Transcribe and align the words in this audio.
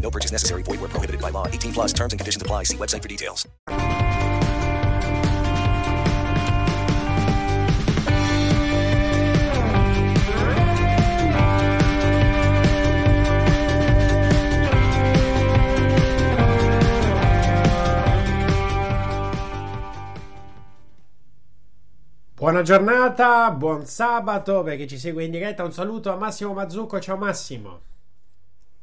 No 0.00 0.10
purchase 0.10 0.32
necessary. 0.32 0.62
Void 0.62 0.80
where 0.80 0.88
prohibited 0.88 1.20
by 1.20 1.28
law. 1.28 1.46
18 1.46 1.72
plus 1.72 1.92
terms 1.92 2.12
and 2.12 2.18
conditions 2.18 2.40
apply. 2.40 2.62
See 2.64 2.76
website 2.76 3.02
for 3.02 3.08
details. 3.08 3.46
Buona 22.38 22.62
giornata, 22.62 23.50
buon 23.50 23.84
sabato 23.84 24.62
per 24.62 24.76
chi 24.76 24.86
ci 24.86 24.96
segue 24.96 25.24
in 25.24 25.32
diretta. 25.32 25.64
Un 25.64 25.72
saluto 25.72 26.12
a 26.12 26.16
Massimo 26.16 26.52
Mazzucco. 26.54 27.00
Ciao 27.00 27.16
Massimo. 27.16 27.80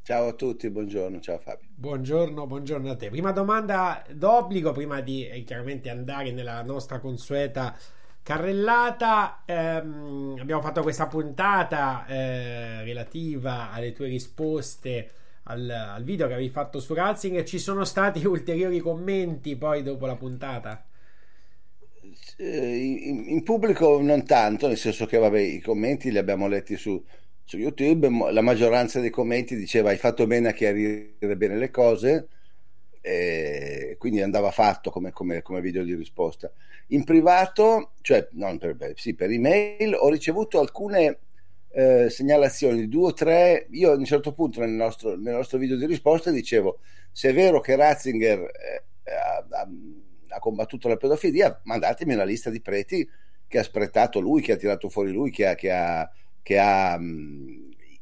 Ciao 0.05 0.27
a 0.27 0.33
tutti, 0.33 0.69
buongiorno, 0.69 1.19
ciao 1.19 1.39
Fabio. 1.39 1.67
Buongiorno, 1.73 2.45
buongiorno 2.45 2.91
a 2.91 2.95
te. 2.95 3.09
Prima 3.09 3.31
domanda 3.31 4.05
d'obbligo, 4.13 4.71
prima 4.71 5.01
di 5.01 5.27
eh, 5.27 5.43
chiaramente 5.43 5.89
andare 5.89 6.31
nella 6.31 6.61
nostra 6.61 6.99
consueta 6.99 7.75
carrellata. 8.21 9.41
Ehm, 9.47 10.35
abbiamo 10.39 10.61
fatto 10.61 10.83
questa 10.83 11.07
puntata 11.07 12.05
eh, 12.05 12.83
relativa 12.83 13.71
alle 13.71 13.93
tue 13.93 14.05
risposte 14.05 15.09
al, 15.45 15.67
al, 15.67 16.03
video 16.03 16.27
che 16.27 16.33
avevi 16.33 16.49
fatto 16.49 16.79
su 16.79 16.93
Ratzinger. 16.93 17.43
Ci 17.43 17.57
sono 17.57 17.83
stati 17.83 18.23
ulteriori 18.27 18.77
commenti 18.77 19.55
poi 19.55 19.81
dopo 19.81 20.05
la 20.05 20.15
puntata? 20.15 20.85
In, 22.37 23.23
in, 23.27 23.41
pubblico 23.41 23.99
non 23.99 24.23
tanto, 24.23 24.67
nel 24.67 24.77
senso 24.77 25.07
che 25.07 25.17
vabbè, 25.17 25.39
i 25.39 25.61
commenti 25.61 26.11
li 26.11 26.19
abbiamo 26.19 26.47
letti 26.47 26.77
su, 26.77 27.03
su 27.45 27.57
YouTube, 27.57 28.09
la 28.31 28.41
maggioranza 28.41 28.99
dei 28.99 29.11
commenti 29.11 29.55
diceva 29.55 29.91
hai 29.91 29.97
fatto 29.97 30.25
bene 30.25 30.49
a 30.49 30.53
chiarire 30.53 31.37
bene 31.37 31.57
le 31.57 31.69
cose, 31.69 32.27
e 33.01 33.95
quindi 33.99 34.21
andava 34.21 34.49
fatto 34.49 34.89
come, 34.89 35.11
come, 35.11 35.43
come 35.43 35.61
video 35.61 35.83
di 35.83 35.93
risposta. 35.93 36.51
In 36.87 37.03
privato, 37.03 37.91
cioè 38.01 38.27
non 38.31 38.57
per, 38.57 38.93
sì, 38.95 39.13
per 39.13 39.29
email, 39.29 39.93
ho 39.93 40.09
ricevuto 40.09 40.59
alcune 40.59 41.19
eh, 41.69 42.09
segnalazioni, 42.09 42.87
due 42.87 43.09
o 43.09 43.13
tre, 43.13 43.67
io 43.69 43.91
a 43.91 43.95
un 43.95 44.05
certo 44.05 44.33
punto 44.33 44.59
nel 44.59 44.71
nostro, 44.71 45.15
nel 45.15 45.35
nostro 45.35 45.59
video 45.59 45.77
di 45.77 45.85
risposta 45.85 46.31
dicevo 46.31 46.79
se 47.11 47.29
è 47.29 47.33
vero 47.33 47.59
che 47.59 47.75
Ratzinger 47.75 48.39
eh, 48.39 48.83
ha, 49.11 49.45
ha, 49.49 49.67
ha 50.29 50.39
combattuto 50.39 50.87
la 50.87 50.97
pedofilia, 50.97 51.61
mandatemi 51.65 52.15
una 52.15 52.23
lista 52.23 52.49
di 52.49 52.59
preti 52.59 53.07
che 53.47 53.59
ha 53.59 53.63
spretato 53.63 54.19
lui, 54.19 54.41
che 54.41 54.53
ha 54.53 54.57
tirato 54.57 54.89
fuori 54.89 55.11
lui, 55.11 55.29
che 55.29 55.45
ha, 55.45 55.53
che 55.53 55.71
ha 55.71 56.09
che 56.45 56.59
ha 56.59 56.95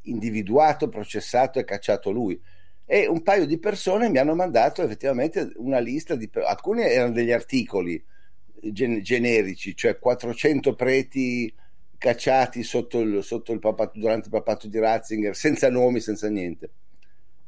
individuato, 0.03 0.89
processato 0.89 1.59
e 1.59 1.63
cacciato 1.63 2.11
lui. 2.11 2.39
E 2.85 3.07
un 3.07 3.21
paio 3.23 3.45
di 3.45 3.57
persone 3.59 4.09
mi 4.09 4.17
hanno 4.17 4.35
mandato 4.35 4.81
effettivamente 4.83 5.51
una 5.57 5.79
lista 5.79 6.15
di... 6.15 6.29
alcuni 6.45 6.81
erano 6.81 7.13
degli 7.13 7.31
articoli 7.31 8.03
gen- 8.71 9.01
generici, 9.01 9.75
cioè 9.75 9.97
400 9.97 10.75
preti 10.75 11.53
cacciati 11.97 12.63
sotto 12.63 12.99
il, 12.99 13.23
sotto 13.23 13.53
il 13.53 13.59
papato, 13.59 13.97
durante 13.97 14.25
il 14.25 14.33
papato 14.33 14.67
di 14.67 14.79
Ratzinger, 14.79 15.35
senza 15.35 15.69
nomi, 15.69 15.99
senza 15.99 16.29
niente. 16.29 16.71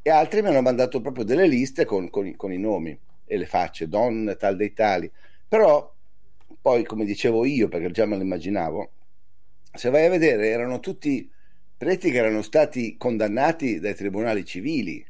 E 0.02 0.10
altri 0.10 0.42
mi 0.42 0.50
hanno 0.50 0.62
mandato 0.62 1.02
proprio 1.02 1.26
delle 1.26 1.48
liste 1.48 1.84
con, 1.86 2.10
con, 2.10 2.36
con 2.36 2.52
i 2.54 2.58
nomi 2.58 2.98
e 3.26 3.38
le 3.38 3.46
facce, 3.48 3.88
Don 3.88 4.36
tal 4.38 4.56
dei 4.56 4.72
tali. 4.74 5.12
Però 5.48 5.94
poi, 6.62 6.84
come 6.84 7.06
dicevo 7.06 7.46
io, 7.46 7.68
perché 7.68 7.92
già 7.92 8.06
me 8.06 8.16
lo 8.16 8.22
immaginavo, 8.22 8.92
se 9.74 9.90
vai 9.90 10.06
a 10.06 10.10
vedere, 10.10 10.48
erano 10.48 10.80
tutti 10.80 11.30
preti 11.78 12.10
che 12.10 12.18
erano 12.18 12.42
stati 12.42 12.96
condannati 12.98 13.80
dai 13.80 13.96
tribunali 13.96 14.46
civili. 14.46 15.06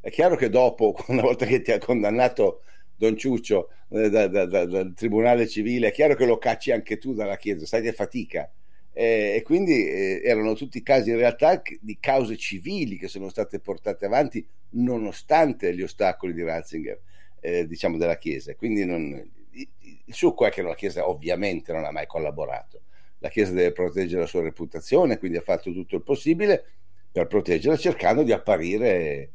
È 0.00 0.10
chiaro 0.10 0.36
che 0.36 0.48
dopo, 0.48 0.96
una 1.08 1.22
volta 1.22 1.46
che 1.46 1.60
ti 1.60 1.72
ha 1.72 1.78
condannato 1.78 2.62
Don 2.96 3.16
Ciuccio 3.16 3.70
eh, 3.90 4.08
da, 4.10 4.26
da, 4.26 4.46
da, 4.46 4.64
dal 4.64 4.94
tribunale 4.94 5.46
civile, 5.46 5.88
è 5.88 5.92
chiaro 5.92 6.14
che 6.14 6.26
lo 6.26 6.38
cacci 6.38 6.72
anche 6.72 6.98
tu 6.98 7.14
dalla 7.14 7.36
Chiesa, 7.36 7.66
sai 7.66 7.82
che 7.82 7.92
fatica. 7.92 8.50
Eh, 8.92 9.34
e 9.36 9.42
quindi 9.42 9.86
eh, 9.86 10.22
erano 10.24 10.54
tutti 10.54 10.82
casi 10.82 11.10
in 11.10 11.16
realtà 11.16 11.62
di 11.80 11.98
cause 12.00 12.36
civili 12.36 12.98
che 12.98 13.06
sono 13.06 13.28
state 13.28 13.60
portate 13.60 14.06
avanti 14.06 14.44
nonostante 14.70 15.72
gli 15.72 15.82
ostacoli 15.82 16.32
di 16.32 16.42
Ratzinger, 16.42 17.00
eh, 17.40 17.66
diciamo 17.66 17.96
della 17.96 18.16
Chiesa. 18.16 18.54
Quindi 18.56 18.84
non, 18.84 19.12
il 19.52 20.14
succo 20.14 20.46
è 20.46 20.50
che 20.50 20.62
la 20.62 20.74
Chiesa 20.74 21.08
ovviamente 21.08 21.72
non 21.72 21.84
ha 21.84 21.92
mai 21.92 22.06
collaborato 22.06 22.82
la 23.18 23.28
Chiesa 23.28 23.52
deve 23.52 23.72
proteggere 23.72 24.20
la 24.20 24.26
sua 24.26 24.42
reputazione, 24.42 25.18
quindi 25.18 25.38
ha 25.38 25.42
fatto 25.42 25.72
tutto 25.72 25.96
il 25.96 26.02
possibile 26.02 26.64
per 27.10 27.26
proteggerla, 27.26 27.76
cercando 27.76 28.22
di 28.22 28.32
apparire 28.32 29.30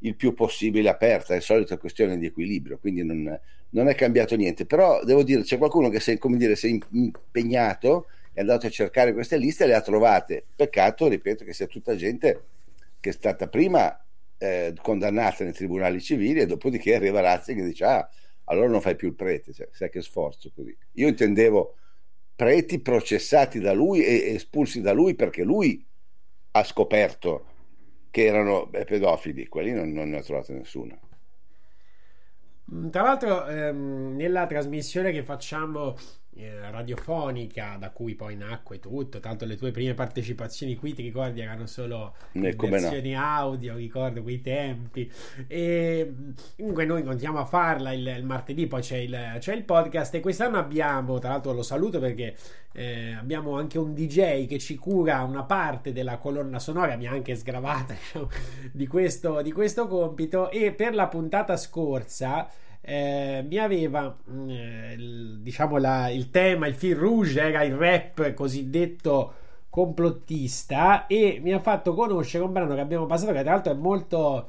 il 0.00 0.14
più 0.14 0.34
possibile 0.34 0.88
aperta, 0.88 1.34
è 1.34 1.40
solita 1.40 1.78
questione 1.78 2.18
di 2.18 2.26
equilibrio, 2.26 2.78
quindi 2.78 3.04
non, 3.04 3.38
non, 3.70 3.88
è 3.88 3.94
cambiato 3.94 4.36
niente. 4.36 4.66
Però 4.66 5.02
devo 5.04 5.22
dire, 5.22 5.42
c'è 5.42 5.58
qualcuno 5.58 5.88
che 5.88 6.00
si 6.00 6.12
è, 6.12 6.18
come 6.18 6.36
dire, 6.36 6.56
si 6.56 6.68
è 6.68 6.78
impegnato, 6.90 8.06
è 8.32 8.40
andato 8.40 8.66
a 8.66 8.70
cercare 8.70 9.12
queste 9.12 9.36
liste 9.36 9.64
e 9.64 9.66
le 9.68 9.74
ha 9.74 9.80
trovate. 9.80 10.44
Peccato, 10.54 11.08
ripeto, 11.08 11.44
che 11.44 11.52
sia 11.52 11.66
tutta 11.66 11.96
gente 11.96 12.42
che 13.00 13.10
è 13.10 13.12
stata 13.12 13.48
prima 13.48 13.98
eh, 14.38 14.74
condannata 14.82 15.44
nei 15.44 15.52
tribunali 15.52 16.00
civili 16.00 16.40
e 16.40 16.46
dopodiché 16.46 16.94
arriva 16.94 17.20
Ratzinger 17.20 17.64
e 17.64 17.68
dice, 17.68 17.84
ah, 17.84 18.08
allora 18.44 18.68
non 18.68 18.80
fai 18.80 18.96
più 18.96 19.08
il 19.08 19.14
prete, 19.14 19.52
cioè, 19.52 19.68
sai 19.72 19.90
che 19.90 20.02
sforzo 20.02 20.50
così. 20.54 20.76
Io 20.94 21.08
intendevo 21.08 21.76
preti 22.36 22.80
processati 22.80 23.58
da 23.58 23.72
lui 23.72 24.04
e 24.04 24.34
espulsi 24.34 24.82
da 24.82 24.92
lui 24.92 25.14
perché 25.14 25.42
lui 25.42 25.84
ha 26.52 26.62
scoperto 26.62 27.46
che 28.10 28.24
erano 28.24 28.68
pedofili, 28.68 29.48
quelli 29.48 29.72
non, 29.72 29.90
non 29.92 30.10
ne 30.10 30.18
ho 30.18 30.22
trovato 30.22 30.52
nessuno. 30.52 30.98
Mm, 32.72 32.88
tra 32.90 33.02
l'altro, 33.02 33.46
ehm, 33.46 34.16
nella 34.16 34.46
trasmissione 34.46 35.12
che 35.12 35.22
facciamo 35.22 35.96
eh, 36.38 36.70
radiofonica, 36.70 37.76
da 37.78 37.90
cui 37.90 38.14
poi 38.14 38.36
nacque 38.36 38.78
tutto, 38.78 39.20
tanto 39.20 39.46
le 39.46 39.56
tue 39.56 39.70
prime 39.70 39.94
partecipazioni 39.94 40.76
qui, 40.76 40.92
ti 40.92 41.02
ricordi, 41.02 41.40
erano 41.40 41.66
solo 41.66 42.14
eh, 42.32 42.54
versioni 42.54 43.12
no. 43.12 43.22
audio, 43.22 43.76
ricordo 43.76 44.22
quei 44.22 44.42
tempi. 44.42 45.10
E 45.46 46.14
comunque 46.56 46.84
noi 46.84 47.02
continuiamo 47.02 47.38
a 47.38 47.46
farla 47.46 47.92
il, 47.92 48.06
il 48.06 48.24
martedì, 48.24 48.66
poi 48.66 48.82
c'è 48.82 48.98
il, 48.98 49.36
c'è 49.38 49.54
il, 49.54 49.64
podcast 49.64 50.14
e 50.14 50.20
quest'anno 50.20 50.58
abbiamo, 50.58 51.18
tra 51.18 51.30
l'altro 51.30 51.52
lo 51.52 51.62
saluto 51.62 51.98
perché 51.98 52.36
eh, 52.72 53.14
abbiamo 53.14 53.56
anche 53.56 53.78
un 53.78 53.94
DJ 53.94 54.46
che 54.46 54.58
ci 54.58 54.76
cura 54.76 55.22
una 55.22 55.44
parte 55.44 55.92
della 55.92 56.18
colonna 56.18 56.58
sonora, 56.58 56.96
mi 56.96 57.06
ha 57.06 57.12
anche 57.12 57.34
sgravata 57.34 57.94
diciamo, 57.98 58.28
di, 58.72 58.86
questo, 58.86 59.40
di 59.40 59.52
questo 59.52 59.86
compito 59.88 60.50
e 60.50 60.72
per 60.72 60.94
la 60.94 61.08
puntata 61.08 61.56
scorsa 61.56 62.46
eh, 62.88 63.44
mi 63.44 63.58
aveva 63.58 64.16
mm, 64.30 64.48
eh, 64.48 64.94
il, 64.96 65.38
diciamo 65.40 65.76
la, 65.76 66.08
il 66.08 66.30
tema, 66.30 66.68
il 66.68 66.74
fil 66.74 66.94
rouge 66.94 67.40
era 67.40 67.64
il 67.64 67.74
rap 67.74 68.32
cosiddetto 68.32 69.34
complottista 69.68 71.08
e 71.08 71.40
mi 71.42 71.52
ha 71.52 71.58
fatto 71.58 71.94
conoscere 71.94 72.44
un 72.44 72.52
brano 72.52 72.74
che 72.74 72.80
abbiamo 72.80 73.06
passato 73.06 73.32
che 73.32 73.42
tra 73.42 73.50
l'altro 73.50 73.72
è 73.72 73.74
molto 73.74 74.46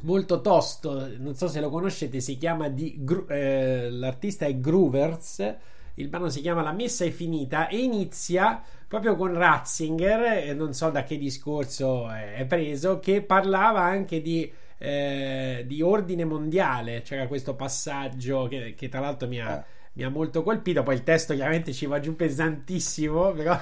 molto 0.00 0.40
tosto 0.40 1.08
non 1.18 1.34
so 1.34 1.48
se 1.48 1.60
lo 1.60 1.70
conoscete 1.70 2.20
si 2.20 2.36
chiama 2.36 2.68
di, 2.68 3.02
eh, 3.28 3.88
l'artista 3.90 4.44
è 4.44 4.58
Groovers 4.58 5.56
il 5.94 6.08
brano 6.08 6.28
si 6.28 6.40
chiama 6.40 6.62
La 6.62 6.72
messa 6.72 7.04
è 7.04 7.10
finita 7.10 7.68
e 7.68 7.78
inizia 7.78 8.60
proprio 8.86 9.14
con 9.16 9.32
Ratzinger 9.32 10.54
non 10.54 10.74
so 10.74 10.90
da 10.90 11.04
che 11.04 11.16
discorso 11.16 12.10
è 12.10 12.44
preso 12.46 12.98
che 12.98 13.22
parlava 13.22 13.80
anche 13.80 14.20
di 14.20 14.52
eh, 14.78 15.64
di 15.66 15.82
ordine 15.82 16.24
mondiale. 16.24 17.02
C'era 17.02 17.26
questo 17.26 17.54
passaggio 17.54 18.46
che, 18.48 18.74
che 18.74 18.88
tra 18.88 19.00
l'altro 19.00 19.28
mi 19.28 19.40
ha. 19.40 19.56
Eh 19.56 19.76
mi 19.98 20.04
ha 20.04 20.08
molto 20.08 20.42
colpito. 20.42 20.82
Poi 20.82 20.94
il 20.94 21.02
testo 21.02 21.34
chiaramente 21.34 21.72
ci 21.72 21.86
va 21.86 21.98
giù 21.98 22.14
pesantissimo, 22.16 23.32
però 23.34 23.58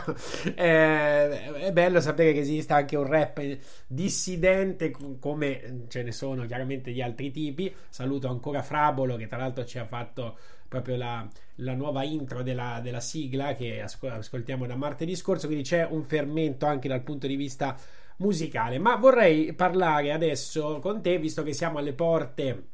eh, 0.54 1.54
è 1.54 1.72
bello 1.72 2.00
sapere 2.00 2.32
che 2.34 2.40
esiste 2.40 2.74
anche 2.74 2.96
un 2.96 3.06
rap 3.06 3.42
dissidente 3.86 4.94
come 5.18 5.86
ce 5.88 6.02
ne 6.02 6.12
sono 6.12 6.44
chiaramente 6.44 6.92
di 6.92 7.02
altri 7.02 7.30
tipi. 7.30 7.74
Saluto 7.88 8.28
ancora 8.28 8.62
Frabolo 8.62 9.16
che 9.16 9.26
tra 9.26 9.38
l'altro 9.38 9.64
ci 9.64 9.78
ha 9.78 9.86
fatto 9.86 10.36
proprio 10.68 10.96
la, 10.96 11.26
la 11.56 11.74
nuova 11.74 12.02
intro 12.02 12.42
della, 12.42 12.80
della 12.82 13.00
sigla 13.00 13.54
che 13.54 13.80
ascol- 13.80 14.10
ascoltiamo 14.10 14.66
da 14.66 14.76
martedì 14.76 15.16
scorso, 15.16 15.46
quindi 15.46 15.64
c'è 15.64 15.86
un 15.88 16.02
fermento 16.02 16.66
anche 16.66 16.88
dal 16.88 17.02
punto 17.02 17.26
di 17.26 17.36
vista 17.36 17.76
musicale. 18.18 18.78
Ma 18.78 18.96
vorrei 18.96 19.52
parlare 19.54 20.12
adesso 20.12 20.78
con 20.80 21.02
te, 21.02 21.18
visto 21.18 21.42
che 21.42 21.52
siamo 21.52 21.78
alle 21.78 21.92
porte 21.92 22.68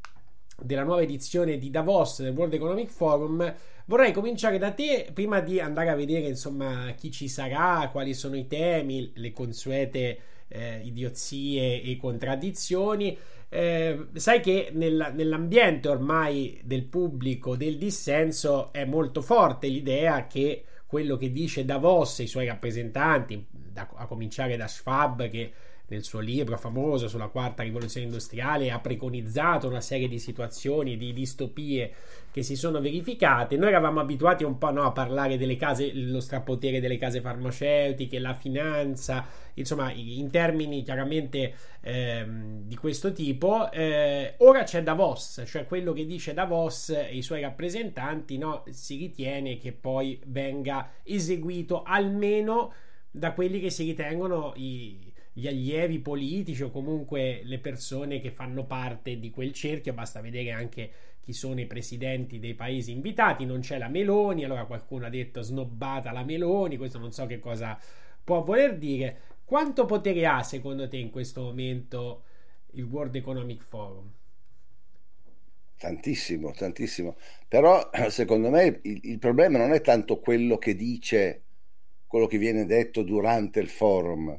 della 0.61 0.85
nuova 0.85 1.03
edizione 1.03 1.59
di 1.59 1.71
Davos 1.71 2.23
del 2.23 2.35
World 2.35 2.55
Economic 2.55 2.91
Forum. 2.91 3.55
Vorrei 3.87 4.13
cominciare 4.13 4.59
da 4.59 4.71
te 4.71 5.11
prima 5.13 5.41
di 5.41 5.59
andare 5.61 5.91
a 5.91 5.97
vedere 5.97 6.29
insomma 6.29 6.93
chi 6.97 7.11
ci 7.11 7.29
sarà, 7.29 7.89
quali 7.91 8.15
sono 8.15 8.37
i 8.37 8.47
temi, 8.47 9.13
le 9.17 9.33
consuete 9.33 10.19
eh, 10.49 10.81
idiozie 10.85 11.83
e 11.83 11.97
contraddizioni. 11.97 13.19
Eh, 13.49 14.07
sai 14.15 14.41
che 14.41 14.71
nel, 14.73 15.13
nell'ambiente 15.15 15.89
ormai 15.89 16.61
del 16.65 16.85
pubblico 16.85 17.57
del 17.57 17.77
dissenso 17.77 18.73
è 18.73 18.85
molto 18.85 19.21
forte 19.21 19.67
l'idea 19.67 20.27
che 20.27 20.65
quello 20.87 21.17
che 21.17 21.33
dice 21.33 21.65
Davos 21.65 22.21
e 22.21 22.25
i 22.25 22.27
suoi 22.27 22.47
rappresentanti, 22.47 23.47
da, 23.73 23.89
a 23.95 24.07
cominciare 24.07 24.57
da 24.57 24.69
Schwab 24.69 25.29
che 25.29 25.53
nel 25.93 26.05
suo 26.05 26.21
libro 26.21 26.57
famoso 26.57 27.07
sulla 27.07 27.29
quarta 27.29 27.63
rivoluzione 27.63 28.07
industriale 28.07 28.71
ha 28.71 28.81
preconizzato 28.81 29.69
una 29.69 29.83
serie 29.83 30.09
di 30.09 30.19
situazioni, 30.19 30.97
di 30.97 31.13
distopie 31.13 31.93
che 32.31 32.43
si 32.43 32.57
sono 32.57 32.81
verificate. 32.81 33.59
Noi 33.59 33.69
eravamo 33.69 34.01
abituati 34.01 34.43
un 34.43 34.57
po' 34.57 34.71
no, 34.71 34.85
a 34.85 34.93
parlare 34.93 35.37
delle 35.37 35.57
case, 35.57 35.93
lo 35.93 36.21
strapotere 36.21 36.81
delle 36.81 36.97
case 36.97 37.21
farmaceutiche, 37.21 38.19
la 38.19 38.33
finanza, 38.33 39.27
insomma, 39.55 39.93
in 39.93 40.31
termini 40.31 40.83
chiaramente 40.83 41.55
ehm, 41.83 42.63
di 42.63 42.77
questo 42.77 43.13
tipo. 43.13 43.71
Eh, 43.71 44.37
ora 44.39 44.63
c'è 44.63 44.83
Davos, 44.83 45.43
cioè 45.47 45.67
quello 45.67 45.93
che 45.93 46.07
dice 46.07 46.33
Davos 46.33 46.89
e 46.89 47.15
i 47.15 47.21
suoi 47.21 47.43
rappresentanti, 47.43 48.39
no, 48.39 48.65
si 48.71 48.97
ritiene 48.97 49.59
che 49.59 49.73
poi 49.73 50.19
venga 50.25 50.93
eseguito 51.03 51.83
almeno 51.83 52.73
da 53.13 53.33
quelli 53.33 53.61
che 53.61 53.71
si 53.71 53.85
ritengono 53.85 54.53
i 54.57 55.13
gli 55.33 55.47
allievi 55.47 55.99
politici 55.99 56.63
o 56.63 56.71
comunque 56.71 57.41
le 57.45 57.59
persone 57.59 58.21
che 58.21 58.31
fanno 58.31 58.67
parte 58.67 59.19
di 59.19 59.31
quel 59.31 59.53
cerchio, 59.53 59.95
basta 59.95 60.21
vedere 60.21 60.51
anche 60.51 60.91
chi 61.23 61.33
sono 61.33 61.61
i 61.61 61.67
presidenti 61.67 62.39
dei 62.39 62.55
paesi 62.55 62.91
invitati, 62.91 63.47
non 63.47 63.61
c'è 63.61 63.79
la 63.79 63.89
Meloni, 63.89 64.45
allora 64.45 64.67
qualcuno 64.67 65.07
ha 65.07 65.09
detto 65.09 65.41
snobbata 65.41 66.13
la 66.13 66.25
Meloni, 66.25 66.77
questo 66.77 66.99
non 66.99 67.13
so 67.13 67.27
che 67.27 67.39
cosa 67.39 67.79
può 68.23 68.43
voler 68.43 68.77
dire. 68.77 69.21
Quanto 69.45 69.87
potere 69.87 70.27
ha 70.27 70.43
secondo 70.43 70.87
te 70.89 70.99
in 70.99 71.11
questo 71.11 71.43
momento 71.43 72.25
il 72.73 72.85
World 72.85 73.15
Economic 73.15 73.63
Forum? 73.63 74.11
Tantissimo, 75.79 76.53
tantissimo. 76.53 77.17
Però 77.49 77.89
secondo 78.09 78.51
me 78.51 78.81
il, 78.83 79.01
il 79.05 79.19
problema 79.19 79.59
non 79.59 79.73
è 79.73 79.81
tanto 79.81 80.21
quello 80.21 80.59
che 80.59 80.75
dice, 80.75 81.43
quello 82.13 82.27
che 82.27 82.37
viene 82.37 82.67
detto 82.67 83.03
durante 83.03 83.59
il 83.59 83.71
forum, 83.71 84.39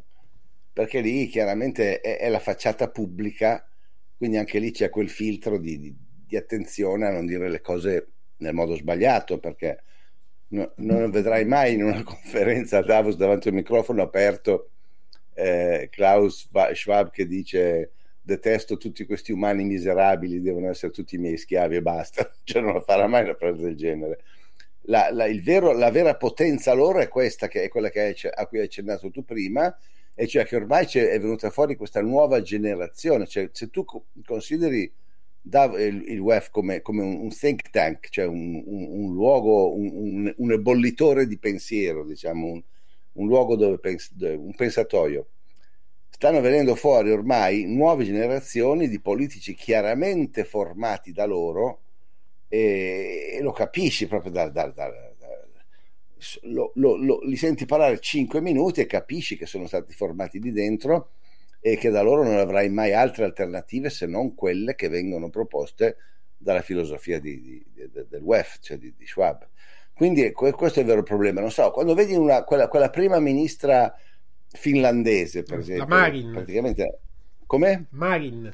perché 0.72 1.00
lì 1.02 1.26
chiaramente 1.26 2.02
è, 2.02 2.20
è, 2.20 2.30
la 2.30 2.38
facciata 2.38 2.92
pubblica, 2.92 3.68
quindi 4.16 4.38
anche 4.38 4.60
lì 4.60 4.70
c'è 4.70 4.92
quel 4.92 5.10
filtro 5.10 5.58
di, 5.58 5.80
di, 5.80 5.96
di 6.24 6.38
attenzione 6.38 7.08
a 7.08 7.12
non 7.12 7.26
dire 7.26 7.50
le 7.50 7.62
cose 7.62 8.10
nel 8.38 8.54
modo 8.54 8.76
sbagliato, 8.76 9.40
perché 9.40 9.82
no, 10.50 10.72
non 10.76 11.10
vedrai 11.10 11.46
mai 11.46 11.74
in 11.74 11.84
una 11.84 12.04
conferenza 12.06 12.78
a 12.78 12.84
Davos 12.84 13.16
davanti 13.16 13.48
a 13.48 13.52
un 13.52 13.58
microfono 13.58 14.04
aperto 14.04 14.70
eh, 15.34 15.88
Klaus 15.90 16.48
Schwab 16.74 17.10
che 17.10 17.26
dice 17.26 17.94
detesto 18.22 18.78
tutti 18.78 19.04
questi 19.08 19.32
umani 19.32 19.64
miserabili, 19.64 20.42
devono 20.42 20.70
essere 20.70 20.92
tutti 20.92 21.16
i 21.16 21.18
miei 21.18 21.38
schiavi 21.38 21.78
e 21.78 21.82
basta, 21.82 22.32
cioè 22.46 22.62
non 22.62 22.80
farà 22.84 23.08
mai 23.08 23.24
una 23.24 23.34
frase 23.34 23.64
del 23.64 23.76
genere. 23.76 24.24
La, 24.88 25.10
la, 25.12 25.28
vero, 25.42 25.72
la 25.72 25.92
vera 25.92 26.16
potenza 26.16 26.74
loro 26.74 27.00
è 27.00 27.08
questa, 27.08 27.48
che 27.48 27.64
è 27.64 27.70
quella 27.70 27.90
che 27.90 28.02
hai, 28.02 28.16
a 28.34 28.48
cui 28.48 28.60
hai 28.60 28.66
accennato 28.66 29.10
tu 29.12 29.24
prima, 29.24 29.76
e 30.14 30.28
cioè 30.28 30.46
che 30.46 30.56
ormai 30.56 30.86
è 30.86 31.20
venuta 31.20 31.50
fuori 31.50 31.76
questa 31.76 32.02
nuova 32.02 32.42
generazione, 32.42 33.26
cioè 33.26 33.50
se 33.52 33.70
tu 33.70 33.86
consideri 34.26 34.92
il, 35.44 36.04
il 36.08 36.20
WEF 36.20 36.50
come, 36.50 36.82
come, 36.82 37.04
un 37.04 37.30
think 37.30 37.70
tank, 37.70 38.10
cioè 38.10 38.26
un, 38.26 38.62
un, 38.66 38.88
un 38.90 39.14
luogo, 39.14 39.76
un, 39.76 40.34
un, 40.38 40.52
ebollitore 40.52 41.28
di 41.28 41.38
pensiero, 41.38 42.06
diciamo, 42.06 42.62
un, 43.14 43.28
luogo 43.28 43.56
dove 43.56 43.80
pens- 43.80 44.14
un 44.18 44.54
pensatoio, 44.56 45.28
stanno 46.10 46.42
venendo 46.42 46.76
fuori 46.76 47.12
ormai 47.12 47.66
nuove 47.66 48.06
generazioni 48.06 48.88
di 48.88 49.02
politici 49.02 49.54
chiaramente 49.54 50.46
formati 50.46 51.12
da 51.12 51.26
loro 51.26 51.83
e, 52.54 53.32
e 53.34 53.42
lo 53.42 53.52
capisci 53.52 54.06
proprio 54.06 54.32
da, 54.32 54.48
da, 54.48 54.68
da, 54.68 54.94
lo, 56.44 56.72
lo, 56.76 56.96
lo, 56.96 57.20
li 57.24 57.36
senti 57.36 57.66
parlare 57.66 58.00
5 58.00 58.42
minuti 58.42 58.80
e 58.80 58.86
capisci 58.86 59.36
che 59.36 59.48
sono 59.48 59.66
stati 59.66 59.92
formati 59.92 60.38
di 60.38 60.52
dentro 60.52 61.14
e 61.60 61.78
che 61.78 61.90
da 61.90 62.04
loro 62.04 62.24
non 62.24 62.38
avrai 62.38 62.70
mai 62.70 62.94
altre 62.94 63.24
alternative 63.24 63.90
se 63.90 64.06
non 64.06 64.36
quelle 64.36 64.76
che 64.76 64.88
vengono 64.88 65.32
proposte 65.32 65.98
dalla 66.38 66.62
filosofia 66.62 67.20
di, 67.20 67.42
di, 67.42 67.66
di, 67.74 67.90
del 68.08 68.22
WEF, 68.22 68.60
cioè 68.60 68.78
di, 68.78 68.94
Schwab. 69.04 69.48
Quindi 69.96 70.32
questo 70.32 70.78
è 70.78 70.84
il 70.84 70.88
vero 70.88 71.02
problema. 71.02 71.42
Non 71.42 71.52
so, 71.52 71.72
quando 71.72 71.96
vedi 71.96 72.14
una, 72.14 72.44
quella, 72.44 72.68
quella, 72.68 72.92
prima 72.92 73.20
ministra 73.20 73.96
finlandese, 74.48 75.42
per 75.42 75.60
esempio, 75.60 75.88
la 75.88 75.96
Marin. 75.96 76.32
praticamente... 76.32 77.00
Com'è? 77.48 77.82
Marin. 77.90 78.54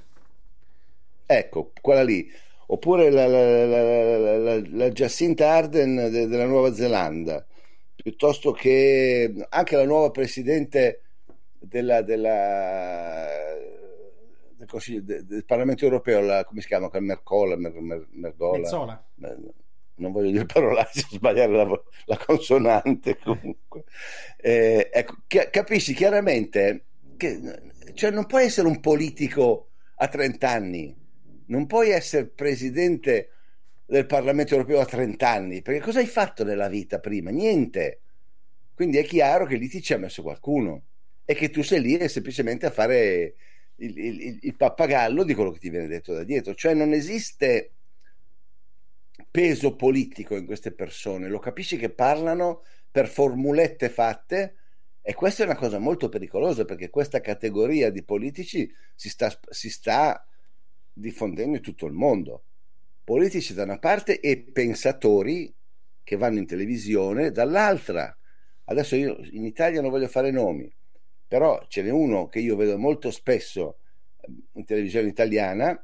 Ecco, 1.26 1.72
quella 1.82 2.04
lì. 2.04 2.32
Oppure 2.72 3.10
la, 3.10 3.26
la, 3.26 3.66
la, 4.38 4.62
la 4.64 4.90
Jacinta 4.90 5.52
Arden 5.52 5.96
de, 6.12 6.28
della 6.28 6.46
Nuova 6.46 6.74
Zelanda 6.74 7.44
piuttosto 8.02 8.52
che 8.52 9.34
anche 9.50 9.76
la 9.76 9.86
nuova 9.86 10.10
presidente 10.10 11.02
della, 11.60 12.02
della, 12.02 13.26
del, 14.56 14.68
Consiglio, 14.68 15.02
del, 15.04 15.44
Parlamento 15.46 15.84
europeo, 15.84 16.22
la, 16.22 16.44
come 16.46 16.62
si 16.62 16.68
chiama? 16.68 16.90
Mercola, 17.00 17.56
Mer, 17.56 17.74
Mer, 17.80 18.08
Mergola. 18.12 18.60
Mezzola. 18.60 19.06
Non 19.96 20.14
voglio 20.14 20.32
dire 20.32 20.46
parolacce, 20.46 21.06
sbagliare 21.12 21.52
la, 21.52 21.82
la 22.06 22.18
consonante 22.18 23.18
comunque. 23.18 23.84
Eh, 24.38 24.90
ecco, 24.92 25.16
capisci 25.28 25.94
chiaramente 25.94 26.86
che 27.18 27.38
cioè, 27.94 28.12
non 28.12 28.26
puoi 28.26 28.46
essere 28.46 28.68
un 28.68 28.80
politico 28.80 29.72
a 29.96 30.08
30 30.08 30.50
anni, 30.50 30.96
non 31.50 31.68
puoi 31.68 31.90
essere 31.90 32.28
presidente 32.28 33.30
del 33.86 34.06
Parlamento 34.06 34.54
europeo 34.54 34.80
a 34.80 34.86
30 34.86 35.28
anni, 35.28 35.62
perché 35.62 35.82
cosa 35.82 36.00
hai 36.00 36.08
fatto 36.08 36.44
nella 36.44 36.68
vita 36.68 37.00
prima? 37.00 37.32
Niente. 37.32 38.02
Quindi 38.74 38.98
è 38.98 39.04
chiaro 39.04 39.46
che 39.46 39.58
lì 39.58 39.68
ti 39.68 39.82
ci 39.82 39.94
ha 39.94 39.98
messo 39.98 40.22
qualcuno 40.22 40.84
e 41.26 41.34
che 41.34 41.50
tu 41.50 41.62
sei 41.64 41.82
lì 41.82 42.08
semplicemente 42.08 42.66
a 42.66 42.72
fare 42.72 43.36
il, 43.76 43.98
il, 43.98 44.40
il 44.42 44.56
pappagallo 44.56 45.24
di 45.24 45.34
quello 45.34 45.52
che 45.52 45.60
ti 45.60 45.70
viene 45.70 45.88
detto 45.88 46.14
da 46.14 46.24
dietro. 46.24 46.54
Cioè 46.54 46.74
non 46.74 46.94
esiste 46.94 47.74
peso 49.30 49.76
politico 49.76 50.36
in 50.36 50.46
queste 50.46 50.72
persone, 50.72 51.28
lo 51.28 51.40
capisci 51.40 51.78
che 51.78 51.90
parlano 51.90 52.64
per 52.90 53.08
formulette 53.08 53.90
fatte 53.90 54.56
e 55.02 55.14
questa 55.14 55.44
è 55.44 55.46
una 55.46 55.56
cosa 55.56 55.80
molto 55.80 56.10
pericolosa 56.10 56.66
perché 56.66 56.90
questa 56.90 57.22
categoria 57.22 57.90
di 57.90 58.04
politici 58.04 58.72
si 58.96 59.10
sta, 59.10 59.32
si 59.50 59.70
sta 59.70 60.24
diffondendo 61.00 61.58
in 61.58 61.64
tutto 61.64 61.86
il 61.86 61.94
mondo 61.94 62.44
politici 63.10 63.56
da 63.56 63.64
una 63.64 63.80
parte 63.80 64.20
e 64.20 64.38
pensatori 64.38 65.52
che 66.04 66.16
vanno 66.16 66.38
in 66.38 66.46
televisione 66.46 67.32
dall'altra. 67.32 68.16
Adesso 68.66 68.96
io 68.96 69.18
in 69.32 69.46
Italia 69.46 69.82
non 69.82 69.90
voglio 69.90 70.08
fare 70.08 70.30
nomi, 70.30 70.72
però 71.28 71.66
ce 71.70 71.82
n'è 71.82 71.90
uno 71.90 72.28
che 72.28 72.38
io 72.38 72.56
vedo 72.56 72.78
molto 72.78 73.10
spesso 73.10 73.80
eh, 74.22 74.32
in 74.54 74.64
televisione 74.64 75.08
italiana, 75.08 75.84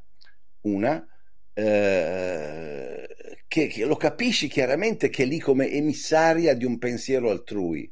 una, 0.62 1.04
eh, 1.52 3.08
che, 3.48 3.68
che, 3.70 3.86
lo 3.86 3.96
capisci 3.96 4.48
chiaramente 4.48 5.10
che 5.10 5.24
è 5.24 5.26
lì 5.26 5.40
come 5.40 5.72
emissaria 5.72 6.54
di 6.54 6.66
un 6.66 6.78
pensiero 6.78 7.32
altrui. 7.32 7.90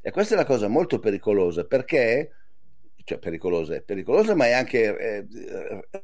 E 0.00 0.10
questa 0.10 0.32
è 0.32 0.38
una 0.38 0.46
cosa 0.46 0.68
molto 0.68 0.98
pericolosa 0.98 1.66
perché 1.66 2.30
cioè 3.04 3.18
pericolosa, 3.18 3.74
è 3.74 3.82
pericolosa, 3.82 4.34
ma 4.34 4.46
è 4.46 4.52
anche 4.52 4.96
eh, 4.96 5.26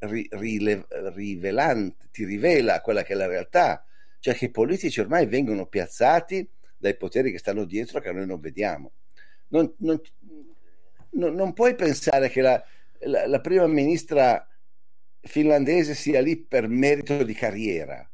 ri, 0.00 0.28
rile, 0.32 0.86
rivelante, 1.14 2.08
ti 2.10 2.24
rivela 2.24 2.80
quella 2.80 3.02
che 3.02 3.12
è 3.12 3.16
la 3.16 3.26
realtà, 3.26 3.84
cioè 4.18 4.34
che 4.34 4.46
i 4.46 4.50
politici 4.50 5.00
ormai 5.00 5.26
vengono 5.26 5.66
piazzati 5.66 6.48
dai 6.76 6.96
poteri 6.96 7.30
che 7.30 7.38
stanno 7.38 7.64
dietro 7.64 8.00
che 8.00 8.12
noi 8.12 8.26
non 8.26 8.40
vediamo. 8.40 8.92
Non, 9.48 9.72
non, 9.78 10.00
non, 11.10 11.34
non 11.34 11.52
puoi 11.52 11.74
pensare 11.74 12.28
che 12.28 12.40
la, 12.40 12.62
la, 13.00 13.26
la, 13.26 13.40
prima 13.40 13.66
ministra 13.66 14.46
finlandese 15.20 15.94
sia 15.94 16.20
lì 16.20 16.36
per 16.36 16.68
merito 16.68 17.22
di 17.22 17.34
carriera. 17.34 18.08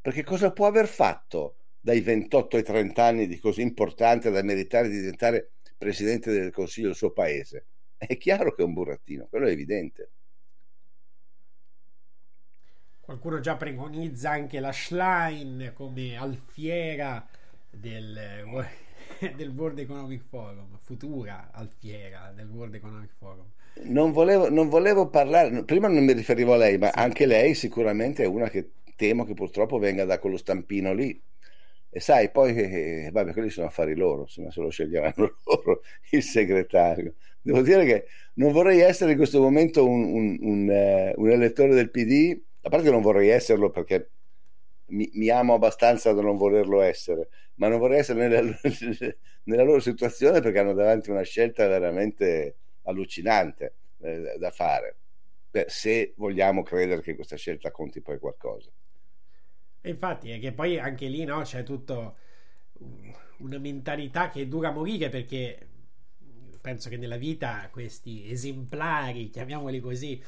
Perché 0.00 0.22
cosa 0.22 0.52
può 0.52 0.66
aver 0.66 0.86
fatto 0.86 1.56
dai 1.80 2.00
28 2.00 2.56
ai 2.56 2.62
30 2.62 3.04
anni 3.04 3.26
di 3.26 3.38
così 3.38 3.62
importante 3.62 4.30
da 4.30 4.42
meritare 4.42 4.88
di 4.88 4.98
diventare 4.98 5.52
presidente 5.76 6.30
del 6.30 6.50
Consiglio 6.50 6.88
del 6.88 6.96
suo 6.96 7.12
paese? 7.12 7.66
È 7.98 8.16
chiaro 8.16 8.54
che 8.54 8.62
è 8.62 8.64
un 8.64 8.74
burattino, 8.74 9.26
quello 9.28 9.46
è 9.46 9.50
evidente. 9.50 10.10
Qualcuno 13.00 13.40
già 13.40 13.56
preconizza 13.56 14.30
anche 14.30 14.60
la 14.60 14.70
Schlein 14.70 15.72
come 15.74 16.16
alfiera 16.16 17.26
del, 17.68 18.44
del 19.34 19.48
World 19.48 19.78
Economic 19.78 20.22
Forum, 20.28 20.78
futura 20.82 21.50
alfiera 21.52 22.32
del 22.34 22.48
World 22.48 22.74
Economic 22.74 23.10
Forum. 23.18 23.50
Non 23.84 24.12
volevo, 24.12 24.48
non 24.50 24.68
volevo 24.68 25.08
parlare, 25.08 25.64
prima 25.64 25.88
non 25.88 26.04
mi 26.04 26.12
riferivo 26.12 26.52
a 26.52 26.56
lei, 26.56 26.78
ma 26.78 26.88
sì. 26.88 26.98
anche 26.98 27.26
lei 27.26 27.54
sicuramente 27.54 28.24
è 28.24 28.26
una 28.26 28.48
che 28.48 28.72
temo 28.94 29.24
che 29.24 29.34
purtroppo 29.34 29.78
venga 29.78 30.04
da 30.04 30.18
quello 30.18 30.36
stampino 30.36 30.92
lì. 30.92 31.20
E 31.90 32.00
sai, 32.00 32.30
poi, 32.30 32.54
eh, 32.54 33.10
vabbè, 33.10 33.32
quelli 33.32 33.50
sono 33.50 33.66
affari 33.68 33.94
loro, 33.94 34.26
se 34.26 34.50
lo 34.54 34.68
sceglieranno 34.68 35.36
loro 35.46 35.80
il 36.10 36.22
segretario. 36.22 37.14
Devo 37.48 37.62
dire 37.62 37.86
che 37.86 38.06
non 38.34 38.52
vorrei 38.52 38.80
essere 38.80 39.12
in 39.12 39.16
questo 39.16 39.40
momento 39.40 39.88
un, 39.88 40.04
un, 40.04 40.36
un, 40.38 40.68
uh, 40.68 41.18
un 41.18 41.30
elettore 41.30 41.72
del 41.72 41.90
PD, 41.90 42.38
a 42.60 42.68
parte 42.68 42.84
che 42.84 42.92
non 42.92 43.00
vorrei 43.00 43.28
esserlo 43.28 43.70
perché 43.70 44.10
mi, 44.88 45.08
mi, 45.14 45.30
amo 45.30 45.54
abbastanza 45.54 46.12
da 46.12 46.20
non 46.20 46.36
volerlo 46.36 46.82
essere, 46.82 47.30
ma 47.54 47.68
non 47.68 47.78
vorrei 47.78 48.00
essere 48.00 48.28
nella, 48.28 48.54
nella 49.44 49.62
loro 49.62 49.80
situazione 49.80 50.42
perché 50.42 50.58
hanno 50.58 50.74
davanti 50.74 51.08
una 51.08 51.22
scelta 51.22 51.66
veramente 51.66 52.56
allucinante 52.82 53.76
eh, 54.02 54.36
da 54.38 54.50
fare, 54.50 54.96
Beh, 55.50 55.64
se 55.68 56.12
vogliamo 56.16 56.62
credere 56.62 57.00
che 57.00 57.14
questa 57.14 57.36
scelta 57.36 57.70
conti 57.70 58.02
poi 58.02 58.18
qualcosa. 58.18 58.68
infatti 59.84 60.32
è 60.32 60.38
che 60.38 60.52
poi 60.52 60.78
anche 60.78 61.06
lì 61.06 61.24
no, 61.24 61.40
c'è 61.40 61.62
tutta 61.62 62.14
una 63.38 63.58
mentalità 63.58 64.28
che 64.28 64.46
dura 64.48 64.70
morire 64.70 65.08
perché 65.08 65.67
penso 66.60 66.88
che 66.88 66.96
nella 66.96 67.16
vita 67.16 67.68
questi 67.70 68.30
esemplari, 68.30 69.30
chiamiamoli 69.30 69.80
così, 69.80 70.22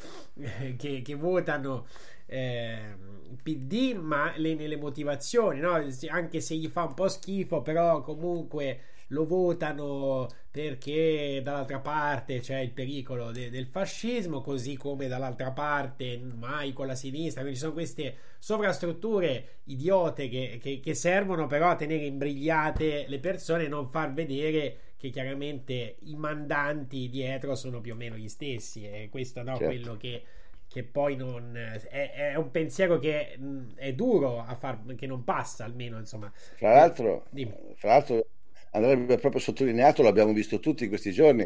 che, 0.76 1.02
che 1.02 1.14
votano 1.14 1.86
eh, 2.26 2.94
PD, 3.42 3.94
ma 3.94 4.32
le, 4.36 4.54
nelle 4.54 4.76
motivazioni, 4.76 5.60
no? 5.60 5.72
anche 6.08 6.40
se 6.40 6.54
gli 6.54 6.68
fa 6.68 6.84
un 6.84 6.94
po' 6.94 7.08
schifo, 7.08 7.62
però 7.62 8.02
comunque 8.02 8.80
lo 9.10 9.26
votano 9.26 10.28
perché 10.50 11.40
dall'altra 11.42 11.78
parte 11.80 12.40
c'è 12.40 12.58
il 12.58 12.70
pericolo 12.70 13.30
de- 13.30 13.50
del 13.50 13.66
fascismo, 13.66 14.40
così 14.40 14.76
come 14.76 15.08
dall'altra 15.08 15.52
parte 15.52 16.18
mai 16.18 16.72
con 16.72 16.86
la 16.86 16.94
sinistra. 16.94 17.40
Quindi 17.40 17.58
ci 17.58 17.64
sono 17.64 17.74
queste 17.74 18.16
sovrastrutture 18.38 19.60
idiote 19.64 20.28
che, 20.28 20.58
che, 20.60 20.80
che 20.80 20.94
servono 20.94 21.46
però 21.46 21.70
a 21.70 21.76
tenere 21.76 22.04
imbrigliate 22.04 23.06
le 23.08 23.18
persone 23.18 23.64
e 23.64 23.68
non 23.68 23.88
far 23.88 24.12
vedere 24.12 24.89
che 25.00 25.08
chiaramente 25.08 25.96
i 26.02 26.14
mandanti 26.14 27.08
dietro 27.08 27.54
sono 27.54 27.80
più 27.80 27.94
o 27.94 27.96
meno 27.96 28.16
gli 28.16 28.28
stessi. 28.28 28.84
E 28.84 29.08
questo 29.10 29.42
no, 29.42 29.56
certo. 29.56 29.64
quello 29.64 29.96
che 29.96 30.22
che 30.70 30.84
poi 30.84 31.16
non 31.16 31.56
è, 31.56 32.12
è, 32.12 32.34
un 32.36 32.52
pensiero 32.52 33.00
che 33.00 33.36
è 33.74 33.92
duro 33.92 34.38
a 34.38 34.54
far 34.54 34.94
che 34.94 35.08
non 35.08 35.24
passa 35.24 35.64
almeno 35.64 35.98
insomma 35.98 36.30
fra 36.32 36.74
l'altro, 36.74 37.26
fra 37.74 37.88
l'altro 37.88 38.26
andrebbe 38.70 39.18
proprio 39.18 39.40
sottolineato 39.40 40.04
l'abbiamo 40.04 40.32
visto 40.32 40.60
tutti 40.60 40.86
questi 40.86 41.10
giorni 41.10 41.42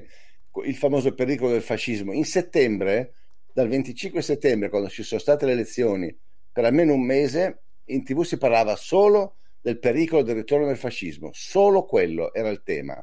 il 0.66 0.76
famoso 0.76 1.14
pericolo 1.14 1.52
del 1.52 1.62
fascismo 1.62 2.12
in 2.12 2.26
settembre 2.26 3.14
dal 3.50 3.66
25 3.66 4.20
settembre 4.20 4.68
quando 4.68 4.90
ci 4.90 5.02
sono 5.02 5.18
state 5.18 5.46
le 5.46 5.52
elezioni 5.52 6.14
per 6.52 6.66
almeno 6.66 6.92
un 6.92 7.02
mese 7.02 7.62
in 7.84 8.04
tv 8.04 8.24
si 8.24 8.36
parlava 8.36 8.76
solo 8.76 9.36
del 9.58 9.78
pericolo 9.78 10.20
del 10.20 10.36
ritorno 10.36 10.66
del 10.66 10.76
fascismo 10.76 11.30
solo 11.32 11.86
quello 11.86 12.34
era 12.34 12.50
il 12.50 12.62
tema 12.62 13.02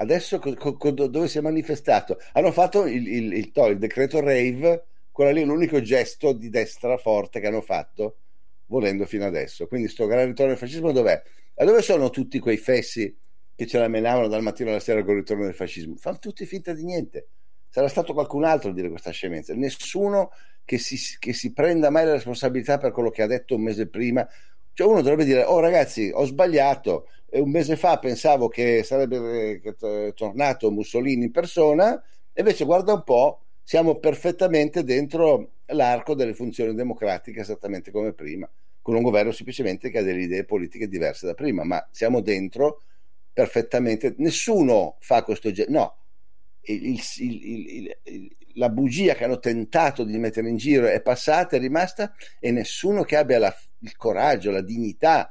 adesso 0.00 0.38
co- 0.38 0.76
co- 0.76 0.90
dove 0.90 1.28
si 1.28 1.38
è 1.38 1.40
manifestato 1.40 2.18
hanno 2.32 2.52
fatto 2.52 2.86
il, 2.86 3.06
il, 3.06 3.32
il, 3.32 3.52
il 3.54 3.78
decreto 3.78 4.20
rave 4.20 4.86
quello 5.10 5.32
lì 5.32 5.42
è 5.42 5.44
l'unico 5.44 5.80
gesto 5.82 6.32
di 6.32 6.48
destra 6.48 6.96
forte 6.96 7.40
che 7.40 7.48
hanno 7.48 7.60
fatto 7.60 8.18
volendo 8.66 9.04
fino 9.04 9.24
adesso. 9.26 9.66
Quindi 9.66 9.88
sto 9.88 10.06
gran 10.06 10.26
ritorno 10.26 10.52
del 10.52 10.60
fascismo 10.60 10.92
dov'è? 10.92 11.20
E 11.54 11.64
dove 11.64 11.82
sono 11.82 12.10
tutti 12.10 12.38
quei 12.38 12.56
fessi 12.56 13.16
che 13.54 13.66
ce 13.66 13.78
la 13.78 13.88
menavano 13.88 14.28
dal 14.28 14.42
mattino 14.42 14.70
alla 14.70 14.78
sera 14.78 15.02
con 15.02 15.14
il 15.14 15.18
ritorno 15.20 15.44
del 15.44 15.54
fascismo? 15.54 15.96
Fanno 15.96 16.18
tutti 16.18 16.46
finta 16.46 16.72
di 16.72 16.84
niente. 16.84 17.30
Sarà 17.68 17.88
stato 17.88 18.12
qualcun 18.12 18.44
altro 18.44 18.70
a 18.70 18.72
dire 18.72 18.88
questa 18.88 19.10
scemenza. 19.10 19.54
Nessuno 19.54 20.30
che 20.64 20.78
si, 20.78 20.96
che 21.18 21.32
si 21.32 21.52
prenda 21.52 21.90
mai 21.90 22.04
la 22.04 22.12
responsabilità 22.12 22.78
per 22.78 22.92
quello 22.92 23.10
che 23.10 23.22
ha 23.22 23.26
detto 23.26 23.56
un 23.56 23.62
mese 23.62 23.88
prima. 23.88 24.26
Cioè 24.72 24.86
uno 24.86 24.98
dovrebbe 24.98 25.24
dire, 25.24 25.42
oh 25.42 25.58
ragazzi, 25.58 26.10
ho 26.14 26.24
sbagliato. 26.24 27.08
Un 27.30 27.50
mese 27.50 27.76
fa 27.76 27.98
pensavo 27.98 28.48
che 28.48 28.82
sarebbe 28.82 29.60
eh, 29.60 30.12
tornato 30.14 30.70
Mussolini 30.70 31.24
in 31.24 31.30
persona, 31.30 32.02
invece 32.32 32.64
guarda 32.64 32.94
un 32.94 33.04
po', 33.04 33.42
siamo 33.62 33.96
perfettamente 33.96 34.82
dentro 34.82 35.50
l'arco 35.66 36.14
delle 36.14 36.32
funzioni 36.32 36.74
democratiche 36.74 37.40
esattamente 37.40 37.90
come 37.90 38.14
prima, 38.14 38.50
con 38.80 38.94
un 38.94 39.02
governo 39.02 39.30
semplicemente 39.32 39.90
che 39.90 39.98
ha 39.98 40.02
delle 40.02 40.22
idee 40.22 40.44
politiche 40.44 40.88
diverse 40.88 41.26
da 41.26 41.34
prima, 41.34 41.64
ma 41.64 41.86
siamo 41.90 42.22
dentro 42.22 42.80
perfettamente, 43.30 44.14
nessuno 44.18 44.96
fa 45.00 45.22
questo 45.22 45.52
genere, 45.52 45.78
no, 45.78 45.96
il, 46.62 46.98
il, 47.18 47.96
il, 48.04 48.36
la 48.54 48.70
bugia 48.70 49.14
che 49.14 49.24
hanno 49.24 49.38
tentato 49.38 50.04
di 50.04 50.16
mettere 50.18 50.48
in 50.48 50.56
giro 50.56 50.86
è 50.86 51.00
passata, 51.00 51.56
è 51.56 51.60
rimasta 51.60 52.14
e 52.40 52.50
nessuno 52.50 53.02
che 53.02 53.16
abbia 53.16 53.38
la, 53.38 53.54
il 53.80 53.96
coraggio, 53.96 54.50
la 54.50 54.62
dignità 54.62 55.30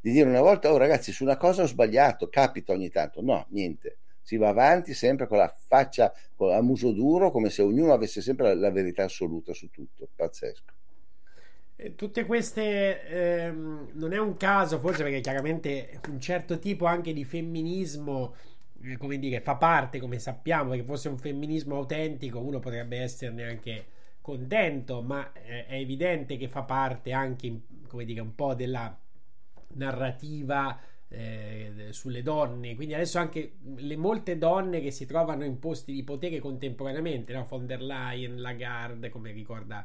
di 0.00 0.12
dire 0.12 0.28
una 0.28 0.40
volta, 0.40 0.72
oh 0.72 0.76
ragazzi, 0.76 1.12
su 1.12 1.24
una 1.24 1.36
cosa 1.36 1.62
ho 1.62 1.66
sbagliato, 1.66 2.28
capita 2.28 2.72
ogni 2.72 2.90
tanto, 2.90 3.22
no, 3.22 3.46
niente. 3.50 3.98
Si 4.22 4.36
va 4.36 4.48
avanti 4.48 4.92
sempre 4.92 5.26
con 5.28 5.38
la 5.38 5.48
faccia 5.48 6.12
a 6.36 6.60
muso 6.60 6.92
duro 6.92 7.30
come 7.30 7.48
se 7.48 7.62
ognuno 7.62 7.92
avesse 7.92 8.20
sempre 8.20 8.48
la, 8.48 8.54
la 8.54 8.70
verità 8.70 9.04
assoluta 9.04 9.52
su 9.52 9.70
tutto. 9.70 10.08
Pazzesco. 10.14 10.74
Tutte 11.94 12.24
queste 12.24 13.06
ehm, 13.06 13.90
non 13.92 14.12
è 14.14 14.18
un 14.18 14.38
caso 14.38 14.78
forse 14.78 15.02
perché 15.02 15.20
chiaramente 15.20 16.00
un 16.08 16.18
certo 16.18 16.58
tipo 16.58 16.86
anche 16.86 17.12
di 17.12 17.24
femminismo 17.24 18.34
eh, 18.82 18.96
come 18.96 19.18
dire 19.18 19.42
fa 19.42 19.56
parte 19.56 20.00
come 20.00 20.18
sappiamo 20.18 20.72
che 20.72 20.82
fosse 20.84 21.08
un 21.10 21.18
femminismo 21.18 21.76
autentico 21.76 22.40
uno 22.40 22.60
potrebbe 22.60 22.98
esserne 23.00 23.44
anche 23.44 23.86
contento 24.22 25.02
ma 25.02 25.30
eh, 25.34 25.66
è 25.66 25.74
evidente 25.74 26.38
che 26.38 26.48
fa 26.48 26.62
parte 26.62 27.12
anche 27.12 27.60
come 27.86 28.06
dire 28.06 28.20
un 28.20 28.34
po' 28.34 28.54
della 28.54 28.98
narrativa 29.76 30.78
eh, 31.08 31.88
sulle 31.90 32.22
donne. 32.22 32.74
Quindi 32.74 32.94
adesso 32.94 33.18
anche 33.18 33.56
le 33.76 33.96
molte 33.96 34.38
donne 34.38 34.80
che 34.80 34.90
si 34.90 35.06
trovano 35.06 35.44
in 35.44 35.58
posti 35.58 35.92
di 35.92 36.02
potere 36.02 36.38
contemporaneamente, 36.38 37.32
no? 37.32 37.46
von 37.48 37.66
der 37.66 37.82
Leyen, 37.82 38.40
Lagarde, 38.40 39.08
come 39.08 39.32
ricorda 39.32 39.82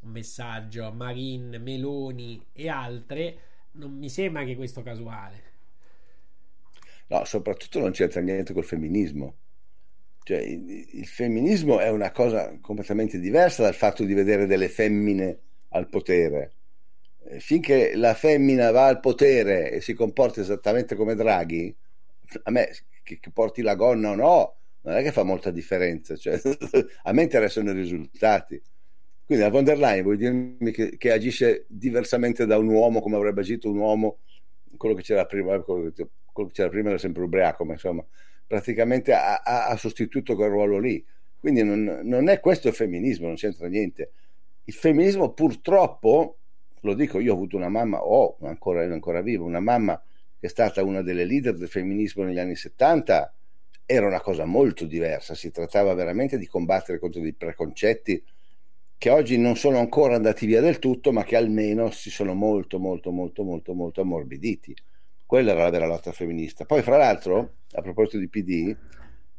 un 0.00 0.10
messaggio, 0.10 0.92
Marin, 0.92 1.60
Meloni 1.62 2.44
e 2.52 2.68
altre, 2.68 3.36
non 3.72 3.96
mi 3.96 4.08
sembra 4.08 4.44
che 4.44 4.56
questo 4.56 4.82
casuale. 4.82 5.50
No, 7.08 7.24
soprattutto 7.24 7.78
non 7.78 7.90
c'entra 7.90 8.20
niente 8.20 8.52
col 8.52 8.64
femminismo. 8.64 9.36
Cioè, 10.24 10.38
il, 10.38 11.06
femminismo 11.06 11.80
è 11.80 11.90
una 11.90 12.12
cosa 12.12 12.56
completamente 12.60 13.18
diversa 13.18 13.62
dal 13.62 13.74
fatto 13.74 14.04
di 14.04 14.14
vedere 14.14 14.46
delle 14.46 14.68
femmine 14.68 15.38
al 15.70 15.88
potere 15.88 16.52
finché 17.38 17.94
la 17.94 18.14
femmina 18.14 18.70
va 18.70 18.86
al 18.86 19.00
potere 19.00 19.70
e 19.70 19.80
si 19.80 19.94
comporta 19.94 20.40
esattamente 20.40 20.94
come 20.94 21.14
Draghi, 21.14 21.74
a 22.44 22.50
me 22.50 22.70
che, 23.02 23.18
che 23.18 23.30
porti 23.30 23.62
la 23.62 23.74
gonna 23.74 24.10
o 24.10 24.14
no, 24.14 24.56
non 24.82 24.96
è 24.96 25.02
che 25.02 25.12
fa 25.12 25.22
molta 25.22 25.50
differenza, 25.50 26.16
cioè, 26.16 26.40
a 27.04 27.12
me 27.12 27.22
interessano 27.22 27.70
i 27.70 27.74
risultati. 27.74 28.60
Quindi 29.24 29.44
la 29.44 29.50
von 29.50 29.64
der 29.64 29.78
Leyen 29.78 30.02
vuoi 30.02 30.16
dirmi 30.16 30.72
che, 30.72 30.96
che, 30.96 31.12
agisce 31.12 31.64
diversamente 31.68 32.44
da 32.44 32.58
un 32.58 32.68
uomo 32.68 33.00
come 33.00 33.16
avrebbe 33.16 33.40
agito 33.40 33.70
un 33.70 33.78
uomo, 33.78 34.18
quello 34.76 34.94
che 34.94 35.02
c'era 35.02 35.24
prima, 35.26 35.58
quello 35.60 35.90
che, 35.92 36.08
quello 36.32 36.48
che 36.48 36.54
c'era 36.54 36.68
prima 36.68 36.88
era 36.88 36.98
sempre 36.98 37.22
ubriaco, 37.22 37.64
ma 37.64 37.72
insomma, 37.72 38.04
praticamente 38.46 39.12
ha, 39.14 39.40
ha 39.40 39.76
sostituito 39.76 40.34
quel 40.34 40.50
ruolo 40.50 40.78
lì. 40.78 41.02
Quindi 41.38 41.62
non, 41.62 42.00
non 42.02 42.28
è 42.28 42.40
questo 42.40 42.68
il 42.68 42.74
femminismo, 42.74 43.26
non 43.26 43.36
c'entra 43.36 43.68
niente. 43.68 44.12
Il 44.64 44.74
femminismo 44.74 45.32
purtroppo 45.32 46.38
lo 46.82 46.94
dico, 46.94 47.18
io 47.20 47.32
ho 47.32 47.34
avuto 47.34 47.56
una 47.56 47.68
mamma, 47.68 48.02
ho 48.02 48.36
oh, 48.38 48.46
ancora, 48.46 48.82
ancora 48.82 49.20
viva, 49.20 49.44
una 49.44 49.60
mamma 49.60 50.00
che 50.38 50.46
è 50.46 50.50
stata 50.50 50.82
una 50.82 51.02
delle 51.02 51.24
leader 51.24 51.54
del 51.54 51.68
femminismo 51.68 52.24
negli 52.24 52.38
anni 52.38 52.56
70, 52.56 53.34
era 53.86 54.06
una 54.06 54.20
cosa 54.20 54.44
molto 54.44 54.84
diversa, 54.84 55.34
si 55.34 55.50
trattava 55.50 55.94
veramente 55.94 56.38
di 56.38 56.46
combattere 56.46 56.98
contro 56.98 57.20
dei 57.20 57.34
preconcetti 57.34 58.22
che 59.02 59.10
oggi 59.10 59.36
non 59.36 59.56
sono 59.56 59.78
ancora 59.78 60.14
andati 60.14 60.46
via 60.46 60.60
del 60.60 60.78
tutto, 60.78 61.10
ma 61.10 61.24
che 61.24 61.34
almeno 61.34 61.90
si 61.90 62.08
sono 62.08 62.34
molto, 62.34 62.78
molto, 62.78 63.10
molto, 63.10 63.42
molto, 63.42 63.74
molto 63.74 64.00
ammorbiditi. 64.00 64.76
Quella 65.26 65.50
era 65.50 65.64
la 65.64 65.70
vera 65.70 65.86
lotta 65.86 66.12
femminista. 66.12 66.66
Poi, 66.66 66.82
fra 66.82 66.96
l'altro, 66.96 67.54
a 67.72 67.82
proposito 67.82 68.18
di 68.18 68.28
PD, 68.28 68.76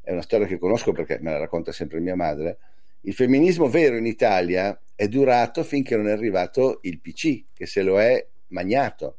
è 0.01 0.11
una 0.11 0.21
storia 0.21 0.47
che 0.47 0.57
conosco 0.57 0.91
perché 0.91 1.17
me 1.21 1.31
la 1.31 1.37
racconta 1.37 1.71
sempre 1.71 2.01
mia 2.01 2.15
madre, 2.15 2.57
Il 3.05 3.13
femminismo 3.13 3.67
vero 3.67 3.97
in 3.97 4.05
Italia 4.05 4.79
è 4.95 5.09
durato 5.09 5.63
finché 5.63 5.97
non 5.97 6.07
è 6.07 6.11
arrivato 6.11 6.79
il 6.83 7.01
PC, 7.01 7.45
che 7.53 7.65
se 7.65 7.81
lo 7.81 7.99
è 7.99 8.25
magnato. 8.47 9.17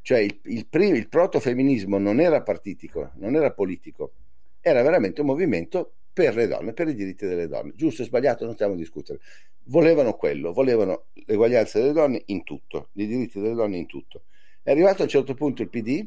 Cioè 0.00 0.18
il, 0.18 0.40
il, 0.44 0.66
primo, 0.66 0.96
il 0.96 1.08
protofemminismo 1.08 1.98
non 1.98 2.18
era 2.18 2.42
partitico, 2.42 3.12
non 3.18 3.36
era 3.36 3.52
politico, 3.52 4.14
era 4.60 4.82
veramente 4.82 5.20
un 5.20 5.28
movimento 5.28 5.92
per 6.12 6.34
le 6.34 6.48
donne, 6.48 6.72
per 6.72 6.88
i 6.88 6.94
diritti 6.94 7.24
delle 7.24 7.46
donne. 7.46 7.74
Giusto 7.76 8.02
o 8.02 8.04
sbagliato, 8.04 8.44
non 8.44 8.54
stiamo 8.54 8.74
a 8.74 8.76
discutere. 8.76 9.20
Volevano 9.66 10.14
quello, 10.14 10.52
volevano 10.52 11.04
l'eguaglianza 11.26 11.78
delle 11.78 11.92
donne 11.92 12.22
in 12.26 12.42
tutto, 12.42 12.88
i 12.94 13.06
diritti 13.06 13.40
delle 13.40 13.54
donne 13.54 13.76
in 13.76 13.86
tutto. 13.86 14.24
È 14.62 14.70
arrivato 14.72 15.02
a 15.02 15.04
un 15.04 15.10
certo 15.10 15.34
punto 15.34 15.62
il 15.62 15.68
PD, 15.68 16.04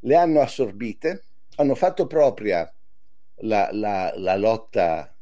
le 0.00 0.14
hanno 0.14 0.40
assorbite, 0.42 1.24
hanno 1.56 1.74
fatto 1.74 2.06
propria 2.06 2.70
la, 3.36 3.70
la, 3.72 4.12
la 4.14 4.36
lotta 4.36 5.13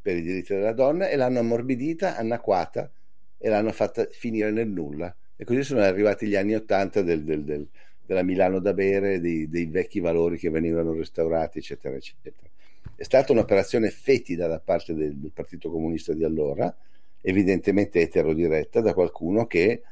per 0.00 0.16
i 0.16 0.22
diritti 0.22 0.54
della 0.54 0.72
donna 0.72 1.08
e 1.08 1.16
l'hanno 1.16 1.40
ammorbidita, 1.40 2.16
anacquata 2.16 2.90
e 3.36 3.48
l'hanno 3.48 3.72
fatta 3.72 4.06
finire 4.10 4.50
nel 4.50 4.68
nulla. 4.68 5.14
E 5.36 5.44
così 5.44 5.62
sono 5.62 5.80
arrivati 5.80 6.26
gli 6.26 6.34
anni 6.34 6.54
Ottanta 6.54 7.02
del, 7.02 7.22
del, 7.22 7.44
del, 7.44 7.66
della 8.04 8.22
Milano 8.22 8.58
da 8.58 8.74
bere, 8.74 9.20
dei, 9.20 9.48
dei, 9.48 9.66
vecchi 9.66 10.00
valori 10.00 10.38
che 10.38 10.50
venivano 10.50 10.92
restaurati, 10.92 11.58
eccetera, 11.58 11.94
eccetera. 11.94 12.48
È 12.96 13.02
stata 13.04 13.32
un'operazione 13.32 13.90
fetida 13.90 14.48
da 14.48 14.58
parte 14.58 14.94
del, 14.94 15.16
del 15.16 15.30
Partito 15.32 15.70
Comunista 15.70 16.12
di 16.12 16.24
allora, 16.24 16.74
evidentemente 17.20 18.00
eterodiretta 18.00 18.80
da 18.80 18.94
qualcuno 18.94 19.46
che 19.46 19.82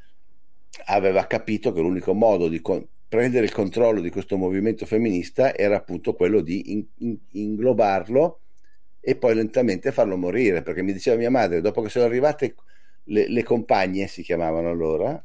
aveva 0.87 1.27
capito 1.27 1.73
che 1.73 1.81
l'unico 1.81 2.15
modo 2.15 2.49
di 2.49 2.61
con- 2.61 2.87
prendere 3.09 3.45
il 3.45 3.53
controllo 3.53 4.01
di 4.01 4.11
questo 4.11 4.37
movimento 4.37 4.85
femminista 4.85 5.55
era 5.55 5.77
appunto 5.77 6.15
quello 6.15 6.41
di 6.41 6.73
in- 6.73 6.87
in- 6.99 7.19
inglobarlo 7.33 8.41
e 9.09 9.15
poi 9.15 9.37
lentamente 9.37 9.93
farlo 9.93 10.17
morire, 10.17 10.63
perché 10.63 10.83
mi 10.83 10.93
diceva 10.93 11.17
mia 11.17 11.31
madre, 11.31 11.61
dopo 11.61 11.81
che 11.81 11.89
sono 11.89 12.07
arrivate 12.07 12.57
le, 13.05 13.29
le 13.29 13.45
compagne, 13.45 14.09
si 14.09 14.21
chiamavano 14.21 14.69
allora, 14.69 15.25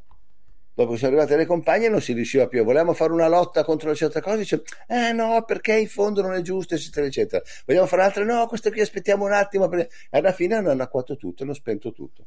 dopo 0.72 0.92
che 0.92 0.98
sono 0.98 1.10
arrivate 1.10 1.36
le 1.36 1.46
compagne 1.46 1.88
non 1.88 2.00
si 2.00 2.12
riusciva 2.12 2.46
più, 2.46 2.62
volevamo 2.62 2.92
fare 2.92 3.12
una 3.12 3.26
lotta 3.26 3.64
contro 3.64 3.92
certe 3.92 4.20
cose, 4.20 4.36
dice, 4.36 4.62
eh 4.86 5.10
no, 5.10 5.42
perché 5.44 5.76
in 5.76 5.88
fondo 5.88 6.22
non 6.22 6.34
è 6.34 6.42
giusto, 6.42 6.76
eccetera, 6.76 7.06
eccetera. 7.06 7.42
Vogliamo 7.66 7.86
fare 7.88 8.02
altre, 8.02 8.24
no, 8.24 8.46
questo 8.46 8.70
qui 8.70 8.80
aspettiamo 8.80 9.24
un 9.24 9.32
attimo, 9.32 9.66
perché... 9.66 9.92
alla 10.10 10.30
fine 10.30 10.54
hanno 10.54 10.70
anacquato 10.70 11.16
tutto, 11.16 11.42
hanno 11.42 11.52
spento 11.52 11.90
tutto. 11.90 12.26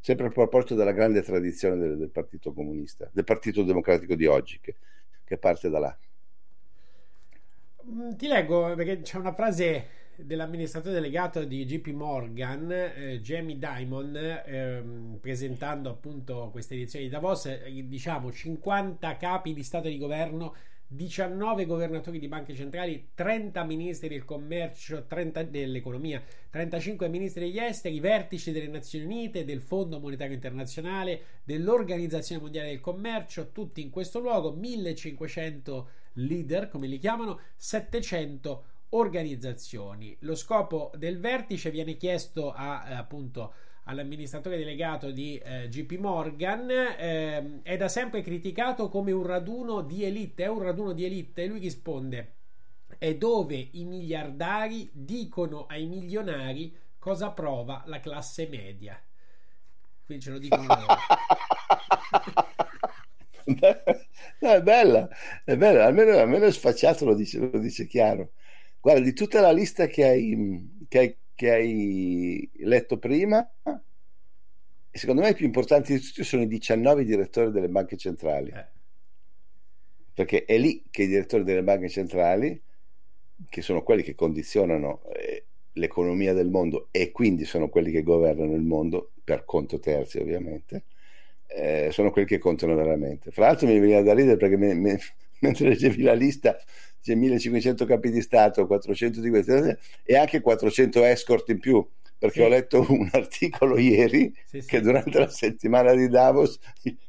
Sempre 0.00 0.28
a 0.28 0.30
proposito 0.30 0.74
della 0.74 0.92
grande 0.92 1.20
tradizione 1.20 1.76
del, 1.76 1.98
del 1.98 2.08
Partito 2.08 2.54
Comunista, 2.54 3.10
del 3.12 3.24
Partito 3.24 3.62
Democratico 3.62 4.14
di 4.14 4.24
oggi, 4.24 4.58
che, 4.58 4.76
che 5.22 5.36
parte 5.36 5.68
da 5.68 5.78
là. 5.78 5.98
Mm, 7.90 8.12
ti 8.12 8.26
leggo 8.26 8.74
perché 8.74 9.02
c'è 9.02 9.18
una 9.18 9.34
frase 9.34 10.03
dell'amministratore 10.16 10.94
delegato 10.94 11.44
di 11.44 11.64
JP 11.64 11.88
Morgan, 11.88 12.70
eh, 12.70 13.20
Jamie 13.20 13.58
Dimon, 13.58 14.16
ehm, 14.16 15.18
presentando 15.20 15.90
appunto 15.90 16.48
questa 16.50 16.74
edizione 16.74 17.04
di 17.04 17.10
Davos, 17.10 17.46
eh, 17.46 17.84
diciamo 17.86 18.32
50 18.32 19.16
capi 19.16 19.52
di 19.52 19.62
Stato 19.62 19.88
e 19.88 19.90
di 19.90 19.98
governo 19.98 20.54
19 20.86 21.66
governatori 21.66 22.18
di 22.18 22.28
banche 22.28 22.54
centrali, 22.54 23.10
30 23.14 23.64
ministri 23.64 24.08
del 24.08 24.24
commercio, 24.24 25.06
30 25.06 25.42
dell'economia, 25.44 26.22
35 26.50 27.08
ministri 27.08 27.46
degli 27.46 27.58
esteri, 27.58 27.98
vertici 28.00 28.52
delle 28.52 28.68
Nazioni 28.68 29.04
Unite, 29.04 29.44
del 29.44 29.60
Fondo 29.60 29.98
Monetario 29.98 30.34
Internazionale, 30.34 31.20
dell'Organizzazione 31.42 32.42
Mondiale 32.42 32.68
del 32.68 32.80
Commercio, 32.80 33.50
tutti 33.50 33.80
in 33.80 33.90
questo 33.90 34.20
luogo, 34.20 34.52
1500 34.52 35.88
leader, 36.14 36.68
come 36.68 36.86
li 36.86 36.98
chiamano, 36.98 37.40
700 37.56 38.64
organizzazioni. 38.96 40.16
Lo 40.20 40.34
scopo 40.34 40.90
del 40.96 41.20
vertice 41.20 41.70
viene 41.70 41.96
chiesto 41.96 42.52
a, 42.52 42.84
eh, 42.88 42.94
appunto 42.94 43.52
all'amministratore 43.84 44.56
delegato 44.56 45.10
di 45.10 45.36
eh, 45.36 45.68
JP 45.68 45.98
Morgan 45.98 46.70
eh, 46.70 47.60
è 47.62 47.76
da 47.76 47.88
sempre 47.88 48.22
criticato 48.22 48.88
come 48.88 49.12
un 49.12 49.26
raduno 49.26 49.82
di 49.82 50.04
elite, 50.04 50.44
è 50.44 50.48
un 50.48 50.62
raduno 50.62 50.92
di 50.92 51.04
elite 51.04 51.42
e 51.42 51.46
lui 51.46 51.58
risponde 51.58 52.34
è 52.98 53.14
dove 53.16 53.68
i 53.72 53.84
miliardari 53.84 54.88
dicono 54.92 55.66
ai 55.66 55.86
milionari 55.86 56.74
cosa 56.98 57.30
prova 57.30 57.82
la 57.86 58.00
classe 58.00 58.46
media. 58.48 58.98
Quindi 60.04 60.24
ce 60.24 60.30
lo 60.30 60.38
dicono 60.38 60.66
loro. 60.66 60.86
no, 64.40 64.50
è 64.50 64.62
bella, 64.62 65.08
è 65.44 65.56
bella, 65.56 65.84
almeno, 65.84 66.16
almeno 66.16 66.50
sfacciato, 66.50 67.04
lo 67.04 67.14
dice, 67.14 67.38
lo 67.38 67.58
dice 67.58 67.86
chiaro. 67.86 68.30
Guarda, 68.84 69.00
di 69.00 69.14
tutta 69.14 69.40
la 69.40 69.50
lista 69.50 69.86
che 69.86 70.04
hai, 70.04 70.84
che 70.88 70.98
hai, 70.98 71.16
che 71.34 71.50
hai 71.50 72.50
letto 72.56 72.98
prima, 72.98 73.50
secondo 74.90 75.22
me 75.22 75.30
i 75.30 75.34
più 75.34 75.46
importanti 75.46 75.94
di 75.94 76.00
tutti 76.00 76.22
sono 76.22 76.42
i 76.42 76.46
19 76.46 77.06
direttori 77.06 77.50
delle 77.50 77.70
banche 77.70 77.96
centrali. 77.96 78.50
Eh. 78.50 78.66
Perché 80.12 80.44
è 80.44 80.58
lì 80.58 80.84
che 80.90 81.04
i 81.04 81.06
direttori 81.06 81.44
delle 81.44 81.62
banche 81.62 81.88
centrali, 81.88 82.62
che 83.48 83.62
sono 83.62 83.82
quelli 83.82 84.02
che 84.02 84.14
condizionano 84.14 85.04
eh, 85.14 85.46
l'economia 85.72 86.34
del 86.34 86.50
mondo 86.50 86.88
e 86.90 87.10
quindi 87.10 87.46
sono 87.46 87.70
quelli 87.70 87.90
che 87.90 88.02
governano 88.02 88.54
il 88.54 88.64
mondo, 88.64 89.12
per 89.24 89.46
conto 89.46 89.78
terzi 89.78 90.18
ovviamente, 90.18 90.84
eh, 91.46 91.88
sono 91.90 92.10
quelli 92.10 92.26
che 92.26 92.36
contano 92.36 92.74
veramente. 92.74 93.30
Fra 93.30 93.46
l'altro 93.46 93.66
mi 93.66 93.78
veniva 93.78 94.02
da 94.02 94.12
ridere 94.12 94.36
perché 94.36 94.58
me, 94.58 94.74
me, 94.74 95.00
mentre 95.40 95.70
leggevi 95.70 96.02
la 96.02 96.12
lista 96.12 96.58
c'è 97.04 97.14
1500 97.14 97.84
capi 97.84 98.10
di 98.10 98.22
Stato, 98.22 98.66
400 98.66 99.20
di 99.20 99.28
questi 99.28 99.52
e 100.02 100.16
anche 100.16 100.40
400 100.40 101.04
escort 101.04 101.50
in 101.50 101.58
più 101.60 101.86
perché 102.16 102.38
sì. 102.38 102.42
ho 102.42 102.48
letto 102.48 102.86
un 102.88 103.10
articolo 103.12 103.78
ieri 103.78 104.32
sì, 104.46 104.62
sì. 104.62 104.66
che 104.66 104.80
durante 104.80 105.18
la 105.18 105.28
settimana 105.28 105.92
di 105.94 106.08
Davos 106.08 106.58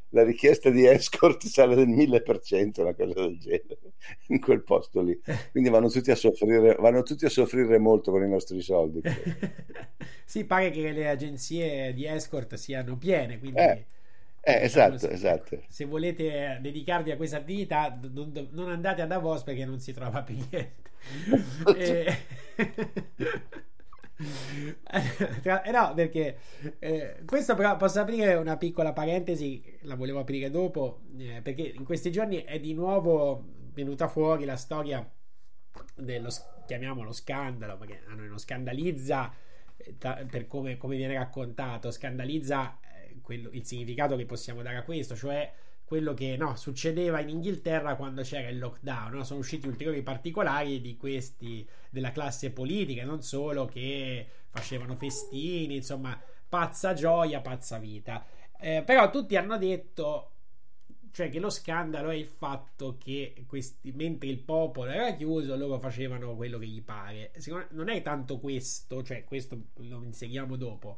la 0.09 0.23
richiesta 0.23 0.69
di 0.69 0.85
escort 0.85 1.45
sale 1.45 1.75
del 1.75 1.89
1000%, 1.89 2.81
una 2.81 2.93
cosa 2.93 3.13
del 3.13 3.37
genere, 3.37 3.93
in 4.27 4.39
quel 4.39 4.63
posto 4.63 5.01
lì. 5.01 5.19
Quindi 5.51 5.69
vanno 5.69 5.89
tutti 5.89 6.09
a 6.09 6.15
soffrire, 6.15 6.75
vanno 6.79 7.03
tutti 7.03 7.25
a 7.25 7.29
soffrire 7.29 7.77
molto 7.77 8.11
con 8.11 8.23
i 8.23 8.29
nostri 8.29 8.61
soldi. 8.61 9.01
sì, 10.23 10.45
pare 10.45 10.69
che 10.71 10.91
le 10.91 11.09
agenzie 11.09 11.93
di 11.93 12.07
escort 12.07 12.55
siano 12.55 12.97
piene, 12.97 13.39
quindi... 13.39 13.59
Eh. 13.59 13.85
Eh, 14.47 14.61
esatto, 14.61 15.09
esatto. 15.09 15.59
Se 15.67 15.85
volete 15.85 16.59
dedicarvi 16.61 17.09
a 17.09 17.17
questa 17.17 17.37
attività, 17.37 17.99
non, 18.11 18.31
non, 18.51 18.69
andate 18.69 19.01
a 19.01 19.07
Davos 19.07 19.41
perché 19.41 19.65
non 19.65 19.79
si 19.79 19.91
trova 19.91 20.21
più 20.21 20.35
niente. 20.35 20.83
e... 21.75 22.17
eh, 25.41 25.71
no, 25.71 25.93
perché 25.95 26.37
eh, 26.77 27.23
questo 27.25 27.55
però 27.55 27.75
posso 27.75 27.99
aprire 27.99 28.35
una 28.35 28.55
piccola 28.55 28.93
parentesi, 28.93 29.79
la 29.81 29.95
volevo 29.95 30.19
aprire 30.19 30.51
dopo, 30.51 30.99
eh, 31.17 31.41
perché 31.41 31.63
in 31.63 31.83
questi 31.83 32.11
giorni 32.11 32.43
è 32.43 32.59
di 32.59 32.75
nuovo 32.75 33.43
venuta 33.73 34.07
fuori 34.07 34.45
la 34.45 34.57
storia 34.57 35.11
dello, 35.95 36.29
chiamiamolo 36.67 37.11
scandalo, 37.11 37.77
perché 37.77 38.03
a 38.07 38.13
noi 38.13 38.27
non 38.27 38.37
scandalizza 38.37 39.33
eh, 39.75 39.95
per 40.29 40.45
come, 40.45 40.77
come 40.77 40.97
viene 40.97 41.15
raccontato, 41.15 41.89
scandalizza 41.89 42.77
quello, 43.25 43.49
il 43.51 43.65
significato 43.65 44.15
che 44.15 44.25
possiamo 44.25 44.61
dare 44.61 44.77
a 44.77 44.83
questo, 44.83 45.15
cioè 45.15 45.51
quello 45.83 46.13
che 46.13 46.37
no, 46.37 46.55
succedeva 46.55 47.19
in 47.19 47.29
Inghilterra 47.29 47.95
quando 47.95 48.21
c'era 48.21 48.47
il 48.49 48.59
lockdown. 48.59 49.15
No? 49.15 49.23
Sono 49.23 49.39
usciti 49.39 49.67
ulteriori 49.67 50.01
particolari 50.03 50.79
di 50.79 50.95
questi 50.95 51.67
della 51.89 52.11
classe 52.11 52.51
politica, 52.51 53.03
non 53.03 53.21
solo 53.21 53.65
che 53.65 54.27
facevano 54.49 54.95
festini, 54.95 55.75
insomma, 55.75 56.19
pazza 56.47 56.93
gioia, 56.93 57.41
pazza 57.41 57.77
vita. 57.77 58.25
Eh, 58.59 58.83
però 58.85 59.09
tutti 59.09 59.35
hanno 59.35 59.57
detto 59.57 60.31
cioè 61.11 61.29
che 61.29 61.39
lo 61.39 61.49
scandalo 61.49 62.09
è 62.09 62.15
il 62.15 62.25
fatto 62.25 62.97
che 62.97 63.45
questi, 63.47 63.93
mentre 63.93 64.27
il 64.27 64.39
popolo 64.39 64.91
era 64.91 65.13
chiuso 65.13 65.55
loro 65.55 65.79
facevano 65.79 66.35
quello 66.35 66.57
che 66.57 66.67
gli 66.67 66.81
pare 66.81 67.31
Secondo, 67.37 67.67
non 67.71 67.87
è 67.87 68.01
tanto 68.01 68.37
questo 68.37 69.01
cioè 69.01 69.23
questo 69.23 69.57
lo 69.75 70.03
inseriamo 70.03 70.57
dopo 70.57 70.97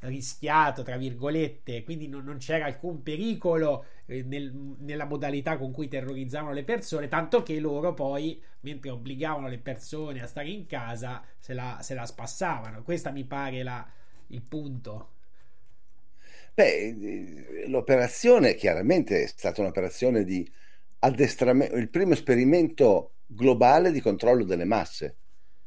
rischiato 0.00 0.82
tra 0.82 0.96
virgolette 0.96 1.82
quindi 1.84 2.08
non, 2.08 2.24
non 2.24 2.38
c'era 2.38 2.64
alcun 2.66 3.02
pericolo 3.02 3.84
eh, 4.06 4.22
nel- 4.22 4.52
nella 4.78 5.04
modalità 5.04 5.58
con 5.58 5.72
cui 5.72 5.88
terrorizzavano 5.88 6.52
le 6.54 6.64
persone 6.64 7.08
tanto 7.08 7.42
che 7.42 7.60
loro 7.60 7.92
poi 7.92 8.42
mentre 8.60 8.90
obbligavano 8.90 9.48
le 9.48 9.58
persone 9.58 10.22
a 10.22 10.26
stare 10.26 10.48
in 10.48 10.66
casa 10.66 11.22
se 11.38 11.52
la, 11.54 11.78
se 11.82 11.94
la 11.94 12.06
spassavano 12.06 12.82
questa 12.82 13.10
mi 13.10 13.24
pare 13.24 13.62
la- 13.62 13.86
il 14.28 14.42
punto 14.42 15.08
Beh, 16.54 16.88
eh, 16.88 17.68
l'operazione 17.68 18.54
chiaramente 18.54 19.22
è 19.22 19.26
stata 19.26 19.60
un'operazione 19.60 20.24
di 20.24 20.48
addestramento, 21.00 21.76
il 21.76 21.88
primo 21.90 22.12
esperimento 22.12 23.14
globale 23.26 23.90
di 23.92 24.00
controllo 24.00 24.44
delle 24.44 24.64
masse. 24.64 25.16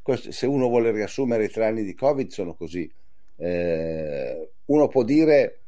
Questo- 0.02 0.32
se 0.32 0.46
uno 0.46 0.68
vuole 0.68 0.92
riassumere 0.92 1.46
i 1.46 1.50
tre 1.50 1.66
anni 1.66 1.84
di 1.84 1.94
Covid, 1.96 2.30
sono 2.30 2.54
così. 2.56 2.92
Eh, 3.36 4.52
uno 4.66 4.88
può 4.88 5.04
dire 5.04 5.62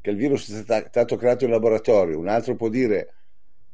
che 0.00 0.10
il 0.10 0.16
virus 0.16 0.50
è 0.50 0.62
stato 0.88 1.16
creato 1.16 1.44
in 1.44 1.50
laboratorio, 1.50 2.18
un 2.18 2.28
altro 2.28 2.56
può 2.56 2.68
dire 2.68 3.14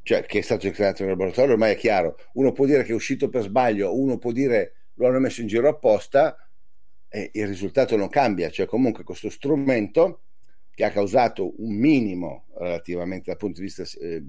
cioè, 0.07 0.25
che 0.25 0.39
è 0.39 0.43
stato 0.43 0.71
creato 0.71 1.03
in 1.03 1.09
laboratorio, 1.09 1.55
ormai 1.55 1.73
è 1.73 1.77
chiaro. 1.77 2.17
Uno 2.35 2.53
può 2.53 2.65
dire 2.65 2.85
che 2.85 2.93
è 2.93 2.95
uscito 2.95 3.29
per 3.29 3.43
sbaglio, 3.43 3.99
uno 3.99 4.19
può 4.19 4.31
dire 4.31 4.75
lo 4.95 5.09
hanno 5.09 5.19
messo 5.19 5.41
in 5.41 5.49
giro 5.49 5.69
apposta 5.69 6.37
e 7.09 7.31
il 7.33 7.47
risultato 7.49 7.97
non 7.97 8.09
cambia. 8.09 8.49
Cioè, 8.49 8.67
comunque, 8.67 9.03
questo 9.03 9.31
strumento 9.31 10.21
che 10.71 10.85
ha 10.85 10.91
causato 10.91 11.55
un 11.61 11.75
minimo 11.75 12.45
relativamente 12.57 13.31
dal 13.31 13.37
punto 13.37 13.61
di 13.61 13.67
vista 13.67 13.83
eh, 13.83 14.15
eh, 14.15 14.23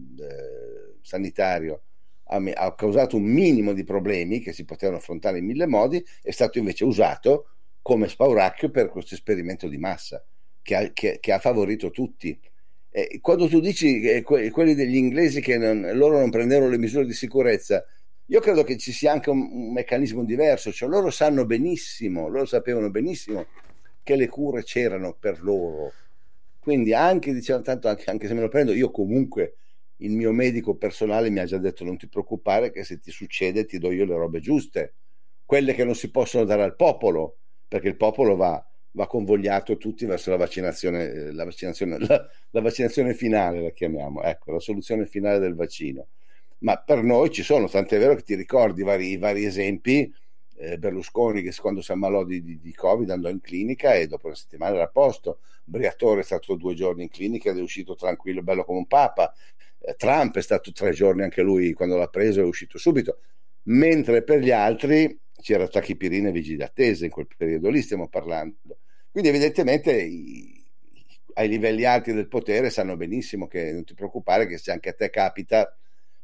sanitario, 1.02 1.84
ha, 2.24 2.42
ha 2.56 2.74
causato 2.74 3.16
un 3.16 3.26
minimo 3.26 3.74
di 3.74 3.84
problemi 3.84 4.40
che 4.40 4.54
si 4.54 4.66
potevano 4.66 4.98
affrontare 4.98 5.38
in 5.38 5.46
mille 5.46 5.68
modi, 5.68 6.04
è 6.24 6.32
stato 6.32 6.58
invece 6.58 6.86
usato 6.86 7.57
come 7.88 8.10
spauracchio 8.10 8.70
per 8.70 8.90
questo 8.90 9.16
esperimento 9.16 9.70
di 9.70 9.78
massa 9.78 10.22
che 10.62 10.76
ha, 10.76 10.92
che- 10.92 11.20
che 11.22 11.32
ha 11.32 11.40
favorito 11.40 11.90
tutti. 11.90 12.38
E 12.90 13.20
quando 13.22 13.48
tu 13.48 13.62
dici 13.62 14.02
che 14.02 14.22
que- 14.24 14.50
quelli 14.52 14.76
degli 14.76 14.98
inglesi 14.98 15.40
che 15.40 15.58
non- 15.58 15.92
loro 15.94 16.20
non 16.20 16.30
prendevano 16.30 16.70
le 16.70 16.78
misure 16.78 17.06
di 17.06 17.14
sicurezza, 17.14 17.82
io 18.26 18.42
credo 18.42 18.66
che 18.66 18.76
ci 18.78 18.92
sia 18.92 19.14
anche 19.14 19.30
un, 19.30 19.40
un 19.40 19.72
meccanismo 19.72 20.26
diverso, 20.26 20.70
cioè 20.74 20.90
loro 20.90 21.10
sanno 21.12 21.46
benissimo, 21.46 22.28
loro 22.28 22.44
sapevano 22.44 22.90
benissimo 22.92 23.46
che 24.04 24.18
le 24.18 24.28
cure 24.28 24.64
c'erano 24.64 25.14
per 25.18 25.42
loro. 25.42 25.94
Quindi 26.60 26.94
anche, 26.94 27.32
diciamo, 27.34 27.62
tanto 27.62 27.88
anche, 27.88 28.10
anche 28.10 28.28
se 28.28 28.34
me 28.34 28.42
lo 28.42 28.50
prendo, 28.50 28.74
io 28.74 28.92
comunque 28.92 29.60
il 30.02 30.12
mio 30.12 30.34
medico 30.34 30.76
personale 30.76 31.30
mi 31.30 31.40
ha 31.40 31.46
già 31.46 31.58
detto 31.58 31.86
non 31.86 31.96
ti 31.98 32.10
preoccupare 32.10 32.70
che 32.70 32.84
se 32.84 33.00
ti 33.00 33.12
succede 33.12 33.64
ti 33.64 33.78
do 33.78 33.94
io 33.94 34.04
le 34.04 34.16
robe 34.16 34.42
giuste, 34.42 34.96
quelle 35.46 35.74
che 35.74 35.86
non 35.86 35.96
si 35.96 36.12
possono 36.12 36.44
dare 36.44 36.64
al 36.64 36.76
popolo, 36.76 37.38
perché 37.68 37.88
il 37.88 37.98
popolo 37.98 38.36
va, 38.36 38.64
va 38.92 39.08
convogliato 39.08 39.78
tutti 39.78 40.06
verso 40.06 40.30
la 40.32 40.38
vaccinazione, 40.38 41.10
eh, 41.10 41.32
la 41.34 41.44
vaccinazione, 41.46 41.98
la, 42.06 42.28
la 42.52 42.62
vaccinazione 42.62 43.14
finale, 43.14 43.62
la 43.62 43.72
chiamiamo, 43.72 44.24
ecco, 44.24 44.52
la 44.54 44.60
soluzione 44.60 45.06
finale 45.06 45.40
del 45.40 45.56
vaccino. 45.56 46.08
Ma 46.60 46.78
per 46.78 47.04
noi 47.04 47.30
ci 47.30 47.44
sono, 47.44 47.68
tant'è 47.68 48.00
vero 48.00 48.16
che 48.16 48.24
ti 48.24 48.36
ricordi 48.36 48.82
vari, 48.84 49.18
vari 49.18 49.46
esempi, 49.46 50.12
eh, 50.60 50.78
Berlusconi 50.80 51.44
che 51.44 51.54
quando 51.60 51.82
si 51.82 51.92
ammalò 51.92 52.24
di, 52.24 52.42
di, 52.42 52.60
di 52.60 52.74
Covid 52.74 53.10
andò 53.12 53.30
in 53.30 53.42
clinica 53.42 53.94
e 53.94 54.08
dopo 54.08 54.28
una 54.28 54.36
settimana 54.36 54.76
era 54.76 54.86
a 54.86 54.90
posto, 54.90 55.40
Briatore 55.64 56.22
è 56.22 56.24
stato 56.24 56.56
due 56.56 56.74
giorni 56.74 57.04
in 57.04 57.10
clinica 57.10 57.52
ed 57.52 57.58
è 57.58 57.62
uscito 57.62 57.96
tranquillo, 57.96 58.42
bello 58.42 58.64
come 58.66 58.80
un 58.80 58.88
papa, 58.88 59.32
Eh, 59.80 59.94
Trump 59.96 60.36
è 60.38 60.42
stato 60.42 60.72
tre 60.72 60.92
giorni 60.92 61.22
anche 61.24 61.42
lui 61.44 61.74
quando 61.74 61.98
l'ha 61.98 62.08
preso 62.08 62.42
è 62.42 62.44
uscito 62.44 62.78
subito, 62.80 63.20
mentre 63.64 64.24
per 64.24 64.40
gli 64.40 64.52
altri 64.52 65.16
c'era 65.48 65.68
tachipirina 65.68 66.28
e 66.30 66.32
vigili 66.32 66.58
d'attesa 66.58 67.06
in 67.06 67.12
quel 67.12 67.28
periodo 67.38 67.70
lì 67.70 67.82
stiamo 67.82 68.10
parlando. 68.10 68.58
Quindi 69.10 69.30
evidentemente 69.30 69.94
i- 69.94 70.62
ai 71.36 71.48
livelli 71.48 71.86
alti 71.86 72.12
del 72.14 72.28
potere 72.28 72.70
sanno 72.70 72.98
benissimo 72.98 73.48
che 73.48 73.72
non 73.72 73.84
ti 73.86 73.94
preoccupare 73.94 74.46
che 74.48 74.58
se 74.58 74.72
anche 74.72 74.90
a 74.90 74.94
te 74.94 75.10
capita 75.10 75.72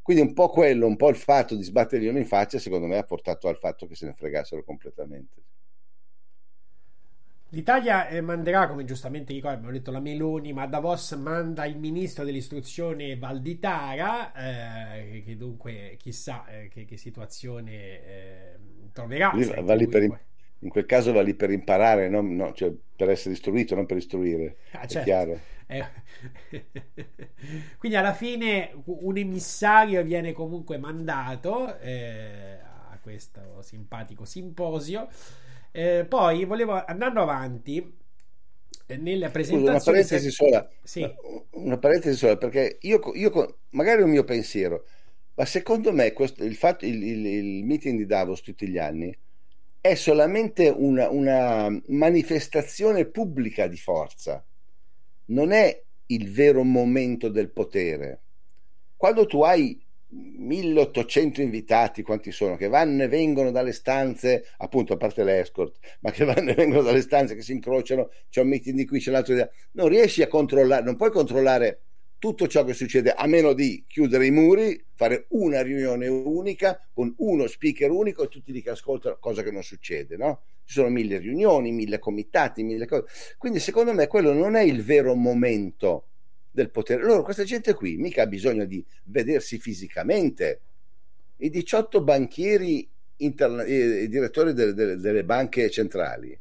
quindi 0.02 0.22
un 0.22 0.34
po' 0.34 0.50
quello, 0.50 0.86
un 0.86 0.96
po' 0.96 1.08
il 1.08 1.16
fatto 1.16 1.56
di 1.56 1.62
sbatterglielo 1.62 2.18
in 2.18 2.26
faccia, 2.26 2.58
secondo 2.58 2.86
me 2.86 2.98
ha 2.98 3.04
portato 3.04 3.48
al 3.48 3.56
fatto 3.56 3.86
che 3.86 3.94
se 3.94 4.04
ne 4.04 4.12
fregassero 4.12 4.62
completamente. 4.62 5.44
L'Italia 7.54 8.08
eh, 8.08 8.20
manderà, 8.20 8.66
come 8.68 8.84
giustamente 8.84 9.32
ricordo, 9.32 9.56
abbiamo 9.58 9.72
detto 9.76 9.90
la 9.92 10.00
Meloni, 10.00 10.52
ma 10.52 10.66
Davos 10.66 11.12
manda 11.12 11.64
il 11.64 11.76
ministro 11.78 12.24
dell'istruzione 12.24 13.16
Valditara, 13.16 14.32
eh, 14.34 15.22
che 15.24 15.36
dunque 15.36 15.96
chissà 15.98 16.46
eh, 16.48 16.68
che, 16.68 16.84
che 16.84 16.96
situazione 16.96 17.72
eh, 17.72 18.58
troverà. 18.92 19.30
Va 19.62 19.74
lì 19.74 19.86
per- 19.88 20.02
poi- 20.04 20.18
in 20.60 20.68
quel 20.70 20.86
caso 20.86 21.12
va 21.12 21.22
lì 21.22 21.34
per 21.34 21.50
imparare, 21.50 22.08
no? 22.08 22.20
No, 22.22 22.52
cioè 22.52 22.72
per 22.96 23.10
essere 23.10 23.34
istruito, 23.34 23.74
non 23.74 23.86
per 23.86 23.98
istruire. 23.98 24.56
Ah, 24.72 24.86
è 24.86 24.86
certo. 24.86 25.04
chiaro. 25.04 25.40
Eh, 25.66 25.84
Quindi 27.78 27.96
alla 27.96 28.12
fine 28.12 28.72
un 28.84 29.16
emissario 29.16 30.02
viene 30.02 30.32
comunque 30.32 30.78
mandato 30.78 31.66
a 31.66 32.98
questo 33.00 33.60
simpatico 33.62 34.24
simposio. 34.24 35.08
Eh, 35.76 36.06
poi 36.08 36.44
volevo, 36.44 36.84
andando 36.84 37.20
avanti, 37.22 37.98
eh, 38.86 38.96
nella 38.96 39.30
Scusa, 39.30 39.30
presentazione... 39.30 39.64
una 39.68 39.80
parentesi 39.80 40.30
sola, 40.30 40.68
Sì. 40.82 41.20
una 41.52 41.78
parentesi 41.78 42.16
sola, 42.16 42.36
perché 42.36 42.78
io, 42.82 43.00
io 43.14 43.58
magari 43.70 44.00
è 44.00 44.04
un 44.04 44.10
mio 44.10 44.24
pensiero, 44.24 44.86
ma 45.34 45.44
secondo 45.44 45.92
me 45.92 46.12
questo- 46.12 46.44
il, 46.44 46.54
fatto, 46.56 46.84
il, 46.86 47.02
il- 47.02 47.26
il 47.26 47.64
meeting 47.64 47.98
di 47.98 48.06
Davos 48.06 48.40
tutti 48.42 48.68
gli 48.68 48.78
anni 48.78 49.16
è 49.80 49.94
solamente 49.96 50.68
una, 50.68 51.10
una 51.10 51.68
manifestazione 51.88 53.06
pubblica 53.06 53.66
di 53.66 53.76
forza, 53.76 54.44
non 55.26 55.52
è 55.52 55.82
il 56.06 56.30
vero 56.32 56.62
momento 56.64 57.28
del 57.28 57.50
potere. 57.50 58.22
Quando 58.96 59.26
tu 59.26 59.42
hai 59.42 59.83
1800 60.14 61.40
invitati, 61.40 62.02
quanti 62.02 62.30
sono, 62.30 62.56
che 62.56 62.68
vanno 62.68 63.02
e 63.02 63.08
vengono 63.08 63.50
dalle 63.50 63.72
stanze, 63.72 64.46
appunto 64.58 64.92
a 64.92 64.96
parte 64.96 65.24
l'escort, 65.24 65.78
ma 66.00 66.10
che 66.10 66.24
vanno 66.24 66.50
e 66.50 66.54
vengono 66.54 66.82
dalle 66.82 67.00
stanze, 67.00 67.34
che 67.34 67.42
si 67.42 67.52
incrociano, 67.52 68.10
c'è 68.30 68.40
un 68.40 68.48
meeting 68.48 68.76
di 68.76 68.86
qui, 68.86 69.00
c'è 69.00 69.10
l'altro 69.10 69.34
di 69.34 69.40
là, 69.40 69.50
non 69.72 69.88
riesci 69.88 70.22
a 70.22 70.28
controllare, 70.28 70.84
non 70.84 70.96
puoi 70.96 71.10
controllare 71.10 71.80
tutto 72.18 72.46
ciò 72.46 72.64
che 72.64 72.72
succede 72.72 73.12
a 73.12 73.26
meno 73.26 73.52
di 73.52 73.84
chiudere 73.86 74.24
i 74.24 74.30
muri, 74.30 74.82
fare 74.94 75.26
una 75.30 75.60
riunione 75.60 76.06
unica 76.06 76.80
con 76.94 77.12
uno 77.18 77.46
speaker 77.46 77.90
unico 77.90 78.22
e 78.22 78.28
tutti 78.28 78.50
lì 78.50 78.62
che 78.62 78.70
ascoltano, 78.70 79.18
cosa 79.20 79.42
che 79.42 79.50
non 79.50 79.62
succede, 79.62 80.16
no? 80.16 80.44
Ci 80.64 80.72
sono 80.72 80.88
mille 80.88 81.18
riunioni, 81.18 81.70
mille 81.70 81.98
comitati, 81.98 82.62
mille 82.62 82.86
cose. 82.86 83.04
Quindi 83.36 83.58
secondo 83.58 83.92
me 83.92 84.06
quello 84.06 84.32
non 84.32 84.54
è 84.54 84.62
il 84.62 84.82
vero 84.82 85.14
momento 85.14 86.06
del 86.54 86.70
potere. 86.70 87.02
Loro, 87.02 87.24
questa 87.24 87.42
gente 87.42 87.74
qui, 87.74 87.96
mica 87.96 88.22
ha 88.22 88.26
bisogno 88.28 88.64
di 88.64 88.82
vedersi 89.06 89.58
fisicamente. 89.58 90.60
I 91.38 91.50
18 91.50 92.00
banchieri, 92.00 92.88
interna- 93.16 93.64
eh, 93.64 94.06
direttori 94.08 94.52
delle, 94.52 94.72
delle- 94.72 94.96
delle 94.96 95.24
banche 95.24 95.68
centrali, 95.68 96.38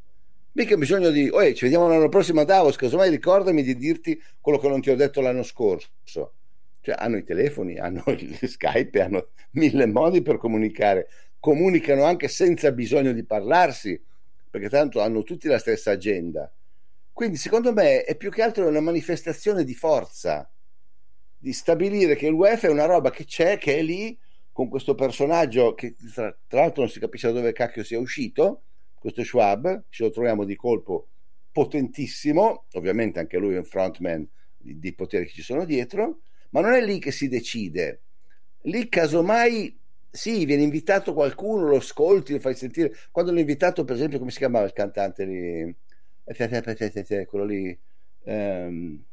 mica 0.52 0.78
bisogno 0.78 1.10
di, 1.10 1.30
oh, 1.30 1.41
ci 1.54 1.63
vediamo 1.63 1.88
l'anno 1.88 2.10
prossimo 2.10 2.41
a 2.41 2.43
Davos, 2.43 2.76
casomai 2.76 3.10
ricordami 3.10 3.63
di 3.63 3.76
dirti 3.76 4.21
quello 4.39 4.60
che 4.60 4.67
non 4.67 4.82
ti 4.82 4.91
ho 4.91 4.95
detto 4.95 5.19
l'anno 5.19 5.41
scorso. 5.41 6.34
Cioè, 6.80 6.95
hanno 6.95 7.17
i 7.17 7.23
telefoni, 7.23 7.80
hanno 7.80 8.04
il 8.15 8.38
Skype, 8.47 9.02
hanno 9.02 9.30
mille 9.52 9.88
modi 9.88 10.21
per 10.21 10.38
comunicare. 10.38 11.08
Comunicano 11.39 12.04
anche 12.04 12.28
senza 12.28 12.71
bisogno 12.71 13.13
di 13.13 13.23
parlarsi, 13.23 13.99
perché 14.47 14.69
tanto 14.69 15.02
hanno 15.02 15.23
tutti 15.23 15.47
la 15.47 15.58
stessa 15.58 15.89
agenda. 15.89 16.52
Quindi, 17.13 17.38
secondo 17.38 17.71
me, 17.71 18.04
è 18.04 18.17
più 18.17 18.32
che 18.32 18.41
altro 18.41 18.67
una 18.67 18.82
manifestazione 18.82 19.63
di 19.63 19.76
forza, 19.76 20.52
di 21.38 21.54
stabilire 21.54 22.15
che 22.15 22.28
il 22.28 22.34
UEFA 22.34 22.67
è 22.67 22.71
una 22.71 22.86
roba 22.86 23.12
che 23.12 23.23
c'è, 23.26 23.58
che 23.58 23.78
è 23.78 23.82
lì, 23.82 24.17
con 24.52 24.67
questo 24.67 24.95
personaggio 24.95 25.73
che 25.73 25.95
tra, 26.13 26.36
tra 26.47 26.62
l'altro 26.62 26.82
non 26.84 26.91
si 26.91 26.99
capisce 26.99 27.28
da 27.28 27.34
dove 27.34 27.54
cacchio 27.54 27.84
sia 27.84 27.99
uscito, 27.99 28.63
questo 28.99 29.23
Schwab, 29.23 29.86
ce 29.89 30.04
lo 30.04 30.10
troviamo 30.10 30.43
di 30.43 30.56
colpo 30.56 31.10
potentissimo, 31.52 32.65
ovviamente 32.73 33.19
anche 33.19 33.38
lui 33.38 33.54
è 33.54 33.58
un 33.58 33.65
frontman 33.65 34.28
di, 34.58 34.80
di 34.80 34.93
poteri 34.93 35.26
che 35.26 35.32
ci 35.32 35.41
sono 35.43 35.65
dietro, 35.65 36.21
ma 36.49 36.62
non 36.62 36.73
è 36.73 36.82
lì 36.82 36.99
che 36.99 37.12
si 37.12 37.28
decide. 37.28 38.02
Lì 38.62 38.89
casomai 38.89 39.78
sì, 40.10 40.45
viene 40.45 40.62
invitato 40.63 41.13
qualcuno, 41.13 41.67
lo 41.67 41.78
ascolti, 41.78 42.34
lo 42.34 42.39
fai 42.39 42.56
sentire. 42.56 42.95
Quando 43.12 43.32
l'ho 43.32 43.39
invitato, 43.39 43.84
per 43.84 43.95
esempio, 43.95 44.19
come 44.19 44.32
si 44.32 44.38
chiamava 44.38 44.65
il 44.65 44.73
cantante 44.73 45.26
lì? 45.26 45.76
Quello 47.26 47.46
lì, 47.46 47.78
ehm, 48.24 49.04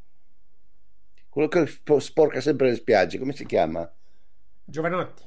quello 1.28 1.48
che 1.48 1.66
sporca 1.98 2.40
sempre 2.40 2.70
le 2.70 2.76
spiagge, 2.76 3.18
come 3.18 3.32
si 3.32 3.46
chiama? 3.46 3.90
Giovanotti. 4.64 5.22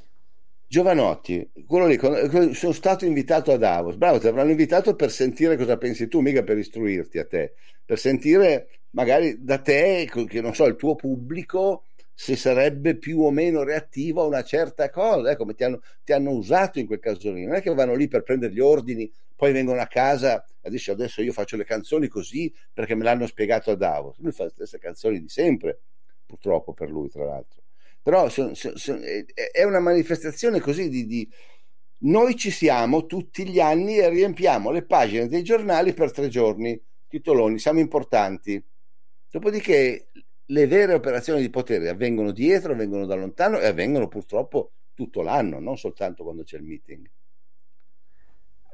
Giovanotti, 0.67 1.51
quello 1.67 1.85
lì, 1.85 2.53
sono 2.53 2.73
stato 2.73 3.05
invitato 3.05 3.51
a 3.51 3.57
Davos. 3.57 3.95
Bravo, 3.95 4.19
ti 4.19 4.27
avranno 4.27 4.51
invitato 4.51 4.95
per 4.95 5.11
sentire 5.11 5.55
cosa 5.55 5.77
pensi 5.77 6.07
tu, 6.07 6.21
mica 6.21 6.43
per 6.43 6.57
istruirti 6.57 7.19
a 7.19 7.25
te, 7.25 7.53
per 7.85 7.99
sentire 7.99 8.69
magari 8.91 9.43
da 9.43 9.59
te, 9.59 10.09
che 10.27 10.41
non 10.41 10.55
so, 10.55 10.65
il 10.65 10.75
tuo 10.75 10.95
pubblico, 10.95 11.85
se 12.13 12.35
sarebbe 12.35 12.95
più 12.95 13.21
o 13.21 13.31
meno 13.31 13.63
reattivo 13.63 14.21
a 14.21 14.25
una 14.25 14.43
certa 14.43 14.89
cosa, 14.89 15.35
come 15.35 15.55
ti 15.55 15.63
hanno, 15.63 15.81
ti 16.03 16.13
hanno 16.13 16.31
usato 16.31 16.79
in 16.79 16.85
quel 16.85 16.99
caso 16.99 17.31
lì. 17.31 17.45
Non 17.45 17.55
è 17.55 17.61
che 17.61 17.73
vanno 17.73 17.95
lì 17.95 18.07
per 18.07 18.23
prendere 18.23 18.53
gli 18.53 18.59
ordini, 18.59 19.11
poi 19.35 19.51
vengono 19.51 19.81
a 19.81 19.87
casa 19.87 20.45
e 20.61 20.69
dicono 20.69 20.95
adesso 20.95 21.21
io 21.21 21.33
faccio 21.33 21.57
le 21.57 21.65
canzoni 21.65 22.07
così 22.07 22.53
perché 22.71 22.95
me 22.95 23.03
l'hanno 23.03 23.27
spiegato 23.27 23.71
a 23.71 23.75
Davos. 23.75 24.17
Lui 24.19 24.31
fa 24.31 24.43
le 24.43 24.51
stesse 24.51 24.77
canzoni 24.77 25.19
di 25.19 25.27
sempre, 25.27 25.79
purtroppo 26.25 26.73
per 26.73 26.89
lui, 26.89 27.09
tra 27.09 27.25
l'altro. 27.25 27.61
Però 28.01 28.29
son, 28.29 28.53
son, 28.53 28.75
son, 28.75 29.01
è 29.51 29.63
una 29.63 29.79
manifestazione 29.79 30.59
così 30.59 30.89
di, 30.89 31.05
di 31.05 31.29
noi 31.99 32.35
ci 32.35 32.51
siamo 32.51 33.05
tutti 33.05 33.47
gli 33.47 33.59
anni 33.59 33.97
e 33.97 34.09
riempiamo 34.09 34.71
le 34.71 34.83
pagine 34.83 35.27
dei 35.27 35.41
giornali 35.41 35.93
per 35.93 36.11
tre 36.11 36.27
giorni, 36.27 36.79
titoloni, 37.07 37.57
siamo 37.59 37.79
importanti. 37.79 38.61
Dopodiché 39.31 40.09
le 40.45 40.67
vere 40.67 40.93
operazioni 40.93 41.41
di 41.41 41.49
potere 41.49 41.89
avvengono 41.89 42.31
dietro, 42.31 42.73
avvengono 42.73 43.05
da 43.05 43.15
lontano 43.15 43.59
e 43.59 43.67
avvengono 43.67 44.07
purtroppo 44.07 44.73
tutto 44.93 45.21
l'anno, 45.21 45.59
non 45.59 45.77
soltanto 45.77 46.23
quando 46.23 46.43
c'è 46.43 46.57
il 46.57 46.63
meeting. 46.63 47.09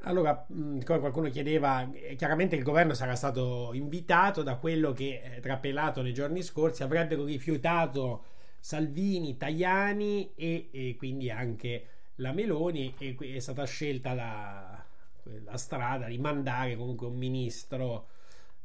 Allora, 0.04 0.46
qualcuno 0.86 1.30
chiedeva, 1.30 1.90
eh, 1.92 2.16
chiaramente 2.16 2.56
il 2.56 2.64
governo 2.64 2.94
sarà 2.94 3.16
stato 3.16 3.72
invitato 3.74 4.44
da 4.44 4.56
quello 4.56 4.94
che 4.94 5.22
è 5.22 5.40
trapelato 5.42 6.02
nei 6.02 6.14
giorni 6.14 6.42
scorsi, 6.42 6.84
avrebbero 6.84 7.26
rifiutato 7.26 8.24
Salvini, 8.60 9.36
Tajani 9.36 10.34
e, 10.36 10.70
e 10.72 10.96
quindi 10.98 11.30
anche 11.30 11.86
la 12.16 12.32
Meloni 12.32 12.94
e 12.98 13.16
è 13.36 13.40
stata 13.40 13.66
scelta 13.66 14.14
la, 14.14 14.86
la 15.44 15.58
strada 15.58 16.08
di 16.08 16.18
mandare 16.18 16.76
comunque 16.76 17.08
un 17.08 17.18
ministro 17.18 18.08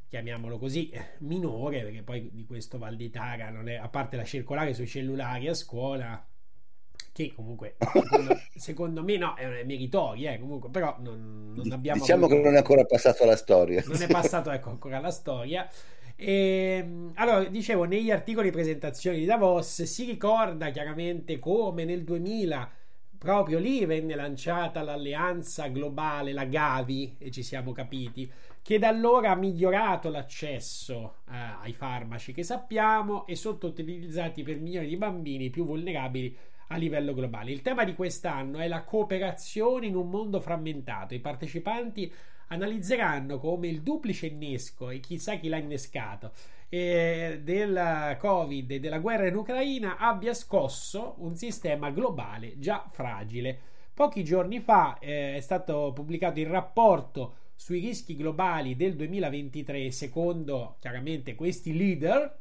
chiamiamolo 0.07 0.57
così, 0.57 0.91
minore, 1.19 1.81
perché 1.81 2.01
poi 2.03 2.29
di 2.31 2.45
questo 2.45 2.77
Valditara 2.77 3.49
non 3.49 3.67
è, 3.67 3.75
a 3.75 3.87
parte 3.89 4.15
la 4.15 4.23
circolare 4.23 4.73
sui 4.73 4.87
cellulari 4.87 5.47
a 5.47 5.53
scuola, 5.53 6.25
che 7.11 7.33
comunque 7.33 7.75
secondo, 7.79 8.39
secondo 8.55 9.03
me 9.03 9.17
no, 9.17 9.35
è 9.35 9.63
meritoria, 9.63 10.33
eh, 10.33 10.39
comunque, 10.39 10.69
però 10.69 10.95
non, 10.99 11.53
non 11.55 11.71
abbiamo... 11.71 12.01
Diciamo 12.01 12.25
avuto, 12.25 12.39
che 12.39 12.45
non 12.45 12.55
è 12.55 12.57
ancora 12.57 12.83
passato 12.85 13.23
alla 13.23 13.37
storia. 13.37 13.83
Non 13.87 14.01
è 14.01 14.07
passato, 14.07 14.51
ecco, 14.51 14.69
ancora 14.69 14.97
alla 14.97 15.11
storia. 15.11 15.67
E, 16.15 16.77
ehm, 16.81 17.11
allora, 17.15 17.45
dicevo, 17.45 17.85
negli 17.85 18.11
articoli 18.11 18.49
di 18.49 18.55
presentazione 18.55 19.17
di 19.17 19.25
Davos 19.25 19.83
si 19.83 20.05
ricorda 20.05 20.69
chiaramente 20.71 21.39
come 21.39 21.83
nel 21.83 22.03
2000 22.03 22.71
proprio 23.17 23.59
lì 23.59 23.85
venne 23.85 24.15
lanciata 24.15 24.81
l'alleanza 24.81 25.67
globale, 25.67 26.31
la 26.31 26.45
Gavi, 26.45 27.15
e 27.17 27.31
ci 27.31 27.43
siamo 27.43 27.71
capiti, 27.71 28.29
che 28.65 28.79
da 28.79 28.87
allora 28.87 29.29
ha 29.29 29.35
migliorato 29.35 30.09
l'accesso 30.09 31.17
eh, 31.29 31.35
ai 31.61 31.73
farmaci 31.73 32.33
che 32.33 32.41
sappiamo 32.41 33.27
e 33.27 33.35
sottoutilizzati 33.35 34.41
per 34.41 34.59
milioni 34.59 34.87
di 34.87 34.97
bambini 34.97 35.51
più 35.51 35.67
vulnerabili 35.67 36.35
a 36.69 36.77
livello 36.77 37.13
globale. 37.13 37.51
Il 37.51 37.61
tema 37.61 37.83
di 37.83 37.93
quest'anno 37.93 38.57
è 38.57 38.67
la 38.67 38.81
cooperazione 38.81 39.85
in 39.85 39.95
un 39.95 40.09
mondo 40.09 40.39
frammentato. 40.39 41.13
I 41.13 41.19
partecipanti 41.19 42.11
analizzeranno 42.47 43.37
come 43.37 43.67
il 43.67 43.83
duplice 43.83 44.25
innesco, 44.25 44.89
e 44.89 44.99
chissà 44.99 45.35
chi 45.35 45.47
l'ha 45.47 45.57
innescato, 45.57 46.31
eh, 46.67 47.41
del 47.43 48.17
Covid 48.19 48.71
e 48.71 48.79
della 48.79 48.97
guerra 48.97 49.27
in 49.27 49.35
Ucraina 49.35 49.97
abbia 49.97 50.33
scosso 50.33 51.17
un 51.19 51.35
sistema 51.35 51.91
globale 51.91 52.57
già 52.57 52.83
fragile. 52.91 53.59
Pochi 53.93 54.23
giorni 54.23 54.59
fa 54.59 54.97
eh, 54.97 55.35
è 55.35 55.39
stato 55.39 55.91
pubblicato 55.93 56.39
il 56.39 56.47
rapporto 56.47 57.43
sui 57.55 57.79
rischi 57.79 58.15
globali 58.15 58.75
del 58.75 58.95
2023 58.95 59.91
secondo 59.91 60.75
chiaramente 60.79 61.35
questi 61.35 61.75
leader 61.75 62.37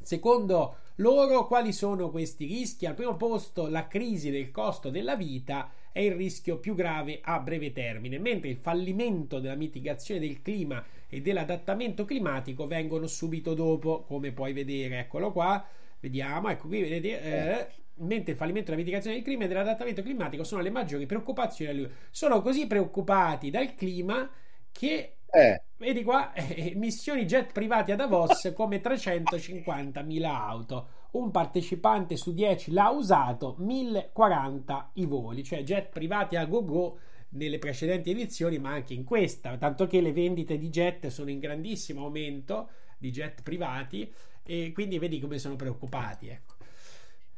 secondo 0.00 0.76
loro 1.00 1.46
quali 1.46 1.72
sono 1.72 2.10
questi 2.10 2.46
rischi? 2.46 2.86
Al 2.86 2.94
primo 2.94 3.16
posto 3.16 3.68
la 3.68 3.86
crisi 3.86 4.30
del 4.30 4.50
costo 4.50 4.90
della 4.90 5.14
vita 5.14 5.70
è 5.92 6.00
il 6.00 6.12
rischio 6.12 6.58
più 6.58 6.74
grave 6.74 7.20
a 7.22 7.38
breve 7.38 7.72
termine 7.72 8.18
mentre 8.18 8.48
il 8.48 8.56
fallimento 8.56 9.38
della 9.38 9.54
mitigazione 9.54 10.20
del 10.20 10.42
clima 10.42 10.84
e 11.08 11.20
dell'adattamento 11.20 12.04
climatico 12.04 12.66
vengono 12.66 13.06
subito 13.06 13.54
dopo 13.54 14.02
come 14.02 14.32
puoi 14.32 14.52
vedere. 14.52 14.98
Eccolo 14.98 15.30
qua 15.30 15.64
vediamo 16.00 16.48
ecco 16.48 16.66
qui 16.68 16.80
vedete 16.80 17.22
eh, 17.22 17.66
mentre 17.98 18.32
il 18.32 18.38
fallimento 18.38 18.70
della 18.70 18.82
mitigazione 18.82 19.16
del 19.16 19.24
clima 19.24 19.44
e 19.44 19.48
dell'adattamento 19.48 20.02
climatico 20.02 20.44
sono 20.44 20.62
le 20.62 20.70
maggiori 20.70 21.06
preoccupazioni. 21.06 21.88
Sono 22.10 22.42
così 22.42 22.66
preoccupati 22.66 23.50
dal 23.50 23.74
clima 23.74 24.28
che 24.70 25.16
eh. 25.30 25.62
vedi 25.76 26.02
qua 26.02 26.32
eh, 26.34 26.72
missioni 26.76 27.24
jet 27.26 27.52
privati 27.52 27.92
a 27.92 27.96
Davos 27.96 28.52
come 28.54 28.80
350.000 28.80 30.24
auto. 30.24 30.88
Un 31.10 31.30
partecipante 31.30 32.16
su 32.16 32.34
10 32.34 32.72
l'ha 32.72 32.90
usato, 32.90 33.54
1040 33.58 34.90
i 34.94 35.06
voli, 35.06 35.42
cioè 35.42 35.62
jet 35.62 35.88
privati 35.88 36.36
a 36.36 36.44
go 36.44 36.64
go 36.64 36.98
nelle 37.30 37.58
precedenti 37.58 38.10
edizioni, 38.10 38.58
ma 38.58 38.70
anche 38.70 38.94
in 38.94 39.04
questa, 39.04 39.56
tanto 39.56 39.86
che 39.86 40.00
le 40.00 40.12
vendite 40.12 40.58
di 40.58 40.68
jet 40.68 41.06
sono 41.08 41.30
in 41.30 41.38
grandissimo 41.38 42.04
aumento 42.04 42.70
di 42.98 43.10
jet 43.10 43.42
privati 43.42 44.12
e 44.42 44.72
quindi 44.72 44.98
vedi 44.98 45.18
come 45.18 45.38
sono 45.38 45.56
preoccupati, 45.56 46.28
ecco 46.28 46.57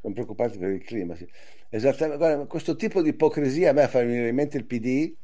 sono 0.01 0.15
preoccupati 0.15 0.59
per 0.59 0.71
il 0.71 0.83
clima. 0.83 1.15
Sì. 1.15 1.29
Esattamente, 1.69 2.19
guarda, 2.19 2.47
questo 2.47 2.77
tipo 2.77 3.03
di 3.03 3.11
ipocrisia 3.11 3.71
a 3.71 3.73
me 3.73 3.87
fa 3.89 4.01
venire 4.01 4.29
in 4.29 4.35
mente 4.35 4.57
il 4.57 4.67
PD 4.67 5.15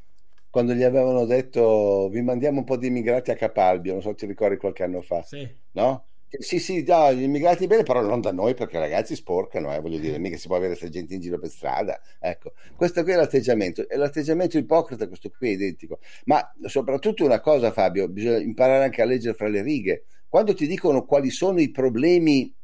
quando 0.57 0.73
gli 0.73 0.85
avevano 0.85 1.27
detto 1.27 2.09
vi 2.11 2.23
mandiamo 2.23 2.61
un 2.61 2.65
po' 2.65 2.79
di 2.79 2.87
immigrati 2.87 3.31
a 3.31 3.35
Capalbio, 3.37 3.93
non 3.93 4.01
so 4.01 4.09
se 4.11 4.15
ti 4.15 4.27
ricordi 4.27 4.57
qualche 4.57 4.85
anno 4.85 5.03
fa, 5.03 5.23
sì. 5.23 5.47
no? 5.73 6.07
Sì, 6.29 6.59
sì, 6.59 6.83
no, 6.87 7.12
gli 7.12 7.23
immigrati 7.23 7.67
bene, 7.67 7.83
però 7.83 8.01
non 8.01 8.21
da 8.21 8.33
noi 8.33 8.55
perché 8.55 8.79
ragazzi 8.79 9.15
sporcano, 9.15 9.73
eh, 9.75 9.81
voglio 9.81 9.99
dire, 9.99 10.19
mica 10.19 10.37
si 10.37 10.47
può 10.47 10.57
avere 10.57 10.71
questa 10.77 10.89
gente 10.89 11.15
in 11.15 11.21
giro 11.21 11.39
per 11.39 11.51
strada. 11.51 12.01
Ecco, 12.19 12.53
questo 12.75 13.03
qui 13.03 13.12
è 13.12 13.17
l'atteggiamento, 13.17 13.87
è 13.87 13.97
l'atteggiamento 13.97 14.57
ipocrita, 14.57 15.07
questo 15.09 15.31
qui 15.31 15.51
è 15.51 15.53
identico. 15.53 15.99
Ma 16.25 16.43
soprattutto 16.65 17.25
una 17.25 17.41
cosa, 17.41 17.71
Fabio, 17.71 18.09
bisogna 18.09 18.39
imparare 18.39 18.85
anche 18.85 19.03
a 19.03 19.05
leggere 19.05 19.35
fra 19.35 19.49
le 19.49 19.62
righe. 19.62 20.05
Quando 20.27 20.55
ti 20.55 20.67
dicono 20.67 21.05
quali 21.05 21.31
sono 21.31 21.61
i 21.61 21.71
problemi 21.71 22.56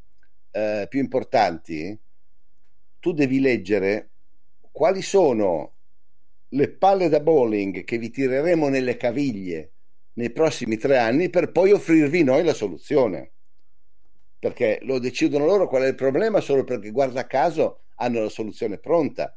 eh, 0.53 0.87
più 0.89 1.01
importanti, 1.01 1.99
tu 3.01 3.13
devi 3.13 3.41
leggere 3.41 4.11
quali 4.71 5.03
sono 5.03 5.75
le 6.49 6.71
palle 6.71 7.09
da 7.09 7.21
bowling 7.21 7.85
che 7.85 7.99
vi 7.99 8.11
tireremo 8.11 8.69
nelle 8.69 8.97
caviglie 8.97 9.73
nei 10.15 10.31
prossimi 10.31 10.77
tre 10.77 10.99
anni 10.99 11.31
per 11.31 11.51
poi 11.51 11.73
offrirvi 11.73 12.23
noi 12.23 12.45
la 12.45 12.55
soluzione. 12.55 13.31
Perché 14.39 14.79
lo 14.83 14.99
decidono 14.99 15.47
loro 15.47 15.69
qual 15.69 15.83
è 15.83 15.89
il 15.89 15.95
problema 15.95 16.41
solo 16.41 16.65
perché 16.65 16.91
guarda 16.91 17.27
caso 17.27 17.85
hanno 17.97 18.21
la 18.21 18.29
soluzione 18.29 18.79
pronta. 18.79 19.37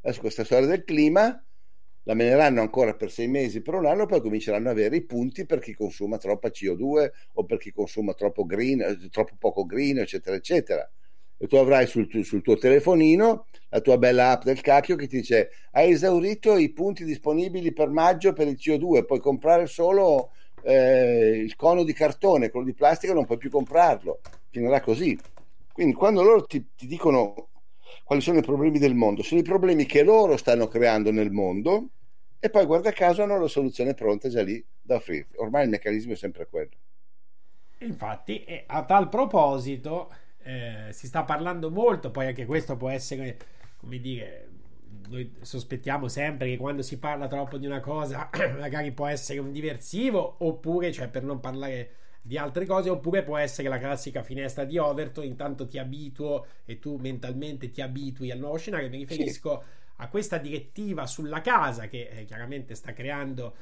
Adesso 0.00 0.20
questa 0.20 0.44
storia 0.44 0.66
del 0.66 0.84
clima 0.84 1.44
la 2.04 2.14
meneranno 2.14 2.60
ancora 2.60 2.94
per 2.94 3.10
sei 3.10 3.28
mesi, 3.28 3.62
per 3.62 3.74
un 3.74 3.86
anno, 3.86 4.06
poi 4.06 4.20
cominceranno 4.20 4.70
ad 4.70 4.76
avere 4.76 4.96
i 4.96 5.04
punti 5.04 5.46
per 5.46 5.58
chi 5.58 5.74
consuma 5.74 6.18
troppa 6.18 6.48
CO2 6.48 7.10
o 7.34 7.44
per 7.44 7.58
chi 7.58 7.72
consuma 7.72 8.14
troppo, 8.14 8.44
green, 8.44 8.80
eh, 8.80 9.08
troppo 9.10 9.34
poco 9.38 9.64
green, 9.64 9.98
eccetera, 9.98 10.36
eccetera. 10.36 10.88
E 11.36 11.46
tu 11.46 11.56
avrai 11.56 11.86
sul, 11.86 12.08
sul, 12.24 12.42
tuo 12.42 12.56
telefonino 12.56 13.46
la 13.70 13.80
tua 13.80 13.98
bella 13.98 14.30
app 14.30 14.44
del 14.44 14.60
cacchio 14.60 14.94
che 14.94 15.08
ti 15.08 15.16
dice 15.16 15.50
hai 15.72 15.90
esaurito 15.90 16.56
i 16.56 16.72
punti 16.72 17.04
disponibili 17.04 17.72
per 17.72 17.88
maggio 17.88 18.32
per 18.32 18.46
il 18.46 18.58
CO2, 18.58 19.04
puoi 19.04 19.18
comprare 19.18 19.66
solo 19.66 20.30
eh, 20.62 21.40
il 21.42 21.56
cono 21.56 21.82
di 21.82 21.92
cartone, 21.92 22.50
quello 22.50 22.66
di 22.66 22.74
plastica 22.74 23.12
non 23.14 23.26
puoi 23.26 23.38
più 23.38 23.50
comprarlo, 23.50 24.20
finirà 24.50 24.80
così. 24.80 25.18
Quindi 25.72 25.94
quando 25.94 26.22
loro 26.22 26.44
ti, 26.44 26.64
ti 26.76 26.86
dicono 26.86 27.48
quali 28.02 28.20
sono 28.20 28.38
i 28.38 28.42
problemi 28.42 28.78
del 28.78 28.94
mondo, 28.94 29.22
sono 29.22 29.40
i 29.40 29.44
problemi 29.44 29.86
che 29.86 30.02
loro 30.02 30.36
stanno 30.36 30.66
creando 30.68 31.10
nel 31.12 31.30
mondo 31.30 31.90
e 32.38 32.50
poi 32.50 32.66
guarda 32.66 32.92
caso 32.92 33.22
hanno 33.22 33.38
la 33.38 33.48
soluzione 33.48 33.94
pronta 33.94 34.28
già 34.28 34.42
lì 34.42 34.62
da 34.82 34.96
offrirti. 34.96 35.36
Ormai 35.38 35.64
il 35.64 35.70
meccanismo 35.70 36.12
è 36.12 36.16
sempre 36.16 36.46
quello. 36.46 36.72
Infatti, 37.78 38.44
a 38.66 38.84
tal 38.84 39.08
proposito, 39.08 40.12
eh, 40.42 40.88
si 40.90 41.06
sta 41.06 41.24
parlando 41.24 41.70
molto, 41.70 42.10
poi 42.10 42.26
anche 42.26 42.44
questo 42.44 42.76
può 42.76 42.90
essere, 42.90 43.38
come 43.76 43.98
dire, 43.98 44.48
noi 45.08 45.34
sospettiamo 45.40 46.08
sempre 46.08 46.48
che 46.48 46.56
quando 46.56 46.82
si 46.82 46.98
parla 46.98 47.28
troppo 47.28 47.58
di 47.58 47.66
una 47.66 47.80
cosa, 47.80 48.28
magari 48.58 48.92
può 48.92 49.06
essere 49.06 49.38
un 49.38 49.52
diversivo, 49.52 50.36
oppure, 50.38 50.92
cioè 50.92 51.08
per 51.08 51.22
non 51.22 51.40
parlare 51.40 51.90
di 52.26 52.38
altre 52.38 52.64
cose 52.64 52.88
oppure 52.88 53.22
può 53.22 53.36
essere 53.36 53.68
la 53.68 53.78
classica 53.78 54.22
finestra 54.22 54.64
di 54.64 54.78
Overton 54.78 55.24
intanto 55.24 55.66
ti 55.66 55.78
abituo 55.78 56.46
e 56.64 56.78
tu 56.78 56.96
mentalmente 56.96 57.70
ti 57.70 57.82
abitui 57.82 58.30
al 58.30 58.38
nuovo 58.38 58.56
scenario 58.56 58.88
mi 58.88 58.96
riferisco 58.96 59.60
sì. 59.60 59.68
a 59.96 60.08
questa 60.08 60.38
direttiva 60.38 61.06
sulla 61.06 61.42
casa 61.42 61.86
che 61.86 62.08
eh, 62.08 62.24
chiaramente 62.24 62.74
sta 62.74 62.94
creando 62.94 63.54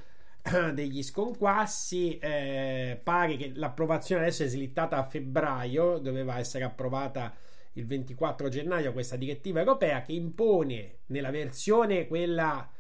degli 0.73 1.03
sconquassi. 1.03 2.19
Eh, 2.19 3.01
pare 3.03 3.37
che 3.37 3.51
l'approvazione 3.55 4.23
adesso 4.23 4.45
è 4.45 4.47
slittata 4.47 4.97
a 4.97 5.05
febbraio, 5.05 5.99
doveva 5.99 6.39
essere 6.39 6.63
approvata 6.63 7.35
il 7.75 7.87
24 7.87 8.49
gennaio 8.49 8.93
questa 8.93 9.17
direttiva 9.17 9.59
europea 9.59 10.03
che 10.03 10.13
impone 10.13 10.99
nella 11.07 11.31
versione 11.31 12.07
quella 12.07 12.71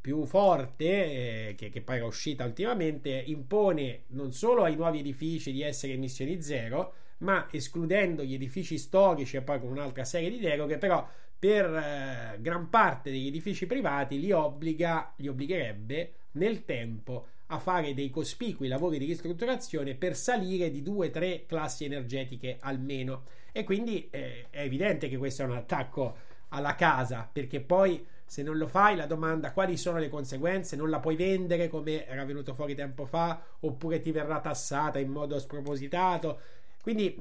più 0.00 0.24
forte 0.24 0.84
eh, 0.84 1.54
che, 1.56 1.68
che 1.68 1.82
poi 1.82 1.96
era 1.96 2.06
uscita 2.06 2.44
ultimamente 2.44 3.10
impone 3.10 4.04
non 4.08 4.32
solo 4.32 4.64
ai 4.64 4.76
nuovi 4.76 5.00
edifici 5.00 5.52
di 5.52 5.62
essere 5.62 5.92
emissioni 5.92 6.40
zero 6.42 6.94
ma 7.18 7.48
escludendo 7.50 8.22
gli 8.22 8.34
edifici 8.34 8.78
storici 8.78 9.36
e 9.36 9.42
poi 9.42 9.60
con 9.60 9.70
un'altra 9.70 10.04
serie 10.04 10.30
di 10.30 10.38
deroghe 10.38 10.78
però 10.78 11.06
per 11.38 11.66
eh, 11.66 12.38
gran 12.40 12.68
parte 12.70 13.10
degli 13.10 13.26
edifici 13.26 13.66
privati 13.66 14.18
li 14.18 14.32
obbliga 14.32 15.12
li 15.16 15.28
obbligherebbe 15.28 16.12
nel 16.32 16.64
tempo 16.64 17.26
a 17.52 17.58
fare 17.58 17.94
dei 17.94 18.10
cospicui 18.10 18.68
lavori 18.68 18.98
di 18.98 19.06
ristrutturazione 19.06 19.94
per 19.94 20.16
salire 20.16 20.70
di 20.70 20.82
due 20.82 21.08
o 21.08 21.10
tre 21.10 21.46
classi 21.46 21.84
energetiche 21.84 22.58
almeno. 22.60 23.24
E 23.52 23.64
quindi 23.64 24.08
eh, 24.10 24.46
è 24.50 24.60
evidente 24.62 25.08
che 25.08 25.16
questo 25.16 25.42
è 25.42 25.46
un 25.46 25.56
attacco 25.56 26.16
alla 26.50 26.74
casa 26.74 27.28
perché 27.30 27.60
poi 27.60 28.04
se 28.30 28.44
non 28.44 28.58
lo 28.58 28.68
fai 28.68 28.94
la 28.94 29.06
domanda 29.06 29.50
quali 29.50 29.76
sono 29.76 29.98
le 29.98 30.08
conseguenze? 30.08 30.76
Non 30.76 30.88
la 30.88 31.00
puoi 31.00 31.16
vendere 31.16 31.66
come 31.66 32.06
era 32.06 32.24
venuto 32.24 32.54
fuori 32.54 32.76
tempo 32.76 33.04
fa 33.04 33.42
oppure 33.58 33.98
ti 33.98 34.12
verrà 34.12 34.38
tassata 34.38 35.00
in 35.00 35.10
modo 35.10 35.36
spropositato. 35.40 36.38
Quindi 36.80 37.20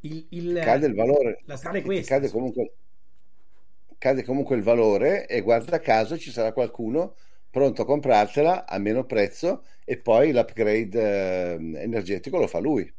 il, 0.00 0.26
il 0.30 0.58
cade 0.62 0.86
il 0.86 0.94
valore. 0.94 1.42
la 1.44 1.56
strada 1.58 1.76
è 1.76 1.82
questa. 1.82 2.14
Cade 2.14 2.30
comunque, 2.30 2.72
cade 3.98 4.24
comunque 4.24 4.56
il 4.56 4.62
valore 4.62 5.26
e 5.26 5.42
guarda 5.42 5.80
caso 5.80 6.16
ci 6.16 6.30
sarà 6.30 6.54
qualcuno 6.54 7.14
pronto 7.50 7.82
a 7.82 7.84
comprartela 7.84 8.66
a 8.66 8.78
meno 8.78 9.04
prezzo 9.04 9.64
e 9.84 9.98
poi 9.98 10.32
l'upgrade 10.32 11.56
eh, 11.56 11.82
energetico 11.82 12.38
lo 12.38 12.46
fa 12.46 12.58
lui. 12.58 12.90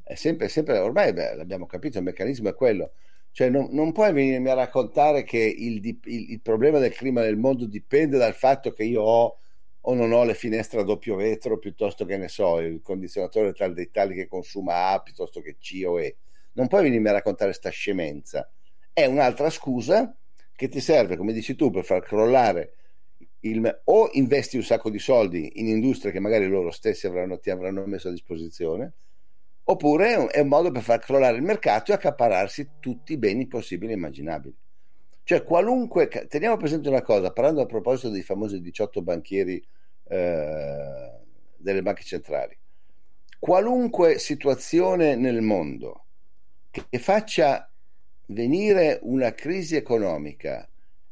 È 0.00 0.14
sempre, 0.14 0.46
sempre 0.46 0.78
ormai 0.78 1.12
beh, 1.12 1.34
l'abbiamo 1.34 1.66
capito 1.66 1.98
il 1.98 2.04
meccanismo 2.04 2.50
è 2.50 2.54
quello 2.54 2.92
cioè, 3.32 3.48
non, 3.48 3.68
non, 3.70 3.92
puoi 3.92 4.12
venirmi 4.12 4.50
a 4.50 4.54
raccontare 4.54 5.24
che 5.24 5.38
il, 5.38 5.84
il, 5.84 6.30
il, 6.32 6.40
problema 6.42 6.78
del 6.78 6.92
clima 6.92 7.22
nel 7.22 7.38
mondo 7.38 7.64
dipende 7.64 8.18
dal 8.18 8.34
fatto 8.34 8.72
che 8.72 8.84
io 8.84 9.02
ho 9.02 9.38
o 9.84 9.94
non 9.94 10.12
ho 10.12 10.22
le 10.24 10.34
finestre 10.34 10.80
a 10.80 10.84
doppio 10.84 11.16
vetro 11.16 11.58
piuttosto 11.58 12.04
che 12.04 12.18
ne 12.18 12.28
so, 12.28 12.60
il 12.60 12.82
condizionatore 12.82 13.54
tal 13.54 13.72
dei 13.72 13.90
tali 13.90 14.14
che 14.14 14.28
consuma 14.28 14.90
A 14.90 15.00
piuttosto 15.00 15.40
che 15.40 15.56
C 15.58 15.82
o 15.86 15.98
E. 15.98 16.18
Non 16.52 16.68
puoi 16.68 16.82
venirmi 16.82 17.08
a 17.08 17.12
raccontare 17.12 17.54
sta 17.54 17.70
scemenza. 17.70 18.50
È 18.92 19.06
un'altra 19.06 19.48
scusa 19.48 20.14
che 20.54 20.68
ti 20.68 20.80
serve, 20.80 21.16
come 21.16 21.32
dici 21.32 21.56
tu, 21.56 21.70
per 21.70 21.84
far 21.84 22.02
crollare 22.02 22.74
il, 23.40 23.80
o 23.84 24.10
investi 24.12 24.56
un 24.56 24.62
sacco 24.62 24.90
di 24.90 24.98
soldi 24.98 25.52
in 25.54 25.68
industrie 25.68 26.12
che 26.12 26.20
magari 26.20 26.46
loro 26.46 26.70
stessi 26.70 27.06
avranno, 27.06 27.38
ti 27.38 27.48
avranno 27.48 27.84
messo 27.86 28.08
a 28.08 28.12
disposizione 28.12 28.92
oppure 29.64 30.28
è 30.30 30.40
un, 30.40 30.48
modo 30.48 30.70
per 30.70 30.82
far 30.82 30.98
crollare 30.98 31.36
il 31.36 31.42
mercato 31.42 31.90
e 31.90 31.94
accapararsi 31.94 32.72
tutti 32.80 33.12
i 33.12 33.18
beni 33.18 33.46
possibili 33.46 33.92
e 33.92 33.96
immaginabili. 33.96 34.56
Cioè, 35.24 35.44
qualunque. 35.44 36.08
Teniamo 36.08 36.56
presente 36.56 36.88
una 36.88 37.02
cosa, 37.02 37.32
parlando 37.32 37.60
a 37.60 37.66
proposito 37.66 38.08
dei 38.08 38.22
famosi 38.22 38.60
18 38.60 39.02
banchieri 39.02 39.64
eh, 40.08 41.10
delle 41.56 41.82
banche 41.82 42.02
centrali. 42.02 42.58
Qualunque 43.38 44.18
situazione 44.18 45.16
nel 45.16 45.42
mondo 45.42 46.06
che 46.70 46.98
faccia 46.98 47.70
venire 48.26 48.98
una 49.02 49.32
crisi 49.32 49.76
economica 49.76 50.68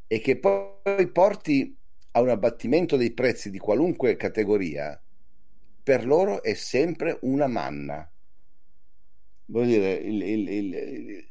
e 0.07 0.19
che 0.19 0.37
poi 0.37 1.07
porti 1.11 1.77
a 2.11 2.21
un 2.21 2.29
abbattimento 2.29 2.97
dei 2.97 3.11
prezzi 3.13 3.49
di 3.49 3.59
qualunque 3.59 4.15
categoria, 4.15 5.01
per 5.83 6.05
loro 6.05 6.41
è 6.41 6.53
sempre 6.53 7.17
una 7.21 7.47
manna 7.47 8.09
voglio 9.51 9.67
dire, 9.67 9.93
il, 9.93 10.21
il, 10.21 10.49
il, 10.49 11.27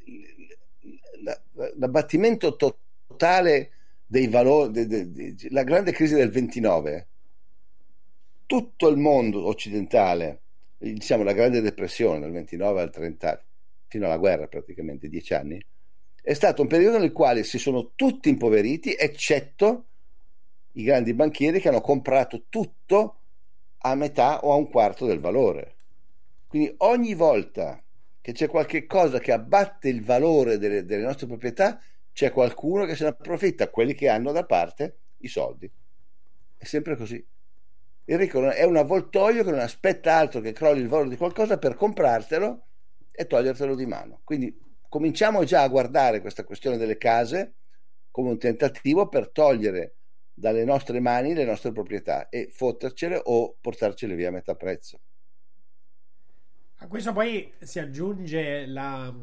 l'abbattimento 1.75 2.55
totale 2.55 3.71
dei 4.05 4.27
valori, 4.27 4.71
de, 4.71 4.87
de, 4.87 5.11
de, 5.11 5.35
la 5.49 5.63
grande 5.63 5.91
crisi 5.91 6.13
del 6.13 6.29
29, 6.29 7.07
tutto 8.45 8.87
il 8.87 8.97
mondo 8.97 9.45
occidentale, 9.45 10.41
diciamo 10.77 11.23
la 11.23 11.33
grande 11.33 11.61
depressione 11.61 12.19
dal 12.19 12.31
29 12.31 12.81
al 12.81 12.91
30, 12.91 13.43
fino 13.87 14.05
alla 14.05 14.17
guerra 14.17 14.47
praticamente 14.47 15.09
dieci 15.09 15.33
anni, 15.33 15.63
è 16.21 16.33
stato 16.33 16.61
un 16.61 16.67
periodo 16.67 16.99
nel 16.99 17.11
quale 17.11 17.43
si 17.43 17.57
sono 17.57 17.91
tutti 17.95 18.29
impoveriti, 18.29 18.93
eccetto 18.93 19.85
i 20.73 20.83
grandi 20.83 21.13
banchieri 21.13 21.59
che 21.59 21.67
hanno 21.67 21.81
comprato 21.81 22.45
tutto 22.47 23.17
a 23.79 23.95
metà 23.95 24.45
o 24.45 24.53
a 24.53 24.55
un 24.55 24.69
quarto 24.69 25.05
del 25.05 25.19
valore. 25.19 25.75
Quindi 26.47 26.73
ogni 26.77 27.13
volta 27.13 27.81
che 28.21 28.33
c'è 28.33 28.47
qualche 28.47 28.85
cosa 28.85 29.19
che 29.19 29.31
abbatte 29.31 29.89
il 29.89 30.03
valore 30.03 30.57
delle, 30.57 30.85
delle 30.85 31.03
nostre 31.03 31.27
proprietà, 31.27 31.81
c'è 32.13 32.31
qualcuno 32.31 32.85
che 32.85 32.95
se 32.95 33.03
ne 33.03 33.09
approfitta, 33.09 33.69
quelli 33.69 33.93
che 33.93 34.07
hanno 34.07 34.31
da 34.31 34.45
parte 34.45 34.97
i 35.17 35.27
soldi. 35.27 35.69
È 36.57 36.63
sempre 36.65 36.95
così. 36.95 37.25
Il 38.05 38.17
ricco 38.17 38.49
è 38.49 38.63
un 38.63 38.77
avvoltoio 38.77 39.43
che 39.43 39.51
non 39.51 39.59
aspetta 39.59 40.15
altro 40.15 40.41
che 40.41 40.51
crolli 40.51 40.81
il 40.81 40.87
valore 40.87 41.09
di 41.09 41.17
qualcosa 41.17 41.57
per 41.57 41.75
comprartelo 41.75 42.65
e 43.11 43.25
togliertelo 43.25 43.75
di 43.75 43.85
mano. 43.85 44.21
Quindi 44.23 44.55
cominciamo 44.87 45.43
già 45.43 45.61
a 45.61 45.67
guardare 45.69 46.21
questa 46.21 46.43
questione 46.43 46.77
delle 46.77 46.97
case 46.97 47.53
come 48.11 48.29
un 48.29 48.37
tentativo 48.37 49.07
per 49.07 49.29
togliere 49.29 49.95
dalle 50.33 50.65
nostre 50.65 50.99
mani 50.99 51.33
le 51.33 51.45
nostre 51.45 51.71
proprietà 51.71 52.29
e 52.29 52.49
fottercele 52.51 53.19
o 53.23 53.55
portarcele 53.59 54.15
via 54.15 54.29
a 54.29 54.31
metà 54.31 54.55
prezzo. 54.55 54.99
A 56.81 56.87
questo 56.87 57.13
poi 57.13 57.53
si 57.59 57.77
aggiunge 57.77 58.65
la, 58.65 59.13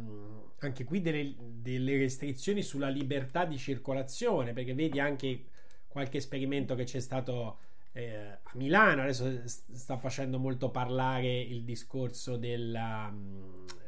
anche 0.60 0.84
qui 0.84 1.00
delle, 1.00 1.34
delle, 1.36 1.98
restrizioni 1.98 2.62
sulla 2.62 2.88
libertà 2.88 3.44
di 3.44 3.58
circolazione, 3.58 4.52
perché 4.52 4.74
vedi 4.74 5.00
anche 5.00 5.46
qualche 5.88 6.18
esperimento 6.18 6.76
che 6.76 6.84
c'è 6.84 7.00
stato 7.00 7.58
eh, 7.94 8.38
a 8.40 8.50
Milano, 8.52 9.02
adesso 9.02 9.42
sta 9.44 9.96
facendo 9.96 10.38
molto 10.38 10.70
parlare 10.70 11.40
il 11.40 11.64
discorso 11.64 12.36
della, 12.36 13.12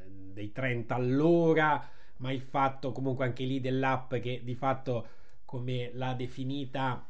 dei 0.09 0.51
30 0.51 0.93
all'ora, 0.93 1.89
ma 2.17 2.33
il 2.33 2.43
fatto 2.43 2.91
comunque 2.91 3.25
anche 3.25 3.45
lì 3.45 3.61
dell'app 3.61 4.17
che 4.17 4.41
di 4.43 4.57
fatto 4.57 5.07
come 5.45 5.93
l'ha 5.95 6.15
definita 6.15 7.09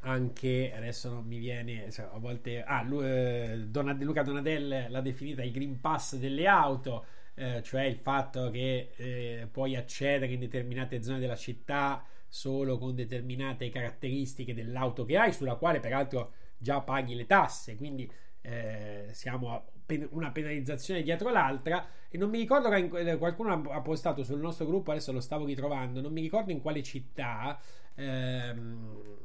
anche 0.00 0.72
adesso 0.74 1.10
non 1.10 1.24
mi 1.24 1.38
viene 1.38 1.90
cioè, 1.90 2.08
a 2.12 2.18
volte 2.18 2.62
ah, 2.62 2.82
lui, 2.82 3.04
eh, 3.04 3.64
Donad- 3.68 4.02
Luca 4.02 4.22
Donadel 4.22 4.86
l'ha 4.88 5.00
definita 5.00 5.42
il 5.42 5.52
Green 5.52 5.80
Pass 5.80 6.16
delle 6.16 6.46
auto 6.46 7.04
eh, 7.34 7.62
cioè 7.62 7.82
il 7.82 7.96
fatto 7.96 8.50
che 8.50 8.92
eh, 8.96 9.48
puoi 9.50 9.76
accedere 9.76 10.32
in 10.32 10.40
determinate 10.40 11.02
zone 11.02 11.18
della 11.18 11.36
città 11.36 12.04
solo 12.28 12.78
con 12.78 12.94
determinate 12.94 13.68
caratteristiche 13.68 14.54
dell'auto 14.54 15.04
che 15.04 15.16
hai 15.16 15.32
sulla 15.32 15.54
quale 15.54 15.80
peraltro 15.80 16.32
già 16.58 16.80
paghi 16.80 17.14
le 17.14 17.26
tasse 17.26 17.76
quindi 17.76 18.10
eh, 18.40 19.08
siamo 19.12 19.52
a 19.52 19.64
una 20.10 20.32
penalizzazione 20.32 21.02
dietro 21.02 21.30
l'altra. 21.30 21.86
E 22.08 22.18
non 22.18 22.30
mi 22.30 22.38
ricordo 22.38 22.68
che 22.70 23.16
qualcuno 23.18 23.52
ha 23.70 23.80
postato 23.82 24.24
sul 24.24 24.40
nostro 24.40 24.66
gruppo 24.66 24.90
adesso 24.90 25.12
lo 25.12 25.20
stavo 25.20 25.44
ritrovando 25.44 26.00
non 26.00 26.12
mi 26.12 26.20
ricordo 26.20 26.50
in 26.50 26.60
quale 26.60 26.82
città 26.82 27.60
ehm, 27.94 29.16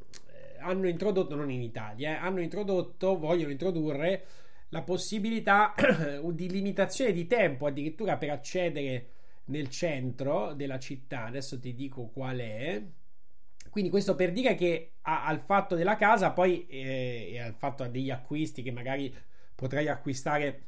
hanno 0.61 0.87
introdotto, 0.87 1.35
non 1.35 1.51
in 1.51 1.61
Italia, 1.61 2.11
eh, 2.11 2.15
hanno 2.15 2.41
introdotto, 2.41 3.17
vogliono 3.17 3.51
introdurre 3.51 4.25
la 4.69 4.81
possibilità 4.83 5.73
di 6.31 6.49
limitazione 6.49 7.11
di 7.11 7.27
tempo 7.27 7.65
addirittura 7.65 8.17
per 8.17 8.29
accedere 8.29 9.07
nel 9.45 9.69
centro 9.69 10.53
della 10.53 10.79
città. 10.79 11.25
Adesso 11.25 11.59
ti 11.59 11.73
dico 11.73 12.07
qual 12.07 12.37
è. 12.37 12.81
Quindi 13.69 13.89
questo 13.89 14.15
per 14.15 14.31
dire 14.31 14.55
che 14.55 14.93
a, 15.01 15.25
al 15.25 15.39
fatto 15.39 15.75
della 15.75 15.95
casa 15.95 16.31
poi 16.31 16.67
eh, 16.67 17.31
e 17.33 17.39
al 17.39 17.53
fatto 17.53 17.85
degli 17.87 18.09
acquisti 18.09 18.61
che 18.61 18.71
magari 18.71 19.13
potrai 19.55 19.87
acquistare 19.87 20.65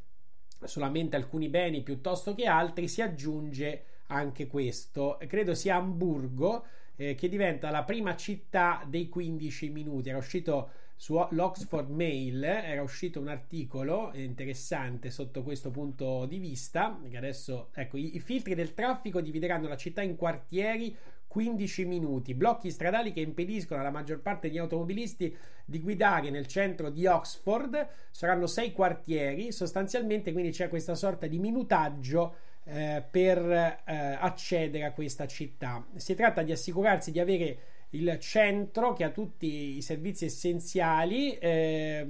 solamente 0.64 1.16
alcuni 1.16 1.50
beni 1.50 1.82
piuttosto 1.82 2.36
che 2.36 2.46
altri 2.46 2.88
si 2.88 3.02
aggiunge 3.02 3.86
anche 4.08 4.48
questo. 4.48 5.18
Credo 5.28 5.54
sia 5.54 5.76
Hamburgo 5.76 6.66
eh, 7.10 7.16
che 7.16 7.28
diventa 7.28 7.70
la 7.70 7.84
prima 7.84 8.16
città 8.16 8.84
dei 8.88 9.10
15 9.10 9.70
minuti. 9.70 10.10
Era 10.10 10.18
uscito 10.18 10.70
sull'Oxford 10.96 11.90
Mail, 11.90 12.44
era 12.44 12.82
uscito 12.82 13.20
un 13.20 13.28
articolo 13.28 14.12
interessante 14.14 15.10
sotto 15.10 15.44
questo 15.44 15.70
punto 15.70 16.26
di 16.26 16.38
vista. 16.38 17.00
Che 17.10 17.18
adesso, 17.18 17.70
ecco, 17.74 17.98
i, 17.98 18.16
i 18.16 18.20
filtri 18.20 18.56
del 18.56 18.74
traffico 18.74 19.22
divideranno 19.22 19.68
la 19.68 19.78
città 19.78 20.02
in 20.02 20.16
quartieri 20.16 20.96
15 21.28 21.86
minuti, 21.86 22.36
blocchi 22.36 22.70
stradali 22.70 23.12
che 23.12 23.20
impediscono 23.20 23.82
alla 23.82 23.90
maggior 23.90 24.22
parte 24.22 24.48
degli 24.48 24.60
automobilisti 24.60 25.36
di 25.66 25.82
guidare 25.82 26.30
nel 26.30 26.46
centro 26.46 26.92
di 26.92 27.08
Oxford. 27.08 27.88
Saranno 28.12 28.46
sei 28.46 28.72
quartieri, 28.72 29.52
sostanzialmente 29.52 30.32
quindi 30.32 30.52
c'è 30.52 30.70
questa 30.70 30.94
sorta 30.94 31.26
di 31.26 31.40
minutaggio 31.40 32.36
eh, 32.66 33.04
per 33.10 33.38
eh, 33.40 33.82
accedere 34.20 34.86
a 34.86 34.94
questa 34.94 35.28
città. 35.28 35.86
Si 35.96 36.16
tratta 36.16 36.44
di 36.44 36.52
assicurarsi 36.52 37.12
di 37.12 37.20
avere 37.20 37.58
il 37.92 38.18
centro 38.20 38.94
che 38.94 39.04
ha 39.04 39.10
tutti 39.10 39.78
i 39.78 39.82
servizi 39.82 40.26
essenziali, 40.26 41.38
eh, 41.38 42.08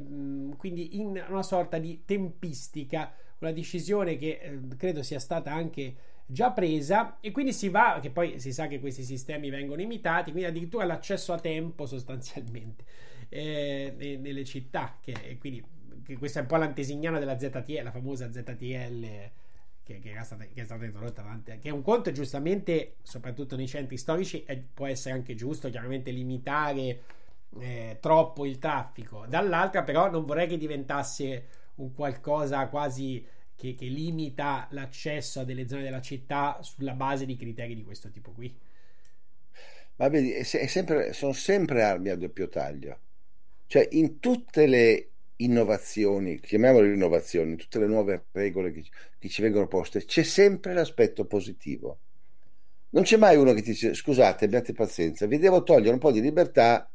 quindi 0.58 1.00
in 1.00 1.24
una 1.28 1.44
sorta 1.44 1.78
di 1.78 2.04
tempistica, 2.06 3.14
una 3.40 3.52
decisione 3.52 4.16
che 4.16 4.40
eh, 4.42 4.60
credo 4.78 5.04
sia 5.04 5.20
stata 5.20 5.52
anche 5.52 5.96
già 6.26 6.52
presa 6.52 7.18
e 7.20 7.32
quindi 7.32 7.52
si 7.52 7.68
va, 7.68 8.00
che 8.02 8.12
poi 8.12 8.40
si 8.40 8.54
sa 8.54 8.68
che 8.68 8.80
questi 8.80 9.04
sistemi 9.04 9.50
vengono 9.50 9.82
imitati, 9.82 10.32
quindi 10.32 10.50
addirittura 10.50 10.86
l'accesso 10.86 11.34
a 11.34 11.40
tempo 11.40 11.86
sostanzialmente 11.86 12.86
eh, 13.28 14.18
nelle 14.22 14.46
città, 14.46 14.98
che, 15.02 15.38
quindi 15.40 15.64
che 16.06 16.18
questa 16.18 16.40
è 16.40 16.42
un 16.44 16.48
po' 16.48 16.58
l'antesignana 16.58 17.20
della 17.20 17.38
ZTL, 17.38 17.84
la 17.84 17.92
famosa 17.92 18.32
ZTL 18.32 19.42
che, 19.84 20.00
che, 20.00 20.14
è 20.14 20.24
stata, 20.24 20.46
che 20.46 20.62
è 20.62 20.64
stata 20.64 20.86
introdotta 20.86 21.22
avanti, 21.22 21.58
che 21.60 21.70
è 21.70 21.72
un 21.72 21.82
conto 21.82 22.12
giustamente, 22.12 22.96
soprattutto 23.02 23.56
nei 23.56 23.68
centri 23.68 23.98
storici, 23.98 24.44
è, 24.46 24.58
può 24.58 24.88
essere 24.88 25.14
anche 25.14 25.36
giusto 25.36 25.70
chiaramente 25.70 26.12
limitare 26.12 27.02
eh, 27.60 27.98
troppo 28.00 28.46
il 28.46 28.60
traffico, 28.60 29.26
dall'altra 29.28 29.84
però 29.84 30.10
non 30.10 30.26
vorrei 30.26 30.48
che 30.48 30.58
diventasse 30.58 31.48
un 31.76 31.94
qualcosa 31.94 32.68
quasi 32.68 33.26
che, 33.56 33.76
che, 33.76 33.86
limita 33.86 34.68
l'accesso 34.72 35.42
a 35.42 35.44
delle 35.44 35.68
zone 35.68 35.84
della 35.84 36.02
città 36.02 36.60
sulla 36.62 36.94
base 36.94 37.26
di 37.26 37.36
criteri 37.36 37.76
di 37.76 37.84
questo 37.84 38.10
tipo 38.10 38.32
qui. 38.32 38.56
Ma 39.96 40.08
vedi, 40.10 40.44
sempre, 40.44 41.14
sono 41.14 41.34
sempre 41.34 41.84
armi 41.84 42.10
a 42.10 42.16
doppio 42.16 42.48
taglio. 42.48 43.00
Cioè, 43.68 43.88
in 43.92 44.20
tutte 44.20 44.66
le 44.66 45.13
innovazioni, 45.38 46.40
chiamiamole 46.40 46.94
innovazioni, 46.94 47.56
tutte 47.56 47.80
le 47.80 47.88
nuove 47.88 48.26
regole 48.32 48.72
che, 48.72 48.84
che 49.18 49.30
ci 49.30 49.42
vengono 49.42 49.68
poste, 49.68 50.06
c'è 50.06 50.24
sempre 50.24 50.74
l'aspetto 50.74 51.26
positivo. 51.26 52.00
Non 52.90 53.04
c'è 53.04 53.18
mai 53.18 53.38
uno 53.38 53.54
che 53.54 53.62
ti 53.62 53.72
dice 53.72 53.94
scusate, 53.94 54.46
abbiate 54.46 54.74
pazienza, 54.74 55.26
vi 55.26 55.40
devo 55.40 55.64
togliere 55.64 55.94
un 55.94 56.00
po' 56.00 56.12
di 56.12 56.22
libertà 56.22 56.90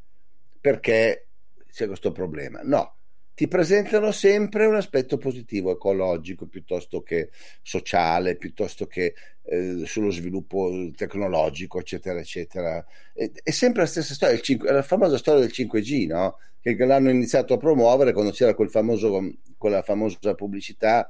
perché 0.61 1.29
c'è 1.71 1.87
questo 1.87 2.13
problema. 2.13 2.61
No, 2.63 2.98
ti 3.39 3.47
presentano 3.47 4.11
sempre 4.11 4.67
un 4.67 4.75
aspetto 4.75 5.17
positivo, 5.17 5.71
ecologico, 5.71 6.49
piuttosto 6.49 7.03
che 7.03 7.31
sociale, 7.63 8.35
piuttosto 8.35 8.89
che 8.89 9.15
eh, 9.45 9.83
sullo 9.85 10.11
sviluppo 10.11 10.91
tecnologico, 10.97 11.79
eccetera, 11.79 12.19
eccetera. 12.19 12.85
È, 13.13 13.31
è 13.41 13.51
sempre 13.53 13.83
la 13.83 13.87
stessa 13.87 14.13
storia, 14.15 14.37
5, 14.41 14.73
la 14.73 14.83
famosa 14.83 15.19
storia 15.19 15.43
del 15.43 15.53
5G, 15.55 16.09
no? 16.09 16.39
che 16.61 16.75
l'hanno 16.85 17.11
iniziato 17.11 17.55
a 17.55 17.59
promuovere 17.59 18.13
quando 18.13 18.33
c'era 18.33 18.55
quel 18.55 18.71
famoso, 18.71 19.37
quella 19.57 19.83
famosa 19.83 20.35
pubblicità 20.35 21.09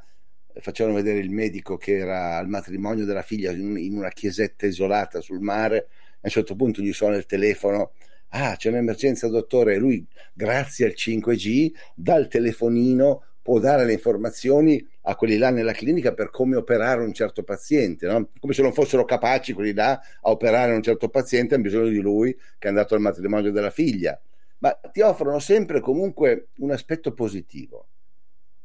facevano 0.61 0.97
vedere 0.97 1.21
il 1.21 1.31
medico 1.31 1.79
che 1.79 1.97
era 1.97 2.37
al 2.37 2.49
matrimonio 2.49 3.07
della 3.07 3.23
figlia 3.23 3.53
in 3.53 3.97
una 3.97 4.11
chiesetta 4.11 4.67
isolata 4.67 5.23
sul 5.23 5.41
mare 5.41 5.79
a 5.79 6.19
un 6.21 6.31
certo 6.31 6.55
punto 6.57 6.83
gli 6.83 6.93
suona 6.93 7.17
il 7.17 7.25
telefono 7.25 7.93
ah 8.31 8.57
c'è 8.57 8.69
un'emergenza 8.69 9.29
dottore 9.29 9.77
lui 9.77 10.05
grazie 10.33 10.87
al 10.87 10.95
5G 10.97 11.73
dal 11.95 12.29
telefonino 12.29 13.25
può 13.43 13.59
dare 13.59 13.85
le 13.85 13.95
informazioni 13.95 14.87
a 15.03 15.17
quelli 15.17 15.39
là 15.39 15.51
nella 15.51 15.73
clinica 15.73 16.13
per 16.13 16.29
come 16.31 16.57
operare 16.57 17.03
un 17.03 17.15
certo 17.15 17.43
paziente, 17.43 18.07
no? 18.07 18.29
come 18.39 18.53
se 18.53 18.61
non 18.61 18.75
fossero 18.75 19.07
capaci 19.07 19.55
quelli 19.55 19.73
là 19.73 19.93
a 19.93 20.31
operare 20.31 20.75
un 20.75 20.83
certo 20.83 21.09
paziente, 21.09 21.55
hanno 21.55 21.63
bisogno 21.63 21.89
di 21.89 22.01
lui 22.01 22.35
che 22.35 22.67
è 22.67 22.69
andato 22.69 22.95
al 22.95 23.01
matrimonio 23.01 23.51
della 23.51 23.71
figlia 23.71 24.21
ma 24.59 24.73
ti 24.93 25.01
offrono 25.01 25.39
sempre 25.39 25.81
comunque 25.81 26.49
un 26.59 26.71
aspetto 26.71 27.13
positivo. 27.13 27.87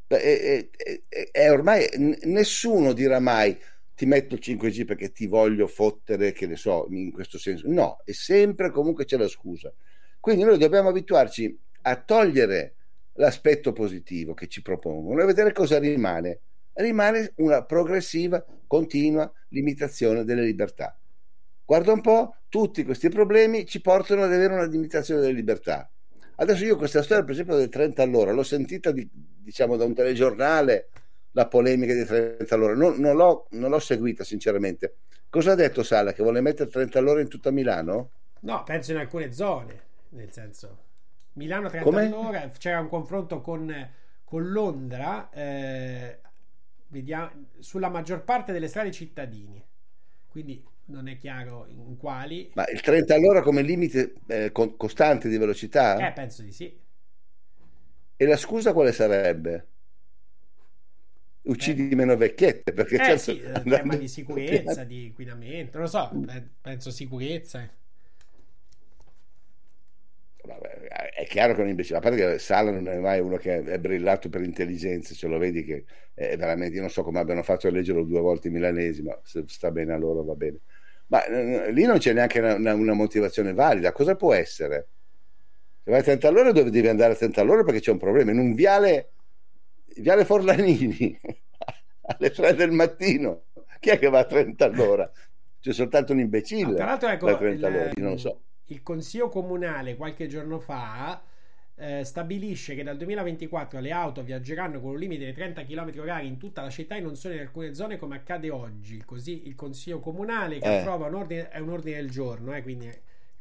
E, 0.07 0.69
e, 0.77 1.03
e, 1.09 1.29
e 1.31 1.49
ormai 1.49 1.87
nessuno 2.23 2.93
dirà 2.93 3.19
mai 3.19 3.57
ti 3.95 4.05
metto 4.05 4.35
il 4.35 4.41
5G 4.43 4.85
perché 4.85 5.11
ti 5.11 5.27
voglio 5.27 5.67
fottere, 5.67 6.31
che 6.31 6.47
ne 6.47 6.55
so, 6.55 6.87
in 6.89 7.11
questo 7.11 7.37
senso. 7.37 7.67
No, 7.67 8.01
è 8.03 8.11
sempre 8.11 8.71
comunque 8.71 9.05
c'è 9.05 9.17
la 9.17 9.27
scusa. 9.27 9.73
Quindi 10.19 10.43
noi 10.43 10.57
dobbiamo 10.57 10.89
abituarci 10.89 11.57
a 11.81 11.95
togliere 11.97 12.75
l'aspetto 13.13 13.73
positivo 13.73 14.33
che 14.33 14.47
ci 14.47 14.61
propongono 14.61 15.21
e 15.21 15.25
vedere 15.25 15.51
cosa 15.51 15.77
rimane. 15.79 16.39
Rimane 16.73 17.33
una 17.35 17.63
progressiva, 17.63 18.43
continua 18.65 19.31
limitazione 19.49 20.23
delle 20.23 20.43
libertà. 20.43 20.97
Guarda 21.65 21.93
un 21.93 22.01
po', 22.01 22.35
tutti 22.49 22.83
questi 22.83 23.09
problemi 23.09 23.65
ci 23.65 23.79
portano 23.79 24.23
ad 24.23 24.33
avere 24.33 24.53
una 24.53 24.65
limitazione 24.65 25.21
delle 25.21 25.33
libertà. 25.33 25.89
Adesso 26.35 26.65
io 26.65 26.77
questa 26.77 27.03
storia, 27.03 27.23
per 27.23 27.33
esempio, 27.33 27.55
del 27.55 27.69
30 27.69 28.01
all'ora, 28.01 28.31
l'ho 28.31 28.43
sentita 28.43 28.91
di, 28.91 29.07
diciamo 29.11 29.75
da 29.75 29.85
un 29.85 29.93
telegiornale, 29.93 30.89
la 31.33 31.47
polemica 31.47 31.93
di 31.93 32.05
30 32.05 32.55
all'ora, 32.55 32.73
non, 32.73 32.99
non, 32.99 33.15
l'ho, 33.15 33.47
non 33.51 33.69
l'ho 33.69 33.79
seguita 33.79 34.23
sinceramente. 34.23 34.95
Cosa 35.29 35.51
ha 35.51 35.55
detto 35.55 35.83
Sala? 35.83 36.13
Che 36.13 36.23
vuole 36.23 36.41
mettere 36.41 36.69
30 36.69 36.99
all'ora 36.99 37.21
in 37.21 37.27
tutta 37.27 37.51
Milano? 37.51 38.11
No, 38.41 38.63
penso 38.63 38.91
in 38.91 38.97
alcune 38.97 39.31
zone, 39.31 39.81
nel 40.09 40.31
senso... 40.31 40.81
Milano 41.33 41.67
30 41.67 41.89
Come? 41.89 42.05
all'ora, 42.05 42.47
c'era 42.59 42.79
un 42.79 42.89
confronto 42.89 43.41
con, 43.41 43.89
con 44.23 44.51
Londra, 44.51 45.31
eh, 45.31 46.19
vediamo, 46.89 47.47
sulla 47.57 47.89
maggior 47.89 48.23
parte 48.23 48.51
delle 48.51 48.67
strade 48.67 48.91
cittadine. 48.91 49.65
Quindi 50.27 50.63
non 50.85 51.07
è 51.07 51.17
chiaro 51.17 51.65
in 51.69 51.97
quali. 51.97 52.51
Ma 52.53 52.67
il 52.69 52.81
30 52.81 53.15
all'ora 53.15 53.41
come 53.41 53.63
limite 53.63 54.13
eh, 54.27 54.51
costante 54.51 55.27
di 55.27 55.37
velocità? 55.37 56.07
Eh, 56.07 56.11
penso 56.11 56.43
di 56.43 56.51
sì. 56.51 56.79
E 58.15 58.25
la 58.25 58.37
scusa 58.37 58.73
quale 58.73 58.91
sarebbe? 58.91 59.67
Uccidi 61.43 61.89
eh. 61.89 61.95
meno 61.95 62.15
vecchiette 62.15 62.71
perché 62.71 62.95
eh, 62.95 63.17
certo, 63.17 63.19
sì, 63.19 63.41
tema 63.69 63.95
di 63.95 64.07
sicurezza, 64.07 64.83
di 64.83 65.07
inquinamento, 65.07 65.77
non 65.77 65.87
lo 65.87 65.89
so, 65.89 66.11
penso 66.61 66.89
sicurezza. 66.89 67.69
Vabbè, 70.45 70.69
è 71.15 71.25
chiaro 71.25 71.53
che 71.53 71.59
è 71.59 71.63
un 71.63 71.69
imbecille, 71.69 71.97
a 71.97 72.01
parte 72.01 72.17
che 72.17 72.39
Sala 72.39 72.71
non 72.71 72.87
è 72.87 72.97
mai 72.97 73.19
uno 73.19 73.37
che 73.37 73.63
è 73.63 73.79
brillato 73.79 74.29
per 74.29 74.41
intelligenza, 74.41 75.13
ce 75.13 75.27
lo 75.27 75.37
vedi 75.37 75.63
che 75.63 75.85
è 76.13 76.35
veramente, 76.35 76.75
io 76.75 76.81
non 76.81 76.89
so 76.89 77.03
come 77.03 77.19
abbiano 77.19 77.43
fatto 77.43 77.67
a 77.67 77.71
leggerlo 77.71 78.03
due 78.03 78.19
volte 78.19 78.49
i 78.49 78.51
milanesi, 78.51 79.01
ma 79.01 79.17
se 79.23 79.43
sta 79.47 79.71
bene 79.71 79.93
a 79.93 79.97
loro 79.97 80.23
va 80.23 80.35
bene. 80.35 80.59
Ma 81.07 81.25
eh, 81.25 81.71
lì 81.71 81.83
non 81.83 81.97
c'è 81.97 82.13
neanche 82.13 82.39
una, 82.39 82.55
una, 82.55 82.73
una, 82.73 82.93
motivazione 82.93 83.53
valida, 83.53 83.91
cosa 83.91 84.15
può 84.15 84.33
essere? 84.33 84.87
Se 85.83 85.91
vai 85.91 85.99
a 85.99 86.03
30 86.03 86.27
all'ora 86.27 86.51
dove 86.51 86.69
devi 86.69 86.87
andare 86.87 87.13
a 87.13 87.15
30 87.15 87.41
all'ora 87.41 87.63
perché 87.63 87.79
c'è 87.79 87.91
un 87.91 87.97
problema, 87.97 88.31
in 88.31 88.39
un 88.39 88.53
viale, 88.53 89.11
viale 89.97 90.25
Forlanini, 90.25 91.19
alle 92.01 92.31
3 92.31 92.55
del 92.55 92.71
mattino, 92.71 93.43
chi 93.79 93.89
è 93.89 93.99
che 93.99 94.09
va 94.09 94.19
a 94.19 94.25
30 94.25 94.65
all'ora? 94.65 95.11
C'è 95.59 95.73
soltanto 95.73 96.13
un 96.13 96.19
imbecille. 96.19 96.71
No, 96.71 96.75
tra 96.75 96.85
l'altro 96.85 97.09
ecco, 97.09 97.27
a 97.27 97.37
30 97.37 97.67
all'ora, 97.67 97.91
io 97.95 98.03
non 98.03 98.19
so 98.19 98.41
il 98.67 98.81
Consiglio 98.81 99.29
Comunale 99.29 99.95
qualche 99.95 100.27
giorno 100.27 100.59
fa 100.59 101.21
eh, 101.75 102.03
stabilisce 102.03 102.75
che 102.75 102.83
dal 102.83 102.97
2024 102.97 103.79
le 103.79 103.91
auto 103.91 104.23
viaggeranno 104.23 104.79
con 104.79 104.91
un 104.91 104.99
limite 104.99 105.25
di 105.25 105.33
30 105.33 105.63
km 105.65 105.89
h 105.89 106.23
in 106.23 106.37
tutta 106.37 106.61
la 106.61 106.69
città 106.69 106.95
e 106.95 107.01
non 107.01 107.15
solo 107.15 107.33
in 107.33 107.41
alcune 107.41 107.73
zone 107.73 107.97
come 107.97 108.15
accade 108.15 108.49
oggi. 108.49 109.01
Così 109.03 109.47
il 109.47 109.55
Consiglio 109.55 109.99
Comunale 109.99 110.59
che 110.59 110.71
eh. 110.71 110.79
approva 110.79 111.07
un 111.07 111.15
ordine, 111.15 111.49
è 111.49 111.59
un 111.59 111.69
ordine 111.69 111.97
del 111.97 112.09
giorno, 112.09 112.55
eh, 112.55 112.61
quindi 112.61 112.89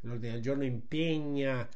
l'ordine 0.00 0.32
del 0.32 0.42
giorno 0.42 0.64
impegna 0.64 1.66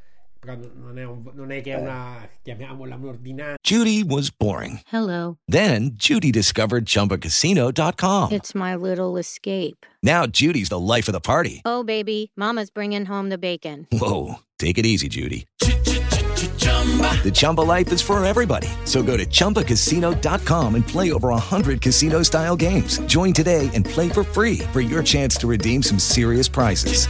non 0.55 0.99
è, 0.99 1.05
un, 1.05 1.23
non 1.35 1.51
è 1.51 1.63
che 1.63 1.73
è 1.73 1.81
una 1.81 2.29
chiamiamola 2.43 2.95
un'ordinanza. 2.97 3.57
Judy 3.63 4.03
was 4.03 4.31
boring. 4.31 4.81
Hello. 4.91 5.39
Then 5.47 5.93
Judy 5.97 6.31
discovered 6.31 6.87
chumbacasino.com. 6.87 8.33
It's 8.33 8.55
my 8.55 8.77
little 8.77 9.17
escape. 9.19 9.85
Now 10.03 10.27
Judy's 10.27 10.69
the 10.69 10.79
life 10.79 11.09
of 11.09 11.13
the 11.13 11.21
party. 11.21 11.63
Oh 11.65 11.83
baby, 11.83 12.31
mama's 12.37 12.71
bringing 12.71 13.07
home 13.07 13.29
the 13.29 13.39
bacon. 13.39 13.87
Whoa, 13.91 14.37
take 14.59 14.79
it 14.79 14.87
easy 14.87 15.09
Judy. 15.09 15.47
The 15.59 17.33
Chumba 17.35 17.63
life 17.63 17.93
is 17.93 18.01
for 18.01 18.25
everybody. 18.25 18.69
So 18.85 19.03
go 19.03 19.17
to 19.17 19.27
ChumbaCasino.com 19.27 20.75
and 20.77 20.87
play 20.87 21.11
over 21.11 21.31
100 21.31 21.81
casino 21.81 22.23
style 22.23 22.55
games. 22.55 22.99
Join 23.07 23.33
today 23.33 23.69
and 23.75 23.85
play 23.85 24.09
for 24.09 24.23
free 24.23 24.59
for 24.73 24.81
your 24.81 25.03
chance 25.03 25.37
to 25.39 25.49
redeem 25.49 25.83
some 25.83 25.99
serious 25.99 26.47
prizes. 26.47 27.09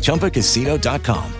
ChumbaCasino.com. 0.00 1.39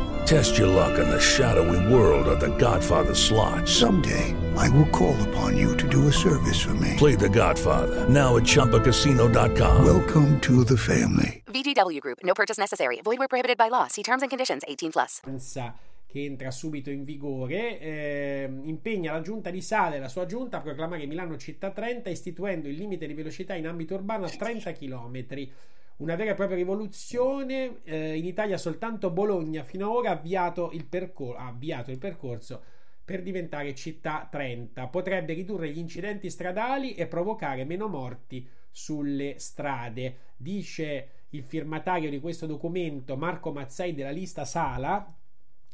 Test 0.25 0.57
your 0.57 0.67
luck 0.67 0.97
in 0.99 1.09
the 1.09 1.19
shadowy 1.19 1.93
world 1.93 2.27
of 2.27 2.39
The 2.39 2.55
Godfather 2.57 3.13
slot. 3.15 3.67
Someday. 3.67 4.35
I 4.55 4.69
will 4.69 4.87
call 4.89 5.15
upon 5.29 5.57
you 5.57 5.75
to 5.77 5.87
do 5.87 6.07
a 6.07 6.11
service 6.13 6.59
for 6.59 6.73
me. 6.75 6.95
Play 6.97 7.15
the 7.15 7.29
Godfather. 7.29 8.07
Now 8.09 8.37
at 8.37 8.43
Chumpacasino.com. 8.43 9.85
Welcome 9.85 10.39
to 10.41 10.63
the 10.63 10.77
family. 10.77 11.43
VGW 11.47 11.99
Group. 11.99 12.19
No 12.23 12.33
purchase 12.33 12.57
necessary. 12.57 13.01
Void 13.03 13.19
where 13.19 13.27
prohibited 13.27 13.57
by 13.57 13.69
law. 13.69 13.87
See 13.87 14.03
terms 14.03 14.21
and 14.23 14.29
conditions 14.29 14.63
18 14.67 14.91
plus. 14.91 15.21
che 16.11 16.25
entra 16.25 16.51
subito 16.51 16.89
in 16.89 17.05
vigore, 17.05 17.79
eh, 17.79 18.49
impegna 18.63 19.13
la 19.13 19.21
giunta 19.21 19.49
di 19.49 19.61
Sale 19.61 19.95
e 19.95 19.99
la 19.99 20.09
sua 20.09 20.25
giunta 20.25 20.57
a 20.57 20.59
proclamare 20.59 21.05
Milano 21.05 21.37
città 21.37 21.71
30 21.71 22.09
istituendo 22.09 22.67
il 22.67 22.75
limite 22.75 23.07
di 23.07 23.13
velocità 23.13 23.53
in 23.53 23.65
ambito 23.65 23.93
urbano 23.93 24.25
a 24.25 24.29
30 24.29 24.73
km. 24.73 25.25
Una 25.97 26.15
vera 26.15 26.31
e 26.31 26.35
propria 26.35 26.57
rivoluzione. 26.57 27.81
Eh, 27.83 28.17
in 28.17 28.25
Italia 28.25 28.57
soltanto 28.57 29.11
Bologna 29.11 29.63
fino 29.63 29.89
ad 29.89 29.95
ora 29.95 30.09
ha 30.09 30.13
avviato 30.13 30.71
il, 30.73 30.85
percor- 30.85 31.37
ha 31.37 31.47
avviato 31.47 31.91
il 31.91 31.97
percorso 31.97 32.63
per 33.03 33.21
diventare 33.21 33.75
città 33.75 34.27
30. 34.29 34.87
Potrebbe 34.87 35.33
ridurre 35.33 35.69
gli 35.69 35.77
incidenti 35.77 36.29
stradali 36.29 36.93
e 36.93 37.07
provocare 37.07 37.65
meno 37.65 37.87
morti 37.87 38.47
sulle 38.69 39.35
strade. 39.37 40.17
Dice 40.37 41.09
il 41.29 41.43
firmatario 41.43 42.09
di 42.09 42.19
questo 42.19 42.45
documento 42.45 43.15
Marco 43.17 43.51
Mazzei 43.51 43.93
della 43.93 44.11
lista 44.11 44.45
Sala, 44.45 45.15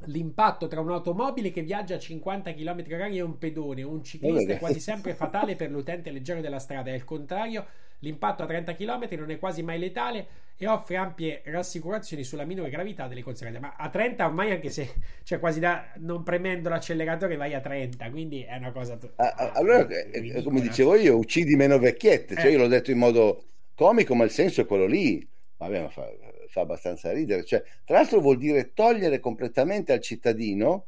L'impatto 0.06 0.68
tra 0.68 0.80
un'automobile 0.80 1.52
che 1.52 1.64
viaggia 1.64 1.96
a 1.96 2.00
50 2.00 2.54
km 2.54 2.84
h 2.86 3.16
e 3.16 3.22
un 3.22 3.38
pedone 3.40 3.82
o 3.82 3.90
un 3.90 4.04
ciclista 4.04 4.54
è 4.54 4.60
quasi 4.60 4.80
sempre 4.80 5.16
fatale 5.16 5.56
per 5.56 5.72
l'utente 5.72 6.12
leggero 6.12 6.40
della 6.40 6.60
strada, 6.60 6.92
e 6.92 6.94
al 6.94 7.04
contrario, 7.04 7.66
l'impatto 8.00 8.44
a 8.44 8.46
30 8.46 8.76
km 8.76 9.08
non 9.18 9.32
è 9.32 9.40
quasi 9.40 9.64
mai 9.64 9.80
letale 9.80 10.28
e 10.58 10.68
offre 10.68 10.96
ampie 10.96 11.42
rassicurazioni 11.46 12.24
sulla 12.24 12.44
minore 12.44 12.70
gravità 12.70 13.08
delle 13.08 13.22
conseguenze. 13.22 13.60
Ma 13.60 13.76
a 13.78 13.90
30 13.90 14.26
ormai 14.26 14.52
anche 14.52 14.70
se 14.70 14.94
cioè 15.24 15.40
quasi 15.40 15.60
da 15.60 15.92
non 15.98 16.24
premendo 16.24 16.70
l'acceleratore 16.70 17.36
vai 17.36 17.54
a 17.54 17.62
30, 17.62 18.10
quindi 18.10 18.42
è 18.42 18.58
una 18.58 18.72
cosa 18.72 18.98
ah, 19.18 19.52
allora 19.54 19.88
eh, 19.88 20.44
come 20.44 20.62
dicevo 20.62 20.96
io, 20.96 21.18
uccidi 21.18 21.56
meno 21.56 21.78
vecchiette, 21.78 22.36
cioè 22.36 22.48
eh. 22.48 22.52
io 22.52 22.58
l'ho 22.58 22.68
detto 22.68 22.92
in 22.92 22.98
modo 22.98 23.44
comico, 23.76 24.16
ma 24.16 24.24
il 24.24 24.32
senso 24.32 24.62
è 24.62 24.66
quello 24.66 24.88
lì. 24.88 25.26
Vabbè, 25.58 25.82
ma 25.82 25.90
fa, 25.90 26.08
fa 26.50 26.62
abbastanza 26.62 27.12
ridere. 27.12 27.44
Cioè, 27.46 27.64
tra 27.86 27.98
l'altro 27.98 28.20
vuol 28.20 28.38
dire 28.38 28.74
togliere 28.74 29.20
completamente 29.20 29.94
al 29.94 30.02
cittadino 30.02 30.86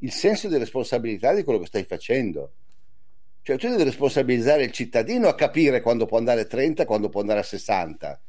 il 0.00 0.12
senso 0.12 0.48
di 0.48 0.56
responsabilità 0.56 1.34
di 1.34 1.42
quello 1.42 1.58
che 1.58 1.66
stai 1.66 1.84
facendo. 1.84 2.52
Cioè, 3.48 3.56
tu 3.56 3.70
devi 3.70 3.84
responsabilizzare 3.84 4.64
il 4.64 4.72
cittadino 4.72 5.26
a 5.26 5.34
capire 5.34 5.80
quando 5.80 6.04
può 6.04 6.18
andare 6.18 6.42
a 6.42 6.44
30 6.44 6.82
e 6.82 6.84
quando 6.84 7.08
può 7.08 7.22
andare 7.22 7.40
a 7.40 7.42
60. 7.42 8.20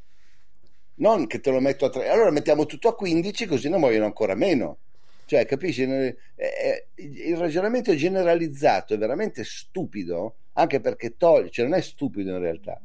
Non 0.96 1.28
che 1.28 1.42
te 1.42 1.52
lo 1.52 1.60
metto 1.60 1.84
a 1.84 1.90
3. 1.90 2.08
Allora 2.08 2.32
mettiamo 2.32 2.66
tutto 2.66 2.88
a 2.88 2.96
15 2.96 3.46
così 3.46 3.68
ne 3.68 3.76
muoiono 3.76 4.06
ancora 4.06 4.34
meno. 4.34 4.78
Cioè, 5.26 5.46
capisci? 5.46 5.82
Il 5.82 7.36
ragionamento 7.36 7.94
generalizzato 7.94 8.94
è 8.94 8.98
veramente 8.98 9.44
stupido, 9.44 10.36
anche 10.54 10.80
perché 10.80 11.18
toglie, 11.18 11.50
cioè 11.50 11.66
non 11.66 11.78
è 11.78 11.82
stupido 11.82 12.32
in 12.32 12.40
realtà, 12.40 12.82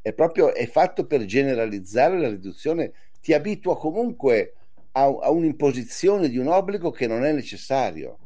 è 0.00 0.12
proprio 0.12 0.54
è 0.54 0.68
fatto 0.68 1.04
per 1.04 1.24
generalizzare 1.24 2.16
la 2.16 2.28
riduzione 2.28 2.92
ti 3.20 3.32
abitua 3.32 3.76
comunque 3.76 4.54
a, 4.92 5.02
a 5.02 5.30
un'imposizione 5.30 6.28
di 6.28 6.38
un 6.38 6.46
obbligo 6.46 6.92
che 6.92 7.08
non 7.08 7.24
è 7.24 7.32
necessario. 7.32 8.18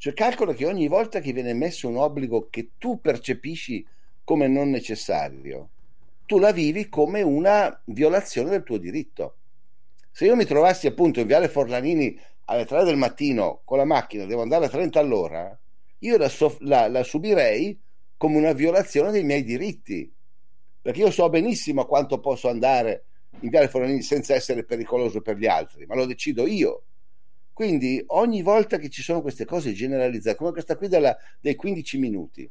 Cioè 0.00 0.14
calcola 0.14 0.54
che 0.54 0.64
ogni 0.64 0.88
volta 0.88 1.20
che 1.20 1.30
viene 1.34 1.52
messo 1.52 1.86
un 1.86 1.98
obbligo 1.98 2.48
che 2.48 2.70
tu 2.78 3.02
percepisci 3.02 3.86
come 4.24 4.48
non 4.48 4.70
necessario, 4.70 5.68
tu 6.24 6.38
la 6.38 6.52
vivi 6.52 6.88
come 6.88 7.20
una 7.20 7.78
violazione 7.84 8.48
del 8.48 8.62
tuo 8.62 8.78
diritto. 8.78 9.34
Se 10.10 10.24
io 10.24 10.36
mi 10.36 10.46
trovassi 10.46 10.86
appunto 10.86 11.20
in 11.20 11.26
Viale 11.26 11.50
Forlanini 11.50 12.18
alle 12.46 12.64
3 12.64 12.84
del 12.84 12.96
mattino 12.96 13.60
con 13.62 13.76
la 13.76 13.84
macchina, 13.84 14.24
devo 14.24 14.40
andare 14.40 14.64
a 14.64 14.68
30 14.70 14.98
all'ora, 14.98 15.58
io 15.98 16.16
la, 16.16 16.30
soff- 16.30 16.62
la, 16.62 16.88
la 16.88 17.02
subirei 17.02 17.78
come 18.16 18.38
una 18.38 18.52
violazione 18.52 19.10
dei 19.10 19.22
miei 19.22 19.44
diritti, 19.44 20.10
perché 20.80 21.00
io 21.00 21.10
so 21.10 21.28
benissimo 21.28 21.84
quanto 21.84 22.20
posso 22.20 22.48
andare 22.48 23.04
in 23.40 23.50
Viale 23.50 23.68
Forlanini 23.68 24.00
senza 24.00 24.32
essere 24.32 24.64
pericoloso 24.64 25.20
per 25.20 25.36
gli 25.36 25.46
altri, 25.46 25.84
ma 25.84 25.94
lo 25.94 26.06
decido 26.06 26.46
io. 26.46 26.84
Quindi 27.60 28.02
ogni 28.06 28.40
volta 28.40 28.78
che 28.78 28.88
ci 28.88 29.02
sono 29.02 29.20
queste 29.20 29.44
cose 29.44 29.74
generalizzate, 29.74 30.34
come 30.34 30.50
questa 30.50 30.78
qui 30.78 30.88
della, 30.88 31.14
dei 31.38 31.56
15 31.56 31.98
minuti, 31.98 32.50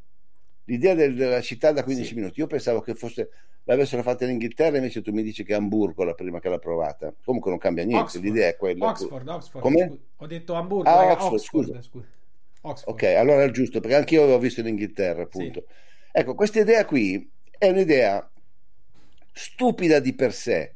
l'idea 0.66 0.94
del, 0.94 1.16
della 1.16 1.42
città 1.42 1.72
da 1.72 1.84
15 1.84 2.10
sì. 2.10 2.14
minuti, 2.14 2.40
io 2.40 2.46
pensavo 2.46 2.82
che 2.82 2.94
fosse 2.94 3.32
l'avessero 3.64 4.04
fatta 4.04 4.26
in 4.26 4.30
Inghilterra, 4.34 4.78
invece 4.78 5.02
tu 5.02 5.12
mi 5.12 5.24
dici 5.24 5.44
che 5.44 5.54
è 5.54 5.56
Hamburgo 5.56 6.04
la 6.04 6.14
prima 6.14 6.40
che 6.40 6.48
l'ha 6.48 6.60
provata. 6.60 7.12
Comunque 7.24 7.50
non 7.50 7.60
cambia 7.60 7.86
niente, 7.86 8.04
Oxford. 8.04 8.24
l'idea 8.24 8.50
è 8.50 8.56
quella. 8.56 8.86
Oxford, 8.86 9.28
Oxford. 9.28 9.64
Come? 9.64 9.98
Ho 10.18 10.28
detto 10.28 10.54
Hamburgo, 10.54 10.88
ah, 10.88 11.12
Oxford, 11.12 11.34
Oxford, 11.34 11.42
scusa. 11.42 11.82
scusa. 11.82 12.08
Oxford. 12.62 12.94
Ok, 12.94 13.04
allora 13.16 13.42
è 13.42 13.50
giusto, 13.50 13.80
perché 13.80 13.96
anch'io 13.96 14.22
avevo 14.22 14.38
visto 14.38 14.60
in 14.60 14.68
Inghilterra, 14.68 15.24
appunto. 15.24 15.64
Sì. 15.68 15.74
Ecco, 16.12 16.36
questa 16.36 16.60
idea 16.60 16.86
qui 16.86 17.28
è 17.58 17.68
un'idea 17.68 18.30
stupida 19.34 20.00
di 20.00 20.14
per 20.14 20.34
sé, 20.36 20.76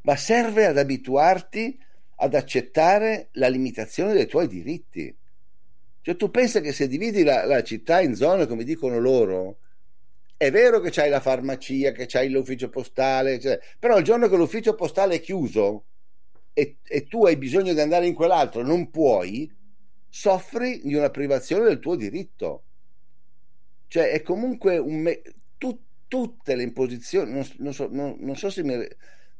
ma 0.00 0.16
serve 0.16 0.64
ad 0.64 0.78
abituarti 0.78 1.88
ad 2.22 2.34
accettare 2.34 3.28
la 3.32 3.48
limitazione 3.48 4.12
dei 4.12 4.26
tuoi 4.26 4.46
diritti. 4.46 5.14
Cioè 6.02 6.16
tu 6.16 6.30
pensi 6.30 6.60
che 6.60 6.72
se 6.72 6.86
dividi 6.86 7.22
la, 7.22 7.44
la 7.44 7.62
città 7.62 8.00
in 8.00 8.14
zone, 8.14 8.46
come 8.46 8.64
dicono 8.64 8.98
loro, 8.98 9.58
è 10.36 10.50
vero 10.50 10.80
che 10.80 10.90
c'hai 10.90 11.10
la 11.10 11.20
farmacia, 11.20 11.92
che 11.92 12.06
c'hai 12.06 12.30
l'ufficio 12.30 12.68
postale, 12.68 13.40
cioè, 13.40 13.58
però 13.78 13.98
il 13.98 14.04
giorno 14.04 14.28
che 14.28 14.36
l'ufficio 14.36 14.74
postale 14.74 15.16
è 15.16 15.20
chiuso 15.20 15.84
e, 16.52 16.78
e, 16.82 17.06
tu 17.06 17.24
hai 17.24 17.36
bisogno 17.36 17.72
di 17.72 17.80
andare 17.80 18.06
in 18.06 18.14
quell'altro, 18.14 18.62
non 18.62 18.90
puoi, 18.90 19.50
soffri 20.08 20.80
di 20.82 20.94
una 20.94 21.10
privazione 21.10 21.64
del 21.64 21.78
tuo 21.78 21.94
diritto. 21.94 22.64
Cioè 23.86 24.10
è 24.10 24.22
comunque 24.22 24.76
un... 24.78 24.96
Me- 25.00 25.22
tu, 25.56 25.78
tutte 26.06 26.54
le 26.54 26.64
imposizioni, 26.64 27.32
non, 27.32 27.46
non, 27.58 27.72
so, 27.72 27.88
non, 27.90 28.16
non 28.20 28.36
so 28.36 28.50
se 28.50 28.62
mi 28.62 28.86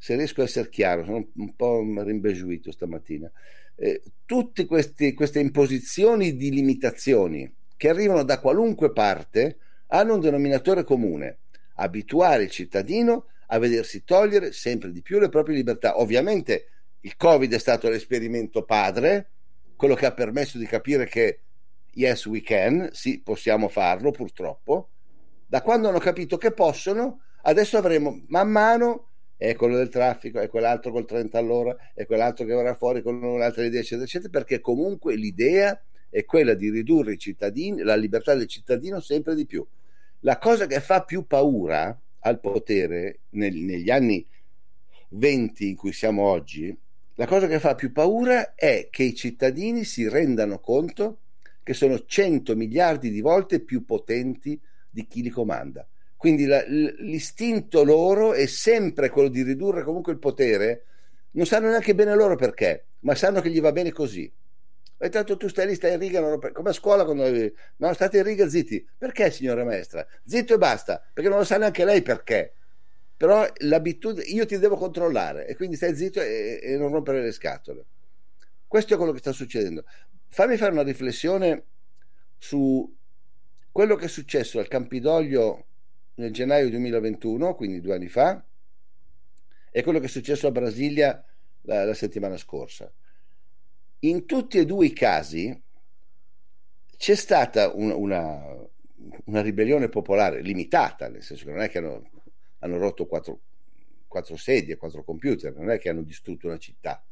se 0.02 0.16
riesco 0.16 0.40
a 0.40 0.44
essere 0.44 0.70
chiaro, 0.70 1.04
sono 1.04 1.28
un 1.34 1.54
po' 1.54 1.84
rimbesuito 2.02 2.72
stamattina. 2.72 3.30
Eh, 3.74 4.00
tutte 4.24 4.64
queste, 4.64 5.12
queste 5.12 5.40
imposizioni 5.40 6.36
di 6.36 6.50
limitazioni 6.50 7.54
che 7.76 7.90
arrivano 7.90 8.22
da 8.22 8.40
qualunque 8.40 8.92
parte 8.92 9.58
hanno 9.88 10.14
un 10.14 10.20
denominatore 10.20 10.84
comune, 10.84 11.40
abituare 11.74 12.44
il 12.44 12.50
cittadino 12.50 13.26
a 13.48 13.58
vedersi 13.58 14.02
togliere 14.02 14.52
sempre 14.52 14.90
di 14.90 15.02
più 15.02 15.18
le 15.18 15.28
proprie 15.28 15.56
libertà. 15.56 15.98
Ovviamente 15.98 16.68
il 17.00 17.14
Covid 17.18 17.52
è 17.52 17.58
stato 17.58 17.90
l'esperimento 17.90 18.64
padre, 18.64 19.32
quello 19.76 19.94
che 19.94 20.06
ha 20.06 20.14
permesso 20.14 20.56
di 20.56 20.66
capire 20.66 21.06
che 21.06 21.40
yes 21.92 22.24
we 22.24 22.40
can, 22.40 22.88
sì 22.92 23.20
possiamo 23.20 23.68
farlo 23.68 24.12
purtroppo, 24.12 24.92
da 25.46 25.60
quando 25.60 25.88
hanno 25.88 25.98
capito 25.98 26.38
che 26.38 26.52
possono, 26.52 27.20
adesso 27.42 27.76
avremo 27.76 28.24
man 28.28 28.48
mano 28.48 29.09
è 29.40 29.56
quello 29.56 29.78
del 29.78 29.88
traffico, 29.88 30.38
è 30.38 30.50
quell'altro 30.50 30.92
col 30.92 31.06
30 31.06 31.38
all'ora, 31.38 31.74
è 31.94 32.04
quell'altro 32.04 32.44
che 32.44 32.54
verrà 32.54 32.74
fuori 32.74 33.00
con 33.00 33.22
un'altra 33.22 33.64
idea, 33.64 33.80
eccetera, 33.80 34.04
eccetera, 34.04 34.28
perché 34.30 34.60
comunque 34.60 35.14
l'idea 35.14 35.80
è 36.10 36.26
quella 36.26 36.52
di 36.52 36.68
ridurre 36.68 37.16
la 37.78 37.96
libertà 37.96 38.34
del 38.34 38.46
cittadino 38.46 39.00
sempre 39.00 39.34
di 39.34 39.46
più. 39.46 39.66
La 40.20 40.36
cosa 40.36 40.66
che 40.66 40.80
fa 40.80 41.04
più 41.04 41.26
paura 41.26 41.98
al 42.18 42.38
potere 42.38 43.20
nel, 43.30 43.54
negli 43.54 43.88
anni 43.88 44.26
20 45.08 45.68
in 45.70 45.74
cui 45.74 45.94
siamo 45.94 46.24
oggi, 46.24 46.76
la 47.14 47.26
cosa 47.26 47.46
che 47.46 47.60
fa 47.60 47.74
più 47.74 47.92
paura 47.92 48.54
è 48.54 48.88
che 48.90 49.04
i 49.04 49.14
cittadini 49.14 49.84
si 49.84 50.06
rendano 50.06 50.58
conto 50.58 51.20
che 51.62 51.72
sono 51.72 52.04
100 52.04 52.54
miliardi 52.56 53.10
di 53.10 53.22
volte 53.22 53.60
più 53.60 53.86
potenti 53.86 54.60
di 54.90 55.06
chi 55.06 55.22
li 55.22 55.30
comanda. 55.30 55.88
Quindi 56.20 56.44
la, 56.44 56.62
l'istinto 56.66 57.82
loro 57.82 58.34
è 58.34 58.44
sempre 58.44 59.08
quello 59.08 59.28
di 59.28 59.42
ridurre 59.42 59.82
comunque 59.82 60.12
il 60.12 60.18
potere. 60.18 60.84
Non 61.30 61.46
sanno 61.46 61.68
neanche 61.68 61.94
bene 61.94 62.14
loro 62.14 62.36
perché, 62.36 62.88
ma 63.00 63.14
sanno 63.14 63.40
che 63.40 63.48
gli 63.48 63.58
va 63.58 63.72
bene 63.72 63.90
così. 63.90 64.30
E 64.98 65.08
tanto 65.08 65.38
tu 65.38 65.48
stai 65.48 65.68
lì, 65.68 65.74
stai 65.74 65.94
in 65.94 65.98
riga, 65.98 66.20
non... 66.20 66.38
come 66.52 66.68
a 66.68 66.72
scuola 66.74 67.06
quando 67.06 67.26
no, 67.76 67.92
state 67.94 68.18
in 68.18 68.24
riga 68.24 68.46
zitti. 68.50 68.86
Perché, 68.98 69.30
signora 69.30 69.64
maestra? 69.64 70.06
Zitto 70.22 70.52
e 70.52 70.58
basta, 70.58 71.02
perché 71.10 71.30
non 71.30 71.38
lo 71.38 71.44
sa 71.44 71.56
neanche 71.56 71.86
lei 71.86 72.02
perché. 72.02 72.52
Però 73.16 73.46
l'abitudine, 73.60 74.26
io 74.26 74.44
ti 74.44 74.58
devo 74.58 74.76
controllare 74.76 75.46
e 75.46 75.56
quindi 75.56 75.76
stai 75.76 75.96
zitto 75.96 76.20
e, 76.20 76.60
e 76.62 76.76
non 76.76 76.92
rompere 76.92 77.22
le 77.22 77.32
scatole. 77.32 77.86
Questo 78.66 78.92
è 78.92 78.96
quello 78.98 79.12
che 79.12 79.20
sta 79.20 79.32
succedendo. 79.32 79.86
Fammi 80.28 80.58
fare 80.58 80.72
una 80.72 80.82
riflessione 80.82 81.64
su 82.36 82.94
quello 83.72 83.96
che 83.96 84.04
è 84.04 84.08
successo 84.08 84.58
al 84.58 84.68
Campidoglio 84.68 85.64
nel 86.14 86.32
gennaio 86.32 86.68
2021, 86.70 87.54
quindi 87.54 87.80
due 87.80 87.94
anni 87.94 88.08
fa, 88.08 88.44
e 89.70 89.82
quello 89.82 89.98
che 89.98 90.06
è 90.06 90.08
successo 90.08 90.46
a 90.46 90.50
Brasilia 90.50 91.24
la, 91.62 91.84
la 91.84 91.94
settimana 91.94 92.36
scorsa. 92.36 92.92
In 94.00 94.26
tutti 94.26 94.58
e 94.58 94.64
due 94.64 94.86
i 94.86 94.92
casi 94.92 95.62
c'è 96.96 97.14
stata 97.14 97.72
un, 97.74 97.90
una, 97.90 98.42
una, 99.24 99.40
ribellione 99.42 99.88
popolare 99.88 100.42
limitata, 100.42 101.08
nel 101.08 101.22
senso 101.22 101.44
che 101.44 101.50
non 101.52 101.62
è 101.62 101.68
che 101.68 101.78
hanno, 101.78 102.10
hanno 102.58 102.78
rotto 102.78 103.06
quattro, 103.06 103.40
quattro, 104.06 104.36
sedie, 104.36 104.76
quattro 104.76 105.04
computer, 105.04 105.54
non 105.54 105.70
è 105.70 105.78
che 105.78 105.88
hanno 105.88 106.02
distrutto 106.02 106.46
una 106.46 106.58
città. 106.58 107.02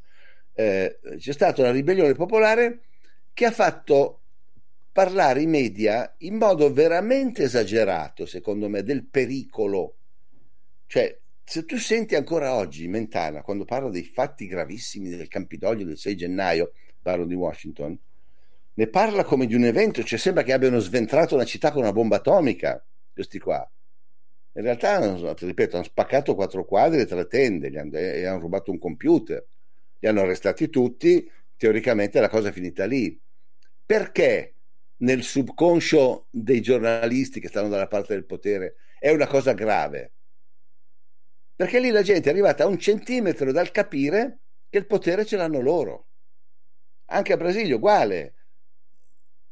Eh, 0.53 0.99
c'è 1.18 1.32
stata 1.32 1.61
una 1.62 1.70
ribellione 1.70 2.14
popolare 2.14 2.80
che 3.32 3.44
ha 3.44 3.53
fatto 3.53 4.22
parlare 4.99 5.42
i 5.42 5.46
media 5.46 6.12
in 6.22 6.34
modo 6.34 6.72
veramente 6.72 7.44
esagerato, 7.44 8.26
secondo 8.26 8.68
me, 8.68 8.82
del 8.82 9.07
pericolo. 9.07 9.94
Cioè, 10.86 11.16
se 11.44 11.64
tu 11.64 11.76
senti 11.76 12.16
ancora 12.16 12.57
oggi 12.57 12.88
Mentana, 12.88 13.42
quando 13.42 13.64
parla 13.64 13.90
dei 13.90 14.03
fatti 14.03 14.49
gravissimi 14.49 15.09
del 15.09 15.28
Campidoglio 15.28 15.84
del 15.84 15.96
6 15.96 16.16
gennaio, 16.16 16.72
parlo 17.01 17.26
di 17.26 17.34
Washington, 17.34 17.96
ne 18.74 18.86
parla 18.88 19.22
come 19.22 19.46
di 19.46 19.55
un 19.55 19.66
evento, 19.66 20.03
cioè 20.03 20.18
sembra 20.18 20.42
che 20.42 20.53
abbiano 20.53 20.80
sventrato 20.80 21.36
una 21.36 21.44
città 21.44 21.70
con 21.70 21.82
una 21.82 21.92
bomba 21.92 22.16
atomica, 22.16 22.84
questi 23.14 23.38
qua. 23.38 23.70
In 24.55 24.62
realtà, 24.62 25.34
ti 25.34 25.46
ripeto, 25.46 25.76
hanno 25.76 25.84
spaccato 25.84 26.34
quattro 26.34 26.64
quadri 26.64 26.99
e 26.99 27.07
tre 27.07 27.28
tende, 27.28 27.70
gli 27.70 27.76
hanno, 27.76 27.96
e 27.96 28.26
hanno 28.26 28.40
rubato 28.40 28.72
un 28.72 28.80
computer, 28.80 29.46
li 30.01 30.09
hanno 30.09 30.22
arrestati 30.22 30.68
tutti, 30.68 31.30
teoricamente 31.57 32.18
la 32.18 32.28
cosa 32.28 32.49
è 32.49 32.53
finita 32.53 32.84
lì. 32.84 33.16
Perché 33.86 34.55
nel 34.99 35.22
subconscio 35.22 36.26
dei 36.30 36.61
giornalisti 36.61 37.40
che 37.40 37.49
stanno 37.49 37.68
dalla 37.68 37.86
parte 37.86 38.14
del 38.14 38.24
potere 38.26 38.76
è 38.99 39.11
una 39.11 39.26
cosa 39.26 39.53
grave? 39.53 40.12
Perché 41.55 41.80
lì 41.80 41.90
la 41.90 42.03
gente 42.03 42.28
è 42.28 42.32
arrivata 42.32 42.64
a 42.64 42.66
un 42.66 42.78
centimetro 42.78 43.51
dal 43.53 43.70
capire 43.70 44.40
che 44.68 44.78
il 44.78 44.86
potere 44.86 45.24
ce 45.24 45.36
l'hanno 45.36 45.61
loro. 45.61 46.07
Anche 47.07 47.32
a 47.32 47.36
Brasilia, 47.36 47.74
uguale. 47.74 48.34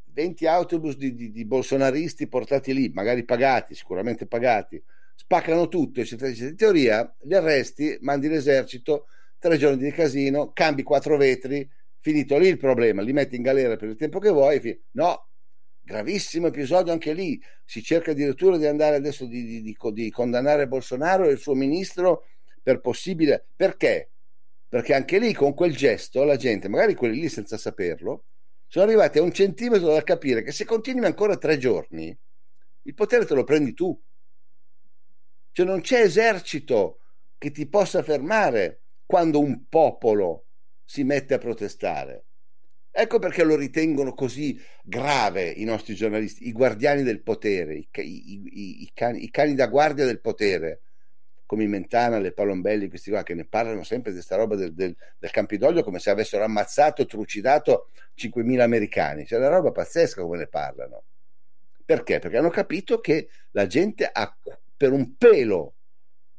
20 0.04 0.46
autobus 0.46 0.96
di, 0.96 1.14
di, 1.14 1.30
di 1.30 1.44
bolsonaristi 1.44 2.28
portati 2.28 2.72
lì, 2.72 2.90
magari 2.90 3.24
pagati, 3.24 3.74
sicuramente 3.74 4.26
pagati, 4.26 4.82
spaccano 5.14 5.68
tutto, 5.68 6.00
eccetera, 6.00 6.30
eccetera. 6.30 6.50
In 6.50 6.56
teoria, 6.56 7.16
gli 7.20 7.34
arresti, 7.34 7.98
mandi 8.00 8.28
l'esercito, 8.28 9.06
tre 9.38 9.58
giorni 9.58 9.82
di 9.82 9.90
casino, 9.90 10.52
cambi 10.52 10.82
quattro 10.82 11.16
vetri, 11.16 11.68
finito 11.98 12.38
lì 12.38 12.48
il 12.48 12.56
problema, 12.56 13.02
li 13.02 13.12
metti 13.12 13.36
in 13.36 13.42
galera 13.42 13.76
per 13.76 13.88
il 13.88 13.96
tempo 13.96 14.18
che 14.18 14.30
vuoi. 14.30 14.60
Fin- 14.60 14.80
no, 14.92 15.28
gravissimo 15.86 16.48
episodio 16.48 16.92
anche 16.92 17.12
lì. 17.12 17.40
Si 17.64 17.80
cerca 17.82 18.10
addirittura 18.10 18.56
di 18.58 18.66
andare 18.66 18.96
adesso 18.96 19.24
di, 19.24 19.44
di, 19.44 19.62
di, 19.62 19.76
di 19.92 20.10
condannare 20.10 20.66
Bolsonaro 20.66 21.24
e 21.24 21.32
il 21.32 21.38
suo 21.38 21.54
ministro 21.54 22.24
per 22.60 22.80
possibile. 22.80 23.46
Perché? 23.54 24.10
Perché 24.68 24.94
anche 24.94 25.18
lì 25.20 25.32
con 25.32 25.54
quel 25.54 25.74
gesto 25.76 26.24
la 26.24 26.36
gente, 26.36 26.68
magari 26.68 26.94
quelli 26.94 27.20
lì 27.20 27.28
senza 27.28 27.56
saperlo, 27.56 28.24
sono 28.66 28.84
arrivati 28.84 29.18
a 29.18 29.22
un 29.22 29.32
centimetro 29.32 29.92
da 29.92 30.02
capire 30.02 30.42
che 30.42 30.50
se 30.50 30.64
continui 30.64 31.06
ancora 31.06 31.36
tre 31.36 31.56
giorni, 31.56 32.16
il 32.82 32.94
potere 32.94 33.24
te 33.24 33.34
lo 33.34 33.44
prendi 33.44 33.72
tu. 33.72 33.98
Cioè 35.52 35.64
non 35.64 35.80
c'è 35.80 36.00
esercito 36.00 36.98
che 37.38 37.52
ti 37.52 37.68
possa 37.68 38.02
fermare 38.02 38.82
quando 39.06 39.38
un 39.38 39.68
popolo 39.68 40.46
si 40.84 41.04
mette 41.04 41.34
a 41.34 41.38
protestare. 41.38 42.25
Ecco 42.98 43.18
perché 43.18 43.44
lo 43.44 43.56
ritengono 43.56 44.14
così 44.14 44.58
grave 44.82 45.50
i 45.50 45.64
nostri 45.64 45.94
giornalisti, 45.94 46.46
i 46.48 46.52
guardiani 46.52 47.02
del 47.02 47.20
potere, 47.22 47.74
i, 47.74 47.88
i, 47.92 48.82
i, 48.84 48.90
cani, 48.94 49.22
i 49.22 49.30
cani, 49.30 49.54
da 49.54 49.66
guardia 49.66 50.06
del 50.06 50.22
potere, 50.22 50.80
come 51.44 51.64
i 51.64 51.68
Mentana, 51.68 52.18
le 52.18 52.32
Palombelli, 52.32 52.88
questi 52.88 53.10
qua 53.10 53.22
che 53.22 53.34
ne 53.34 53.44
parlano 53.44 53.82
sempre 53.82 54.12
di 54.12 54.16
questa 54.16 54.36
roba 54.36 54.56
del, 54.56 54.72
del, 54.72 54.96
del, 55.18 55.30
Campidoglio 55.30 55.84
come 55.84 55.98
se 55.98 56.08
avessero 56.08 56.42
ammazzato 56.42 57.04
trucidato 57.04 57.90
5.000 58.16 58.60
americani. 58.60 59.26
C'è 59.26 59.36
una 59.36 59.48
roba 59.48 59.72
pazzesca 59.72 60.22
come 60.22 60.38
ne 60.38 60.46
parlano. 60.46 61.04
Perché? 61.84 62.18
Perché 62.18 62.38
hanno 62.38 62.48
capito 62.48 63.00
che 63.00 63.28
la 63.50 63.66
gente 63.66 64.08
ha 64.10 64.38
per 64.74 64.92
un 64.92 65.16
pelo 65.18 65.74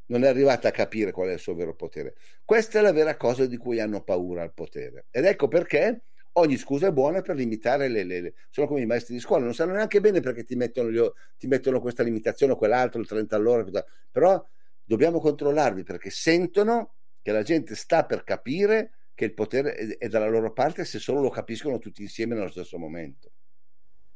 non 0.08 0.24
è 0.24 0.28
arrivata 0.28 0.70
a 0.70 0.72
capire 0.72 1.12
qual 1.12 1.30
è 1.30 1.34
il 1.34 1.40
suo 1.40 1.54
vero 1.54 1.76
potere. 1.76 2.16
Questa 2.44 2.80
è 2.80 2.82
la 2.82 2.94
vera 2.94 3.16
cosa 3.16 3.46
di 3.46 3.58
cui 3.58 3.80
hanno 3.80 4.02
paura 4.02 4.42
al 4.42 4.56
potere. 4.56 5.06
Ed 5.12 5.26
ecco 5.26 5.48
perché 5.48 6.02
ogni 6.40 6.58
scusa 6.58 6.88
è 6.88 6.92
buona 6.92 7.22
per 7.22 7.36
limitare 7.36 7.88
le, 7.88 8.04
le, 8.04 8.22
le... 8.22 8.34
sono 8.50 8.68
come 8.68 8.82
i 8.82 8.86
maestri 8.86 9.14
di 9.14 9.20
scuola, 9.20 9.44
non 9.44 9.54
sanno 9.54 9.74
neanche 9.74 10.00
bene 10.02 10.20
perché 10.20 10.44
ti 10.44 10.56
mettono, 10.56 10.90
gli, 10.90 11.00
ti 11.38 11.48
mettono 11.48 11.80
questa 11.80 12.04
limitazione 12.04 12.54
o 12.54 12.56
quell'altro, 12.56 13.00
il 13.00 13.08
30 13.08 13.36
all'ora, 13.36 13.66
però 14.12 14.44
dobbiamo 14.84 15.20
controllarli 15.20 15.84
perché 15.84 16.10
sentono 16.10 16.94
che 17.22 17.32
la 17.32 17.44
gente 17.44 17.76
sta 17.76 18.06
per 18.06 18.24
capire 18.24 18.92
che 19.14 19.26
il 19.26 19.34
potere 19.34 19.74
è 19.98 20.08
dalla 20.08 20.30
loro 20.30 20.54
parte 20.54 20.86
se 20.86 21.00
solo 21.00 21.22
lo 21.22 21.30
capiscono 21.30 21.80
tutti 21.80 22.02
insieme 22.02 22.36
nello 22.36 22.52
stesso 22.52 22.78
momento. 22.78 23.32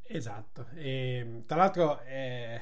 Esatto, 0.02 0.68
e, 0.76 1.42
tra 1.46 1.56
l'altro 1.56 2.02
eh, 2.02 2.60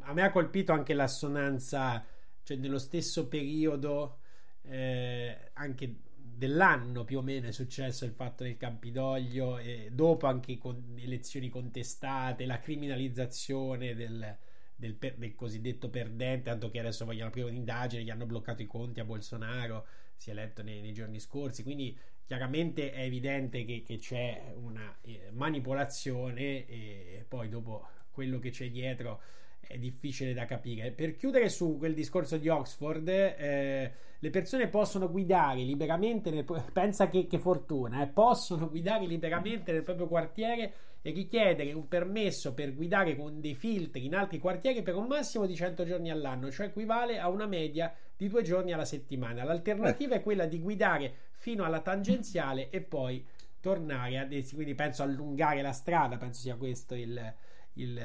a 0.00 0.12
me 0.12 0.22
ha 0.22 0.30
colpito 0.30 0.72
anche 0.72 0.92
l'assonanza, 0.92 2.04
cioè 2.42 2.56
nello 2.56 2.78
stesso 2.78 3.28
periodo 3.28 4.18
eh, 4.62 5.50
anche 5.52 5.96
dell'anno 6.36 7.04
più 7.04 7.18
o 7.18 7.22
meno 7.22 7.48
è 7.48 7.52
successo 7.52 8.04
il 8.04 8.12
fatto 8.12 8.42
del 8.44 8.58
Campidoglio 8.58 9.56
e 9.56 9.88
dopo 9.90 10.26
anche 10.26 10.58
con 10.58 10.94
elezioni 10.98 11.48
contestate, 11.48 12.44
la 12.44 12.58
criminalizzazione 12.58 13.94
del, 13.94 14.36
del, 14.74 14.96
del, 14.96 15.34
cosiddetto 15.34 15.88
perdente, 15.88 16.50
tanto 16.50 16.70
che 16.70 16.78
adesso 16.78 17.06
vogliono 17.06 17.28
aprire 17.28 17.48
un'indagine, 17.48 18.02
gli 18.02 18.10
hanno 18.10 18.26
bloccato 18.26 18.60
i 18.60 18.66
conti 18.66 19.00
a 19.00 19.04
Bolsonaro, 19.04 19.86
si 20.14 20.30
è 20.30 20.34
letto 20.34 20.62
nei, 20.62 20.82
nei 20.82 20.92
giorni 20.92 21.20
scorsi, 21.20 21.62
quindi 21.62 21.98
chiaramente 22.26 22.92
è 22.92 23.02
evidente 23.02 23.64
che, 23.64 23.82
che 23.82 23.96
c'è 23.96 24.52
una 24.56 24.94
eh, 25.02 25.30
manipolazione 25.32 26.66
e 26.66 27.24
poi 27.26 27.48
dopo 27.48 27.88
quello 28.10 28.38
che 28.38 28.50
c'è 28.50 28.70
dietro 28.70 29.22
è 29.66 29.78
difficile 29.78 30.32
da 30.32 30.44
capire. 30.44 30.90
Per 30.92 31.16
chiudere 31.16 31.48
su 31.48 31.76
quel 31.78 31.94
discorso 31.94 32.36
di 32.36 32.48
Oxford, 32.48 33.08
eh, 33.08 33.92
le 34.18 34.30
persone 34.30 34.68
possono 34.68 35.10
guidare 35.10 35.60
liberamente, 35.62 36.30
nel, 36.30 36.44
pensa 36.72 37.08
che, 37.08 37.26
che 37.26 37.38
fortuna, 37.38 38.02
eh, 38.02 38.06
possono 38.06 38.68
guidare 38.70 39.06
liberamente 39.06 39.72
nel 39.72 39.82
proprio 39.82 40.06
quartiere 40.06 40.72
e 41.02 41.10
richiedere 41.10 41.72
un 41.72 41.86
permesso 41.86 42.52
per 42.52 42.74
guidare 42.74 43.14
con 43.14 43.40
dei 43.40 43.54
filtri 43.54 44.06
in 44.06 44.14
altri 44.14 44.38
quartieri 44.38 44.82
per 44.82 44.96
un 44.96 45.06
massimo 45.06 45.46
di 45.46 45.54
100 45.54 45.84
giorni 45.84 46.10
all'anno, 46.10 46.50
cioè 46.50 46.66
equivale 46.66 47.18
a 47.18 47.28
una 47.28 47.46
media 47.46 47.94
di 48.16 48.28
due 48.28 48.42
giorni 48.42 48.72
alla 48.72 48.84
settimana. 48.84 49.44
L'alternativa 49.44 50.16
è 50.16 50.22
quella 50.22 50.46
di 50.46 50.58
guidare 50.58 51.14
fino 51.32 51.64
alla 51.64 51.80
tangenziale 51.80 52.70
e 52.70 52.80
poi 52.80 53.24
tornare 53.60 54.18
a 54.18 54.26
quindi 54.26 54.74
penso 54.74 55.02
allungare 55.02 55.62
la 55.62 55.72
strada, 55.72 56.16
penso 56.16 56.40
sia 56.40 56.56
questo 56.56 56.94
il, 56.94 57.34
il, 57.74 58.00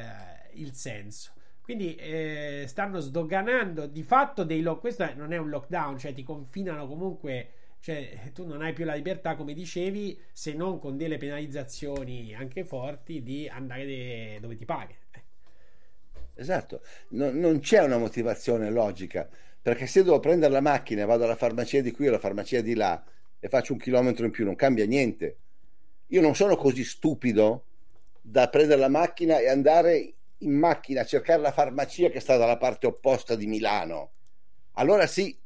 il 0.54 0.74
senso. 0.74 1.34
Quindi 1.72 1.96
eh, 1.96 2.66
stanno 2.68 3.00
sdoganando 3.00 3.86
di 3.86 4.04
fatto 4.04 4.44
dei 4.44 4.60
lock. 4.62 4.82
Questo 4.82 5.10
non 5.16 5.32
è 5.32 5.38
un 5.38 5.48
lockdown, 5.48 5.98
cioè 5.98 6.14
ti 6.14 6.22
confinano 6.22 6.86
comunque. 6.86 7.52
Cioè, 7.80 8.32
tu 8.34 8.46
non 8.46 8.62
hai 8.62 8.74
più 8.74 8.84
la 8.84 8.94
libertà, 8.94 9.38
come 9.38 9.54
dicevi, 9.54 10.20
se 10.34 10.52
non 10.52 10.80
con 10.80 10.98
delle 10.98 11.16
penalizzazioni 11.16 12.36
anche 12.36 12.66
forti 12.66 13.24
di 13.24 13.48
andare 13.48 13.86
de- 13.86 14.38
dove 14.42 14.58
ti 14.58 14.66
pare. 14.66 14.96
Esatto, 16.34 16.82
no, 17.12 17.32
non 17.32 17.62
c'è 17.62 17.82
una 17.82 17.98
motivazione 17.98 18.70
logica 18.70 19.30
perché 19.62 19.88
se 19.88 20.04
devo 20.04 20.20
prendere 20.20 20.52
la 20.52 20.60
macchina 20.60 21.04
e 21.04 21.06
vado 21.06 21.24
alla 21.24 21.38
farmacia 21.38 21.80
di 21.80 21.92
qui 21.92 22.08
o 22.08 22.10
alla 22.10 22.20
farmacia 22.20 22.60
di 22.60 22.74
là 22.74 23.02
e 23.40 23.48
faccio 23.48 23.72
un 23.72 23.80
chilometro 23.80 24.26
in 24.26 24.32
più, 24.32 24.44
non 24.44 24.56
cambia 24.56 24.86
niente. 24.86 25.38
Io 26.08 26.20
non 26.20 26.36
sono 26.36 26.58
così 26.58 26.84
stupido 26.84 27.64
da 28.20 28.50
prendere 28.50 28.82
la 28.82 28.90
macchina 28.90 29.40
e 29.40 29.48
andare 29.48 30.16
in 30.42 30.54
macchina 30.54 31.02
a 31.02 31.06
cercare 31.06 31.42
la 31.42 31.52
farmacia 31.52 32.10
che 32.10 32.20
sta 32.20 32.38
dalla 32.38 32.58
parte 32.58 32.88
opposta 32.88 33.36
di 33.36 33.48
Milano, 33.48 34.12
allora 34.74 35.08
sì 35.08 35.38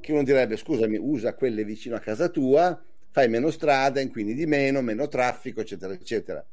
che 0.00 0.12
uno 0.12 0.22
direbbe 0.22 0.56
scusami, 0.56 0.96
usa 0.96 1.34
quelle 1.34 1.64
vicino 1.64 1.96
a 1.96 2.00
casa 2.00 2.28
tua, 2.28 2.80
fai 3.10 3.28
meno 3.28 3.50
strada, 3.50 4.00
inquini 4.00 4.34
di 4.34 4.46
meno, 4.46 4.80
meno 4.82 5.08
traffico, 5.08 5.60
eccetera, 5.60 5.92
eccetera. 5.92 6.44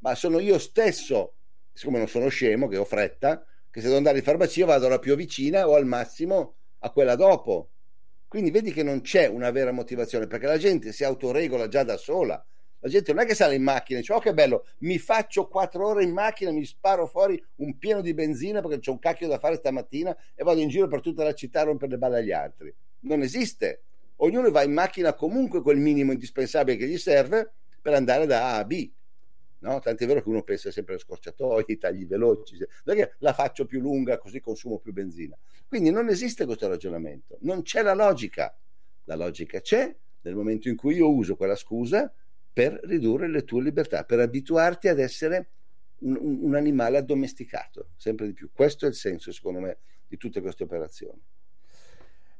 Ma 0.00 0.14
sono 0.14 0.38
io 0.40 0.58
stesso, 0.58 1.34
siccome 1.72 1.98
non 1.98 2.08
sono 2.08 2.28
scemo, 2.28 2.68
che 2.68 2.76
ho 2.76 2.84
fretta, 2.84 3.44
che 3.70 3.80
se 3.80 3.86
devo 3.86 3.96
andare 3.96 4.18
in 4.18 4.24
farmacia 4.24 4.66
vado 4.66 4.86
alla 4.86 4.98
più 4.98 5.14
vicina 5.14 5.66
o 5.68 5.74
al 5.74 5.86
massimo 5.86 6.54
a 6.80 6.90
quella 6.90 7.14
dopo. 7.14 7.70
Quindi 8.28 8.50
vedi 8.50 8.72
che 8.72 8.82
non 8.82 9.00
c'è 9.00 9.26
una 9.26 9.50
vera 9.50 9.72
motivazione, 9.72 10.26
perché 10.26 10.46
la 10.46 10.58
gente 10.58 10.92
si 10.92 11.02
autoregola 11.02 11.68
già 11.68 11.82
da 11.82 11.96
sola 11.96 12.44
la 12.80 12.88
gente 12.88 13.12
non 13.12 13.22
è 13.22 13.26
che 13.26 13.34
sale 13.34 13.56
in 13.56 13.62
macchina 13.62 13.98
dice, 13.98 14.12
oh 14.12 14.20
che 14.20 14.32
bello, 14.32 14.66
mi 14.78 14.98
faccio 14.98 15.48
quattro 15.48 15.88
ore 15.88 16.04
in 16.04 16.12
macchina, 16.12 16.52
mi 16.52 16.64
sparo 16.64 17.06
fuori 17.06 17.42
un 17.56 17.76
pieno 17.76 18.00
di 18.00 18.14
benzina 18.14 18.60
perché 18.60 18.78
c'è 18.78 18.90
un 18.90 18.98
cacchio 18.98 19.26
da 19.26 19.38
fare 19.38 19.56
stamattina 19.56 20.16
e 20.34 20.44
vado 20.44 20.60
in 20.60 20.68
giro 20.68 20.86
per 20.86 21.00
tutta 21.00 21.24
la 21.24 21.34
città 21.34 21.62
a 21.62 21.64
rompere 21.64 21.92
le 21.92 21.98
balle 21.98 22.18
agli 22.18 22.32
altri. 22.32 22.72
Non 23.00 23.22
esiste. 23.22 23.82
Ognuno 24.16 24.50
va 24.50 24.62
in 24.62 24.72
macchina 24.72 25.14
comunque 25.14 25.62
quel 25.62 25.78
minimo 25.78 26.12
indispensabile 26.12 26.76
che 26.76 26.86
gli 26.86 26.98
serve 26.98 27.52
per 27.80 27.94
andare 27.94 28.26
da 28.26 28.54
A 28.54 28.58
a 28.58 28.64
B. 28.64 28.90
No? 29.60 29.80
Tant'è 29.80 30.06
vero 30.06 30.22
che 30.22 30.28
uno 30.28 30.42
pensa 30.42 30.70
sempre 30.70 30.94
alle 30.94 31.02
scorciatoie, 31.02 31.64
ai 31.66 31.78
tagli 31.78 32.06
veloci, 32.06 32.56
perché 32.84 33.16
la 33.18 33.32
faccio 33.32 33.66
più 33.66 33.80
lunga 33.80 34.18
così 34.18 34.40
consumo 34.40 34.78
più 34.78 34.92
benzina. 34.92 35.36
Quindi 35.66 35.90
non 35.90 36.08
esiste 36.08 36.44
questo 36.44 36.68
ragionamento, 36.68 37.38
non 37.40 37.62
c'è 37.62 37.82
la 37.82 37.94
logica. 37.94 38.56
La 39.04 39.16
logica 39.16 39.60
c'è 39.60 39.92
nel 40.20 40.34
momento 40.34 40.68
in 40.68 40.76
cui 40.76 40.96
io 40.96 41.10
uso 41.10 41.34
quella 41.34 41.56
scusa 41.56 42.12
per 42.58 42.80
ridurre 42.82 43.28
le 43.28 43.44
tue 43.44 43.62
libertà, 43.62 44.02
per 44.02 44.18
abituarti 44.18 44.88
ad 44.88 44.98
essere 44.98 45.50
un, 46.00 46.40
un, 46.42 46.56
animale 46.56 46.96
addomesticato, 46.96 47.90
sempre 47.96 48.26
di 48.26 48.32
più. 48.32 48.50
Questo 48.52 48.84
è 48.84 48.88
il 48.88 48.96
senso, 48.96 49.30
secondo 49.30 49.60
me, 49.60 49.76
di 50.08 50.16
tutte 50.16 50.40
queste 50.40 50.64
operazioni. 50.64 51.22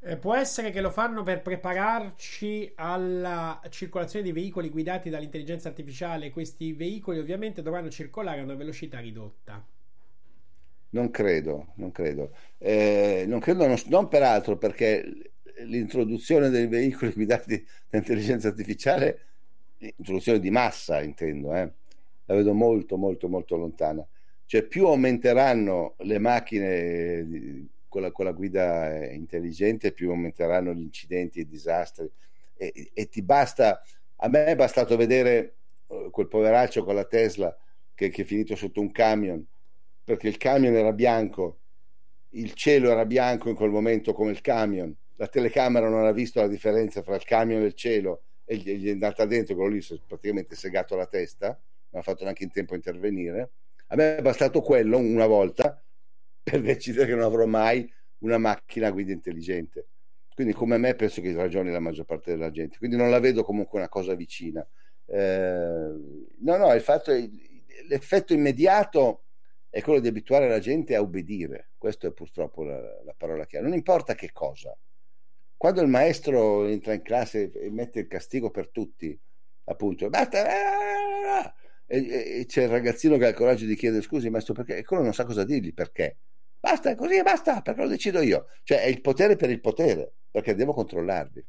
Eh, 0.00 0.16
può 0.16 0.34
essere 0.34 0.72
che 0.72 0.80
lo 0.80 0.90
fanno 0.90 1.22
per 1.22 1.40
prepararci 1.40 2.72
alla 2.74 3.62
circolazione 3.68 4.24
di 4.24 4.32
veicoli 4.32 4.70
guidati 4.70 5.08
dall'intelligenza 5.08 5.68
artificiale. 5.68 6.32
Questi 6.32 6.72
veicoli 6.72 7.20
ovviamente 7.20 7.62
dovranno 7.62 7.88
circolare 7.88 8.40
a 8.40 8.42
una 8.42 8.56
velocità 8.56 8.98
ridotta. 8.98 9.64
Non 10.90 11.10
credo, 11.12 11.74
non 11.76 11.92
credo. 11.92 12.34
Eh, 12.58 13.24
non 13.28 13.38
credo, 13.38 13.68
non, 13.68 13.76
non 13.86 14.08
peraltro 14.08 14.58
perché 14.58 15.30
l'introduzione 15.60 16.48
dei 16.48 16.66
veicoli 16.66 17.12
guidati 17.14 17.64
dall'intelligenza 17.88 18.48
artificiale 18.48 19.27
introduzione 19.78 20.40
di 20.40 20.50
massa, 20.50 21.02
intendo, 21.02 21.54
eh. 21.54 21.70
la 22.24 22.34
vedo 22.34 22.52
molto, 22.52 22.96
molto, 22.96 23.28
molto 23.28 23.56
lontana. 23.56 24.06
Cioè, 24.44 24.62
più 24.62 24.86
aumenteranno 24.86 25.94
le 25.98 26.18
macchine 26.18 27.26
di, 27.26 27.68
con, 27.88 28.02
la, 28.02 28.10
con, 28.10 28.24
la, 28.24 28.32
guida 28.32 29.10
intelligente, 29.12 29.92
più 29.92 30.10
aumenteranno 30.10 30.72
gli 30.72 30.82
incidenti 30.82 31.38
e 31.38 31.42
i 31.42 31.48
disastri. 31.48 32.10
E, 32.56 32.90
e 32.92 33.08
ti 33.08 33.22
basta, 33.22 33.82
a 34.16 34.28
me 34.28 34.46
è 34.46 34.56
bastato 34.56 34.96
vedere 34.96 35.54
uh, 35.88 36.10
quel 36.10 36.28
poveraccio 36.28 36.82
con 36.82 36.94
la 36.94 37.04
Tesla 37.04 37.56
che, 37.94 38.08
che 38.08 38.22
è 38.22 38.24
finito 38.24 38.56
sotto 38.56 38.80
un 38.80 38.90
camion, 38.90 39.44
perché 40.02 40.28
il 40.28 40.38
camion 40.38 40.74
era 40.74 40.92
bianco, 40.92 41.58
il 42.30 42.54
cielo 42.54 42.90
era 42.90 43.04
bianco 43.04 43.48
in 43.48 43.54
quel 43.54 43.70
momento 43.70 44.12
come 44.12 44.30
il 44.30 44.40
camion, 44.40 44.94
la 45.16 45.26
telecamera 45.26 45.88
non 45.88 46.04
ha 46.04 46.12
visto 46.12 46.40
la 46.40 46.48
differenza 46.48 47.02
fra 47.02 47.16
il 47.16 47.24
camion 47.24 47.62
e 47.62 47.66
il 47.66 47.74
cielo 47.74 48.22
e 48.48 48.56
gli 48.56 48.88
è 48.88 48.92
andata 48.92 49.26
dentro, 49.26 49.54
quello 49.54 49.70
lì 49.70 49.82
si 49.82 49.94
è 49.94 50.00
praticamente 50.06 50.54
segato 50.54 50.96
la 50.96 51.06
testa, 51.06 51.48
non 51.90 52.00
ha 52.00 52.02
fatto 52.02 52.24
neanche 52.24 52.44
in 52.44 52.50
tempo 52.50 52.72
a 52.72 52.76
intervenire 52.76 53.50
a 53.90 53.96
me 53.96 54.16
è 54.16 54.22
bastato 54.22 54.60
quello 54.60 54.98
una 54.98 55.26
volta 55.26 55.82
per 56.42 56.60
decidere 56.62 57.06
che 57.06 57.14
non 57.14 57.24
avrò 57.24 57.46
mai 57.46 57.90
una 58.18 58.38
macchina 58.38 58.88
a 58.88 58.90
guida 58.90 59.12
intelligente. 59.12 59.88
Quindi, 60.34 60.52
come 60.52 60.78
me, 60.78 60.94
penso 60.94 61.20
che 61.20 61.32
ragioni 61.34 61.70
la 61.70 61.80
maggior 61.80 62.04
parte 62.04 62.30
della 62.30 62.50
gente. 62.50 62.78
Quindi, 62.78 62.96
non 62.96 63.10
la 63.10 63.18
vedo 63.18 63.42
comunque 63.42 63.78
una 63.78 63.88
cosa 63.88 64.14
vicina. 64.14 64.66
Eh, 65.06 65.92
no, 66.38 66.56
no, 66.56 66.72
il 66.74 66.80
fatto 66.80 67.10
è, 67.10 67.28
l'effetto 67.88 68.34
immediato 68.34 69.24
è 69.68 69.80
quello 69.82 70.00
di 70.00 70.08
abituare 70.08 70.48
la 70.48 70.60
gente 70.60 70.94
a 70.94 71.00
obbedire. 71.00 71.70
Questa 71.76 72.06
è 72.06 72.12
purtroppo 72.12 72.62
la, 72.62 72.78
la 73.04 73.14
parola 73.16 73.46
chiave. 73.46 73.66
Non 73.66 73.74
importa 73.74 74.14
che 74.14 74.30
cosa. 74.32 74.76
Quando 75.58 75.82
il 75.82 75.88
maestro 75.88 76.66
entra 76.66 76.94
in 76.94 77.02
classe 77.02 77.50
e 77.50 77.68
mette 77.70 77.98
il 77.98 78.06
castigo 78.06 78.50
per 78.50 78.70
tutti, 78.70 79.18
appunto, 79.64 80.08
basta, 80.08 80.46
ah, 80.46 81.54
e, 81.84 82.40
e, 82.40 82.46
c'è 82.46 82.62
il 82.62 82.68
ragazzino 82.68 83.16
che 83.16 83.24
ha 83.26 83.28
il 83.30 83.34
coraggio 83.34 83.66
di 83.66 83.74
chiedere 83.74 84.02
scusi 84.02 84.30
maestro 84.30 84.54
perché? 84.54 84.76
E 84.76 84.84
quello 84.84 85.02
non 85.02 85.12
sa 85.12 85.24
cosa 85.24 85.42
dirgli 85.42 85.74
perché? 85.74 86.18
Basta 86.60 86.90
è 86.90 86.94
così 86.94 87.16
e 87.16 87.22
basta 87.24 87.60
perché 87.60 87.80
lo 87.80 87.88
decido 87.88 88.20
io. 88.20 88.46
Cioè 88.62 88.82
è 88.82 88.86
il 88.86 89.00
potere 89.00 89.34
per 89.34 89.50
il 89.50 89.60
potere 89.60 90.12
perché 90.30 90.54
devo 90.54 90.72
controllarvi. 90.74 91.44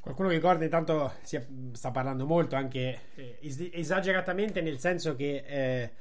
Qualcuno 0.00 0.30
ricorda 0.30 0.64
intanto 0.64 1.12
si 1.22 1.38
sta 1.72 1.90
parlando 1.90 2.24
molto 2.24 2.56
anche 2.56 2.98
eh, 3.14 3.38
esageratamente 3.72 4.62
nel 4.62 4.78
senso 4.78 5.14
che 5.14 5.44
eh, 5.46 5.92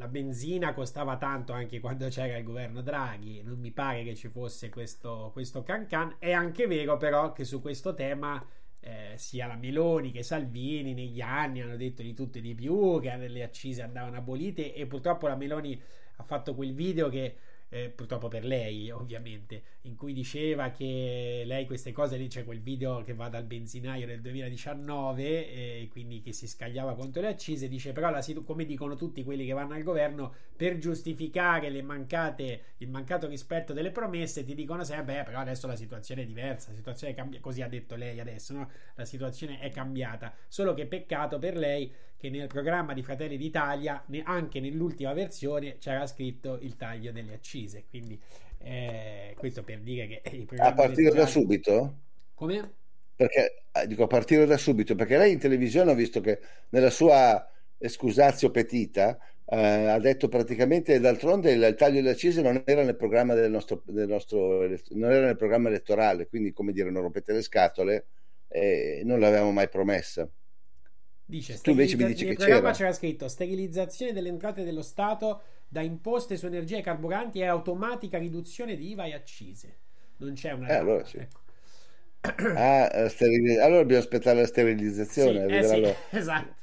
la 0.00 0.08
benzina 0.08 0.72
costava 0.72 1.18
tanto 1.18 1.52
anche 1.52 1.78
quando 1.78 2.08
c'era 2.08 2.38
il 2.38 2.42
governo 2.42 2.80
Draghi, 2.80 3.42
non 3.42 3.58
mi 3.58 3.70
pare 3.70 4.02
che 4.02 4.14
ci 4.14 4.28
fosse 4.28 4.70
questo, 4.70 5.28
questo 5.30 5.62
can 5.62 5.86
can. 5.86 6.16
È 6.18 6.32
anche 6.32 6.66
vero 6.66 6.96
però 6.96 7.32
che 7.32 7.44
su 7.44 7.60
questo 7.60 7.92
tema 7.92 8.42
eh, 8.80 9.12
sia 9.16 9.46
la 9.46 9.56
Meloni 9.56 10.10
che 10.10 10.22
Salvini 10.22 10.94
negli 10.94 11.20
anni 11.20 11.60
hanno 11.60 11.76
detto 11.76 12.00
di 12.00 12.14
tutto 12.14 12.38
e 12.38 12.40
di 12.40 12.54
più, 12.54 12.98
che 12.98 13.14
le 13.28 13.42
accise 13.42 13.82
andavano 13.82 14.16
abolite 14.16 14.74
e 14.74 14.86
purtroppo 14.86 15.28
la 15.28 15.36
Meloni 15.36 15.78
ha 16.16 16.22
fatto 16.22 16.54
quel 16.54 16.72
video 16.72 17.10
che 17.10 17.36
eh, 17.70 17.88
purtroppo 17.88 18.28
per 18.28 18.44
lei 18.44 18.90
ovviamente, 18.90 19.62
in 19.82 19.96
cui 19.96 20.12
diceva 20.12 20.70
che 20.70 21.44
lei 21.46 21.66
queste 21.66 21.92
cose, 21.92 22.16
lì 22.16 22.28
c'è 22.28 22.44
quel 22.44 22.60
video 22.60 23.02
che 23.02 23.14
va 23.14 23.28
dal 23.28 23.44
benzinaio 23.44 24.06
del 24.06 24.20
2019 24.20 25.22
e 25.22 25.82
eh, 25.82 25.88
quindi 25.88 26.20
che 26.20 26.32
si 26.32 26.46
scagliava 26.46 26.94
contro 26.94 27.22
le 27.22 27.28
accise, 27.28 27.68
dice 27.68 27.92
però 27.92 28.10
la, 28.10 28.24
come 28.44 28.64
dicono 28.64 28.96
tutti 28.96 29.22
quelli 29.24 29.46
che 29.46 29.52
vanno 29.52 29.74
al 29.74 29.82
governo, 29.82 30.34
per 30.56 30.78
giustificare 30.78 31.70
le 31.70 31.82
mancate, 31.82 32.62
il 32.78 32.88
mancato 32.88 33.28
rispetto 33.28 33.72
delle 33.72 33.92
promesse 33.92 34.44
ti 34.44 34.54
dicono 34.54 34.84
sempre, 34.84 35.14
beh 35.14 35.22
però 35.22 35.38
adesso 35.38 35.66
la 35.66 35.76
situazione 35.76 36.22
è 36.22 36.26
diversa, 36.26 36.70
la 36.70 36.76
situazione 36.76 37.12
è 37.12 37.16
cambiata, 37.16 37.42
così 37.42 37.62
ha 37.62 37.68
detto 37.68 37.94
lei 37.94 38.20
adesso, 38.20 38.52
no? 38.52 38.70
la 38.96 39.04
situazione 39.04 39.60
è 39.60 39.70
cambiata, 39.70 40.34
solo 40.48 40.74
che 40.74 40.86
peccato 40.86 41.38
per 41.38 41.56
lei 41.56 41.92
che 42.20 42.28
nel 42.28 42.48
programma 42.48 42.92
di 42.92 43.02
Fratelli 43.02 43.38
d'Italia, 43.38 44.04
anche 44.24 44.60
nell'ultima 44.60 45.14
versione, 45.14 45.78
c'era 45.78 46.06
scritto 46.06 46.58
il 46.60 46.76
taglio 46.76 47.12
delle 47.12 47.32
accise. 47.32 47.84
Quindi 47.88 48.20
eh, 48.58 49.34
questo 49.38 49.62
per 49.62 49.80
dire 49.80 50.06
che 50.06 50.36
i 50.36 50.46
a 50.58 50.74
partire 50.74 51.14
da 51.14 51.24
subito? 51.24 51.94
Come? 52.34 52.74
Perché 53.16 53.62
eh, 53.72 53.86
dico 53.86 54.02
a 54.02 54.06
partire 54.06 54.44
da 54.44 54.58
subito, 54.58 54.94
perché 54.94 55.16
lei 55.16 55.32
in 55.32 55.38
televisione 55.38 55.92
ho 55.92 55.94
visto 55.94 56.20
che 56.20 56.40
nella 56.68 56.90
sua 56.90 57.50
escusazio 57.78 58.50
petita 58.50 59.18
eh, 59.46 59.86
ha 59.86 59.98
detto 59.98 60.28
praticamente 60.28 61.00
d'altronde 61.00 61.52
il, 61.52 61.62
il 61.62 61.74
taglio 61.74 61.96
delle 61.96 62.10
accise 62.10 62.42
non 62.42 62.62
era 62.66 62.84
nel 62.84 62.96
programma 62.96 63.32
del 63.32 63.50
nostro, 63.50 63.82
del 63.86 64.08
nostro 64.08 64.68
non 64.90 65.10
era 65.10 65.24
nel 65.24 65.36
programma 65.36 65.68
elettorale, 65.68 66.28
quindi 66.28 66.52
come 66.52 66.72
dire 66.72 66.90
non 66.90 67.00
rompete 67.00 67.32
le 67.32 67.40
scatole 67.40 68.06
e 68.46 69.00
non 69.06 69.20
l'avevamo 69.20 69.52
mai 69.52 69.70
promessa. 69.70 70.28
Dice, 71.30 71.60
tu 71.60 71.70
invece 71.70 71.96
mi 71.96 72.06
dici 72.06 72.24
che 72.24 72.34
programma 72.34 72.72
c'era. 72.72 72.72
c'era 72.72 72.92
scritto 72.92 73.28
sterilizzazione 73.28 74.12
delle 74.12 74.28
entrate 74.28 74.64
dello 74.64 74.82
Stato 74.82 75.42
da 75.68 75.80
imposte 75.80 76.36
su 76.36 76.46
energia 76.46 76.78
e 76.78 76.82
carburanti 76.82 77.38
e 77.38 77.46
automatica 77.46 78.18
riduzione 78.18 78.74
di 78.74 78.90
IVA 78.90 79.04
e 79.04 79.14
accise. 79.14 79.76
Non 80.16 80.32
c'è 80.32 80.50
una... 80.50 80.66
Eh, 80.66 80.74
allora 80.74 81.04
sì. 81.04 81.18
Ecco. 81.18 82.48
Ah, 82.56 83.08
sterili... 83.08 83.58
allora 83.58 83.80
dobbiamo 83.80 84.02
aspettare 84.02 84.40
la 84.40 84.46
sterilizzazione. 84.46 85.46
Sì, 85.46 85.54
eh 85.54 85.62
sì, 85.62 85.94
esatto. 86.16 86.58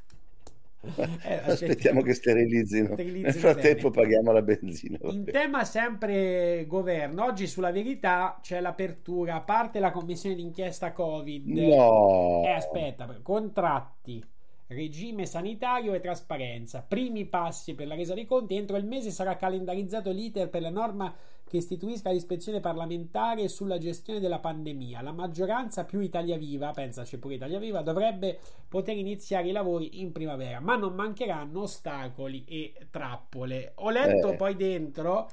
Eh, 1.23 1.41
Aspettiamo 1.43 2.01
che 2.01 2.13
sterilizzino. 2.13 2.95
Nel 2.95 3.33
frattempo 3.33 3.89
bene. 3.89 4.03
paghiamo 4.03 4.31
la 4.31 4.41
benzina. 4.41 4.97
In 5.01 5.25
tema 5.25 5.65
sempre 5.65 6.65
governo, 6.67 7.25
oggi 7.25 7.47
sulla 7.47 7.71
verità 7.71 8.39
c'è 8.41 8.61
l'apertura, 8.61 9.35
a 9.35 9.41
parte 9.41 9.79
la 9.79 9.91
commissione 9.91 10.35
d'inchiesta 10.35 10.93
Covid. 10.93 11.47
No. 11.47 12.43
Eh, 12.45 12.51
aspetta, 12.51 13.05
contratti 13.21 14.23
regime 14.67 15.25
sanitario 15.25 15.93
e 15.93 15.99
trasparenza. 15.99 16.81
Primi 16.81 17.25
passi 17.25 17.73
per 17.73 17.87
la 17.87 17.95
resa 17.95 18.13
dei 18.13 18.25
conti. 18.25 18.55
Entro 18.55 18.77
il 18.77 18.85
mese 18.85 19.11
sarà 19.11 19.35
calendarizzato 19.35 20.11
l'iter 20.11 20.49
per 20.49 20.61
la 20.61 20.69
norma 20.69 21.13
che 21.47 21.57
istituisca 21.57 22.11
l'ispezione 22.11 22.59
parlamentare 22.59 23.47
sulla 23.47 23.77
gestione 23.77 24.19
della 24.19 24.39
pandemia. 24.39 25.01
La 25.01 25.13
maggioranza 25.13 25.85
più 25.85 26.01
Italia 26.01 26.37
Viva, 26.37 26.71
pensaci 26.71 27.17
pure 27.17 27.35
Italia 27.35 27.59
Viva, 27.59 27.81
dovrebbe 27.81 28.37
poter 28.67 28.97
iniziare 28.97 29.47
i 29.47 29.53
lavori 29.53 30.01
in 30.01 30.11
primavera, 30.11 30.59
ma 30.59 30.75
non 30.75 30.93
mancheranno 30.93 31.61
ostacoli 31.61 32.43
e 32.45 32.73
trappole. 32.91 33.71
Ho 33.75 33.89
letto 33.89 34.33
eh. 34.33 34.35
poi 34.35 34.55
dentro 34.57 35.29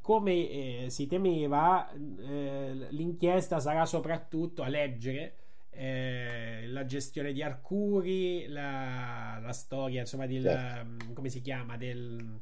come 0.00 0.32
eh, 0.32 0.86
si 0.88 1.06
temeva, 1.06 1.88
eh, 1.92 2.88
l'inchiesta 2.90 3.60
sarà 3.60 3.86
soprattutto 3.86 4.62
a 4.64 4.68
leggere 4.68 5.36
eh, 5.72 6.64
la 6.68 6.84
gestione 6.84 7.32
di 7.32 7.42
Arcuri, 7.42 8.46
la, 8.48 9.38
la 9.42 9.52
storia, 9.52 10.00
insomma, 10.00 10.26
del, 10.26 10.42
certo. 10.42 11.12
come 11.12 11.28
si 11.28 11.40
chiama, 11.40 11.76
del... 11.76 12.40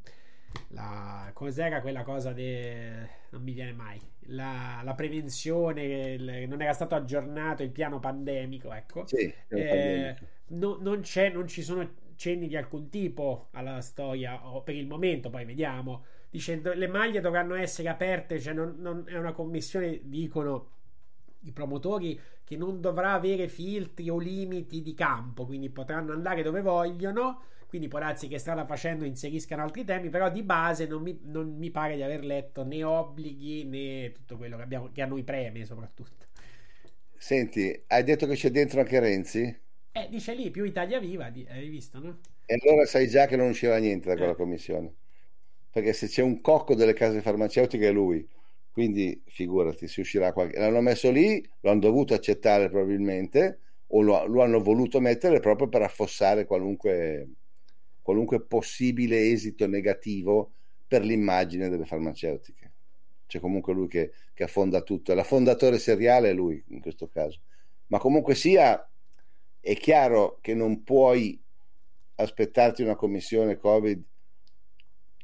La, 0.71 1.31
cos'era 1.33 1.81
quella 1.81 2.03
cosa 2.03 2.33
de, 2.33 3.09
non 3.31 3.43
mi 3.43 3.53
viene 3.53 3.73
mai 3.73 4.01
la, 4.31 4.81
la 4.85 4.95
prevenzione 4.95 6.13
il, 6.13 6.49
non 6.49 6.61
era 6.61 6.73
stato 6.73 6.95
aggiornato 6.95 7.63
il 7.63 7.71
piano 7.71 7.99
pandemico 7.99 8.73
ecco. 8.73 9.07
Sì, 9.07 9.33
eh, 9.49 10.17
no, 10.49 10.77
non, 10.81 11.01
c'è, 11.01 11.31
non 11.31 11.47
ci 11.47 11.63
sono 11.63 11.89
cenni 12.17 12.49
di 12.49 12.57
alcun 12.57 12.89
tipo 12.91 13.49
alla 13.53 13.81
storia 13.81 14.47
o 14.47 14.63
per 14.63 14.75
il 14.75 14.87
momento 14.87 15.31
poi 15.31 15.45
vediamo. 15.45 16.05
Dicendo 16.31 16.73
le 16.73 16.87
maglie 16.87 17.21
dovranno 17.21 17.55
essere 17.55 17.89
aperte 17.89 18.39
cioè 18.39 18.53
non, 18.53 18.77
non 18.79 19.05
è 19.07 19.17
una 19.17 19.33
commissione 19.33 20.01
dicono 20.05 20.69
i 21.41 21.53
promotori 21.53 22.21
che 22.51 22.57
non 22.57 22.81
dovrà 22.81 23.13
avere 23.13 23.47
filtri 23.47 24.11
o 24.11 24.19
limiti 24.19 24.83
di 24.83 24.93
campo, 24.93 25.47
quindi 25.47 25.71
potranno 25.71 26.13
andare 26.13 26.43
dove 26.43 26.63
vogliono. 26.63 27.43
Quindi 27.69 27.87
può 27.87 28.01
darsi 28.01 28.27
che 28.27 28.39
strada 28.39 28.67
facendo 28.67 29.05
inseriscano 29.05 29.63
altri 29.63 29.85
temi, 29.85 30.09
però 30.09 30.29
di 30.29 30.43
base 30.43 30.89
non 30.89 31.01
mi, 31.01 31.17
non 31.23 31.55
mi 31.57 31.71
pare 31.71 31.95
di 31.95 32.03
aver 32.03 32.25
letto 32.25 32.65
né 32.65 32.83
obblighi 32.83 33.67
né 33.67 34.11
tutto 34.11 34.37
quello 34.37 34.57
che, 34.57 34.63
abbiamo, 34.65 34.91
che 34.93 35.01
a 35.01 35.07
noi 35.07 35.23
preme 35.23 35.65
soprattutto. 35.65 36.27
Senti, 37.17 37.85
hai 37.87 38.03
detto 38.03 38.27
che 38.27 38.35
c'è 38.35 38.51
dentro 38.51 38.81
anche 38.81 38.99
Renzi? 38.99 39.61
Eh, 39.93 40.09
dice 40.11 40.35
lì, 40.35 40.51
più 40.51 40.65
Italia 40.65 40.99
Viva, 40.99 41.27
hai 41.27 41.69
visto, 41.69 42.01
no? 42.01 42.19
E 42.47 42.59
allora 42.61 42.85
sai 42.85 43.07
già 43.07 43.27
che 43.27 43.37
non 43.37 43.51
usciva 43.51 43.77
niente 43.77 44.09
da 44.09 44.17
quella 44.17 44.33
eh. 44.33 44.37
commissione. 44.37 44.93
Perché 45.71 45.93
se 45.93 46.09
c'è 46.09 46.23
un 46.23 46.41
cocco 46.41 46.75
delle 46.75 46.95
case 46.95 47.21
farmaceutiche 47.21 47.87
è 47.87 47.93
lui 47.93 48.29
quindi 48.81 49.21
figurati, 49.27 49.87
si 49.87 50.01
uscirà 50.01 50.33
qualche... 50.33 50.59
L'hanno 50.59 50.81
messo 50.81 51.11
lì, 51.11 51.47
lo 51.61 51.71
hanno 51.71 51.81
dovuto 51.81 52.15
accettare 52.15 52.71
probabilmente, 52.71 53.59
o 53.89 54.01
lo, 54.01 54.25
lo 54.25 54.43
hanno 54.43 54.63
voluto 54.63 55.01
mettere 55.01 55.39
proprio 55.39 55.69
per 55.69 55.83
affossare 55.83 56.47
qualunque, 56.47 57.29
qualunque 58.01 58.41
possibile 58.41 59.29
esito 59.29 59.67
negativo 59.67 60.53
per 60.87 61.03
l'immagine 61.03 61.69
delle 61.69 61.85
farmaceutiche. 61.85 62.73
C'è 63.27 63.39
comunque 63.39 63.75
lui 63.75 63.87
che, 63.87 64.13
che 64.33 64.45
affonda 64.45 64.81
tutto, 64.81 65.13
la 65.13 65.25
fondatore 65.25 65.79
seriale 65.79 66.31
è 66.31 66.33
lui 66.33 66.65
in 66.69 66.81
questo 66.81 67.07
caso. 67.07 67.39
Ma 67.89 67.99
comunque 67.99 68.35
sia, 68.35 68.91
è 69.61 69.75
chiaro 69.75 70.39
che 70.41 70.55
non 70.55 70.83
puoi 70.85 71.39
aspettarti 72.15 72.83
una 72.83 72.97
commissione 72.97 73.59
Covid 73.59 74.03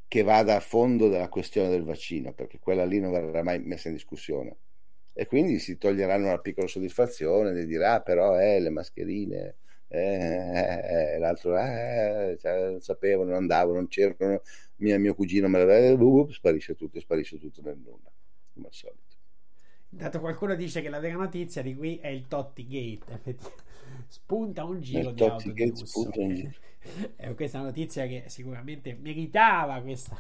che 0.08 0.22
vada 0.22 0.56
a 0.56 0.60
fondo 0.60 1.08
della 1.08 1.28
questione 1.28 1.68
del 1.68 1.82
vaccino, 1.84 2.32
perché 2.32 2.58
quella 2.58 2.84
lì 2.84 3.00
non 3.00 3.12
verrà 3.12 3.42
mai 3.42 3.60
messa 3.60 3.88
in 3.88 3.94
discussione. 3.94 4.56
e 5.18 5.26
quindi 5.26 5.58
si 5.58 5.78
toglieranno 5.78 6.26
una 6.26 6.38
piccola 6.40 6.66
soddisfazione 6.66 7.54
di 7.54 7.64
dire 7.66 7.86
ah 7.86 8.00
però 8.02 8.38
eh, 8.38 8.60
le 8.60 8.68
mascherine 8.70 9.56
eh, 9.88 9.98
eh, 9.98 11.14
eh 11.14 11.18
l'altro 11.18 11.56
eh, 11.58 12.36
cioè, 12.38 12.70
non 12.70 12.80
sapevo, 12.80 13.24
non 13.24 13.34
andavo, 13.34 13.72
non 13.72 13.88
c'erano 13.88 14.42
mia, 14.76 14.98
mio 14.98 15.14
cugino 15.14 15.48
me 15.48 15.64
la 15.64 15.92
uh, 15.94 16.30
sparisce 16.30 16.74
tutto, 16.74 17.00
sparisce 17.00 17.38
tutto 17.38 17.62
nel 17.62 17.78
nulla 17.78 18.12
come 18.52 18.66
al 18.66 18.74
solito 18.74 19.15
Intanto 19.96 20.20
qualcuno 20.20 20.54
dice 20.54 20.82
che 20.82 20.88
la 20.90 21.00
vera 21.00 21.16
notizia 21.16 21.62
di 21.62 21.74
qui 21.74 21.96
è 21.98 22.08
il 22.08 22.26
Totti 22.28 22.66
Gate, 22.66 23.12
effettivamente 23.14 23.64
spunta 24.08 24.64
un 24.64 24.80
giro 24.80 25.08
il 25.08 25.12
di 25.12 25.24
Totti 25.24 25.24
auto 25.24 25.52
Gate 25.52 25.72
di 25.72 25.78
lusso. 25.78 25.86
spunta 25.86 26.20
un 26.20 26.34
giro. 26.34 26.54
Eh, 27.16 27.34
questa 27.34 27.58
è 27.58 27.60
una 27.60 27.70
notizia 27.70 28.06
che 28.06 28.24
sicuramente 28.28 28.94
meritava 28.94 29.80
questa, 29.80 30.16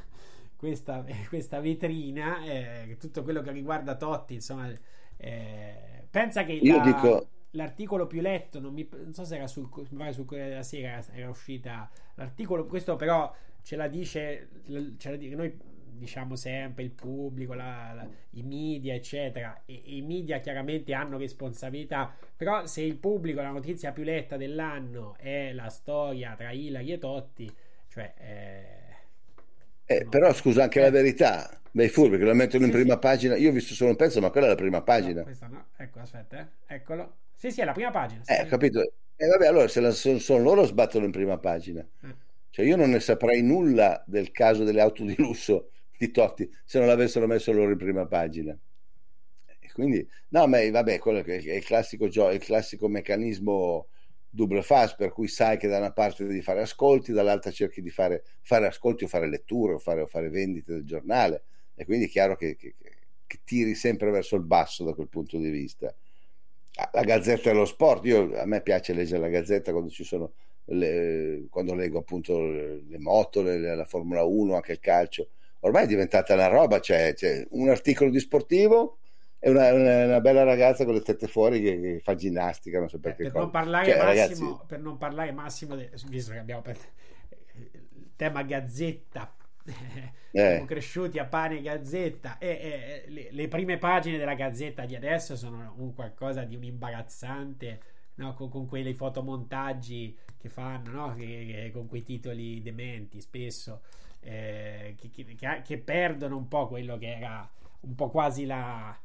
questa, 0.56 1.04
questa 1.28 1.60
vetrina, 1.60 2.42
eh, 2.44 2.96
tutto 2.98 3.22
quello 3.22 3.40
che 3.40 3.52
riguarda 3.52 3.96
Totti, 3.96 4.34
insomma, 4.34 4.68
eh, 5.16 6.06
pensa 6.10 6.44
che 6.44 6.60
la- 6.64 6.78
dico- 6.80 7.28
l'articolo 7.50 8.06
più 8.08 8.20
letto, 8.20 8.58
non, 8.58 8.74
mi, 8.74 8.88
non 8.90 9.14
so 9.14 9.24
se 9.24 9.36
era 9.36 9.46
sul, 9.46 9.68
sul 9.72 10.24
Corriere 10.24 10.48
della 10.50 10.62
Sera, 10.64 11.04
era 11.12 11.28
uscita 11.28 11.88
l'articolo, 12.14 12.66
questo 12.66 12.96
però 12.96 13.32
ce 13.62 13.76
la 13.76 13.86
dice, 13.86 14.48
ce 14.98 15.10
la 15.10 15.16
dice 15.16 15.34
noi 15.36 15.56
diciamo 15.96 16.36
sempre 16.36 16.82
il 16.84 16.90
pubblico, 16.90 17.54
la- 17.54 17.92
la- 17.94 18.08
i 18.30 18.42
media, 18.42 18.94
eccetera, 18.94 19.62
e, 19.66 19.74
i 19.86 20.02
media 20.02 20.38
chiaramente 20.40 20.92
hanno 20.94 21.18
responsabilità, 21.18 22.14
però 22.36 22.66
se 22.66 22.82
il 22.82 22.96
pubblico 22.96 23.40
la 23.40 23.50
notizia 23.50 23.92
più 23.92 24.02
letta 24.04 24.36
dell'anno 24.36 25.16
è 25.18 25.52
la 25.52 25.68
storia 25.68 26.34
tra 26.36 26.50
Ilari 26.52 26.92
e 26.92 26.98
Totti, 26.98 27.56
cioè... 27.88 28.14
eh, 28.18 28.84
Eh, 29.88 30.06
però 30.08 30.32
scusa 30.32 30.64
anche 30.64 30.80
la 30.80 30.90
Eh. 30.90 30.90
verità 30.90 31.60
dei 31.70 31.88
furbi 31.88 32.18
che 32.18 32.24
lo 32.24 32.34
mettono 32.34 32.64
in 32.64 32.70
Sì, 32.70 32.72
prima 32.72 32.98
sì. 32.98 32.98
pagina 32.98 33.36
io 33.36 33.50
ho 33.50 33.52
visto 33.52 33.74
solo 33.74 33.90
un 33.90 33.96
pezzo 33.96 34.20
ma 34.20 34.30
quella 34.30 34.46
è 34.46 34.50
la 34.50 34.54
prima 34.56 34.82
pagina 34.82 35.20
no, 35.20 35.24
questa 35.24 35.46
no, 35.48 35.66
ecco, 35.76 36.00
aspetta, 36.00 36.38
eh, 36.40 36.74
eccolo. 36.74 37.16
Sì, 37.34 37.50
sì, 37.50 37.60
è 37.60 37.64
la 37.64 37.72
prima 37.72 37.90
pagina. 37.90 38.22
eh 38.24 38.44
sì. 38.44 38.46
capito 38.46 38.80
e 39.16 39.26
vabbè 39.28 39.46
allora 39.46 39.68
se 39.68 39.80
la- 39.80 39.90
sono, 39.92 40.18
sono 40.18 40.42
loro 40.42 40.64
sbattono 40.64 41.04
in 41.04 41.10
prima 41.12 41.38
pagina 41.38 41.86
Eh. 42.02 42.14
cioè 42.50 42.64
io 42.64 42.76
non 42.76 42.90
ne 42.90 43.00
saprei 43.00 43.42
nulla 43.42 44.02
del 44.06 44.30
caso 44.32 44.64
delle 44.64 44.80
auto 44.80 45.04
di 45.04 45.14
lusso 45.16 45.70
di 45.98 46.10
Totti 46.10 46.48
se 46.64 46.78
non 46.78 46.88
l'avessero 46.88 47.26
messo 47.26 47.52
loro 47.52 47.70
in 47.72 47.78
prima 47.78 48.06
pagina. 48.06 48.56
Quindi 49.72 50.06
no 50.28 50.46
ma 50.46 50.58
vabbè 50.70 50.98
quello 50.98 51.22
che 51.22 51.36
è 51.38 51.54
il 51.54 51.64
classico, 51.64 52.08
gio- 52.08 52.30
il 52.30 52.38
classico 52.40 52.88
meccanismo 52.88 53.88
double 54.28 54.62
fast 54.62 54.96
per 54.96 55.12
cui 55.12 55.28
sai 55.28 55.58
che 55.58 55.68
da 55.68 55.78
una 55.78 55.92
parte 55.92 56.24
devi 56.24 56.40
fare 56.40 56.60
ascolti 56.62 57.12
dall'altra 57.12 57.50
cerchi 57.50 57.82
di 57.82 57.90
fare, 57.90 58.24
fare 58.42 58.66
ascolti 58.66 59.04
o 59.04 59.08
fare 59.08 59.28
letture 59.28 59.74
o 59.74 59.78
fare, 59.78 60.02
o 60.02 60.06
fare 60.06 60.28
vendite 60.30 60.72
del 60.72 60.84
giornale. 60.84 61.44
E 61.74 61.84
quindi 61.84 62.06
è 62.06 62.08
chiaro 62.08 62.36
che, 62.36 62.56
che- 62.56 62.74
che- 63.26 63.40
tiri 63.44 63.74
sempre 63.74 64.10
verso 64.10 64.36
il 64.36 64.42
basso 64.44 64.84
da 64.84 64.94
quel 64.94 65.08
punto 65.08 65.36
di 65.36 65.50
vista. 65.50 65.94
Ah, 66.78 66.90
la 66.92 67.02
Gazzetta 67.02 67.50
dello 67.50 67.64
Sport 67.64 68.04
io, 68.06 68.38
a 68.38 68.44
me 68.46 68.60
piace 68.62 68.92
leggere 68.92 69.20
la 69.20 69.28
Gazzetta 69.28 69.72
quando 69.72 69.90
ci 69.90 70.04
sono 70.04 70.32
le- 70.66 71.46
quando 71.50 71.74
leggo 71.74 71.98
appunto 71.98 72.38
le, 72.40 72.82
le 72.86 72.98
moto 72.98 73.42
le- 73.42 73.58
la 73.74 73.84
Formula 73.84 74.24
1 74.24 74.54
anche 74.56 74.72
il 74.72 74.80
calcio 74.80 75.28
ormai 75.60 75.84
è 75.84 75.86
diventata 75.86 76.34
una 76.34 76.46
roba 76.48 76.80
c'è, 76.80 77.14
c'è 77.14 77.46
un 77.50 77.68
articolo 77.68 78.10
di 78.10 78.20
sportivo 78.20 78.98
e 79.38 79.50
una, 79.50 79.72
una- 79.72 80.04
una 80.06 80.20
bella 80.20 80.42
ragazza 80.44 80.84
con 80.84 80.94
le 80.94 81.02
tette 81.02 81.26
fuori 81.28 81.60
che, 81.60 81.80
che 81.80 82.00
fa 82.00 82.14
ginnastica 82.14 82.78
non 82.78 82.88
so 82.88 82.98
Eh, 83.00 83.00
perché 83.00 83.22
per, 83.22 83.32
cosa. 83.32 83.44
non 83.44 83.50
parlare 83.50 83.84
Cioè, 83.90 83.96
massimo, 83.96 84.04
ragazzi, 84.48 84.66
per 84.66 84.80
non 84.80 84.96
parlare 84.98 85.32
massimo 85.32 85.76
de- 85.76 85.90
visto 86.08 86.32
che 86.32 86.38
abbiamo 86.38 86.62
per- 86.62 86.76
il 87.54 88.10
tema 88.16 88.42
gazzetta 88.42 89.34
siamo 90.32 90.64
cresciuti 90.64 91.18
a 91.18 91.24
pane 91.26 91.58
e 91.58 91.62
gazzetta 91.62 92.38
e- 92.38 93.04
e 93.06 93.10
le, 93.10 93.28
le 93.32 93.48
prime 93.48 93.78
pagine 93.78 94.18
della 94.18 94.34
gazzetta 94.34 94.84
di 94.84 94.94
adesso 94.94 95.36
sono 95.36 95.74
un 95.78 95.94
qualcosa 95.94 96.44
di 96.44 96.54
un 96.56 96.64
imbarazzante 96.64 97.80
no? 98.16 98.34
con, 98.34 98.48
con 98.48 98.66
quei 98.66 98.92
fotomontaggi 98.94 100.16
che 100.36 100.48
fanno 100.48 100.90
no? 100.90 101.14
Che- 101.14 101.24
che- 101.46 101.70
con 101.72 101.86
quei 101.86 102.02
titoli 102.02 102.62
dementi 102.62 103.20
spesso 103.20 103.82
eh, 104.26 104.94
che, 104.98 105.10
che- 105.10 105.62
che- 105.62 105.78
perdono 105.78 106.36
un 106.36 106.48
po' 106.48 106.66
quello 106.68 106.98
che 106.98 107.16
era 107.16 107.48
un 107.80 107.94
po' 107.94 108.10
quasi 108.10 108.44
la, 108.46 108.96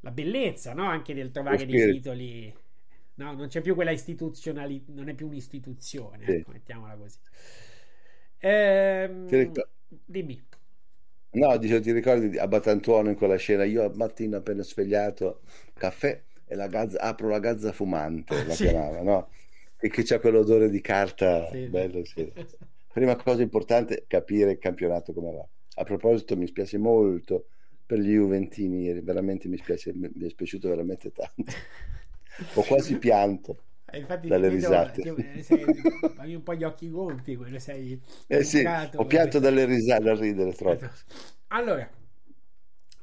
la 0.00 0.10
bellezza 0.10 0.72
no? 0.74 0.84
anche 0.86 1.14
del 1.14 1.30
trovare 1.30 1.66
dei 1.66 1.82
titoli 1.82 2.54
no, 3.14 3.32
non 3.34 3.48
c'è 3.48 3.60
più 3.60 3.74
quella 3.74 3.90
istituzionalità 3.90 4.92
non 4.94 5.08
è 5.08 5.14
più 5.14 5.26
un'istituzione 5.26 6.26
Sì. 6.26 6.32
ecco, 6.32 6.50
mettiamola 6.52 6.96
così 6.96 7.18
Ehm, 8.42 9.14
Ti 9.26 9.36
ricor- 9.36 9.68
dimmi 10.06 10.36
no 11.34 11.56
dicevo 11.58 11.80
ti 11.82 11.92
ricordi 11.92 12.28
di- 12.30 12.38
a 12.38 12.46
Batantuono 12.48 13.08
in 13.10 13.16
quella 13.16 13.36
scena 13.36 13.64
io 13.64 13.82
al 13.84 13.94
mattino 13.96 14.36
appena 14.36 14.62
svegliato 14.62 15.40
caffè 15.74 16.22
e 16.44 16.54
la 16.54 16.66
gazza, 16.68 17.00
apro 17.00 17.28
la 17.28 17.38
gazza 17.38 17.72
fumante 17.72 18.44
la 18.44 18.56
Sì. 18.56 18.66
chiamava 18.70 19.02
no? 19.02 19.30
e 19.78 19.88
che 19.88 20.02
c'è 20.02 20.20
quell'odore 20.20 20.68
di 20.70 20.80
carta 20.80 21.48
Sì. 21.50 21.66
bello 21.66 22.04
sì. 22.04 22.30
prima 22.92 23.16
cosa 23.16 23.42
importante 23.42 24.04
capire 24.06 24.52
il 24.52 24.58
campionato 24.58 25.12
come 25.12 25.32
va. 25.32 25.46
A 25.76 25.84
proposito 25.84 26.36
mi 26.36 26.46
spiace 26.46 26.78
molto 26.78 27.46
per 27.86 27.98
gli 27.98 28.12
Juventini 28.12 29.00
veramente 29.00 29.48
mi 29.48 29.56
spiace 29.56 29.92
mi 29.94 30.08
è 30.26 30.28
spiaciuto 30.28 30.68
veramente 30.68 31.10
tanto. 31.12 31.44
Ho 32.54 32.62
quasi 32.62 32.96
pianto 32.98 33.64
Eh, 33.90 33.98
infatti 33.98 34.28
dalle 34.28 34.48
vedo- 34.48 34.68
risate. 34.68 35.02
avevi 36.16 36.34
un 36.34 36.42
po' 36.42 36.54
gli 36.54 36.64
occhi 36.64 36.88
gonfi 36.88 37.36
quando 37.36 37.58
sei 37.58 38.00
eh 38.26 38.42
sì 38.42 38.64
ho 38.96 39.04
pianto 39.04 39.38
dalle 39.38 39.64
risate 39.66 40.02
da 40.04 40.14
ridere 40.14 40.52
troppo. 40.52 40.88
Allora, 41.48 41.88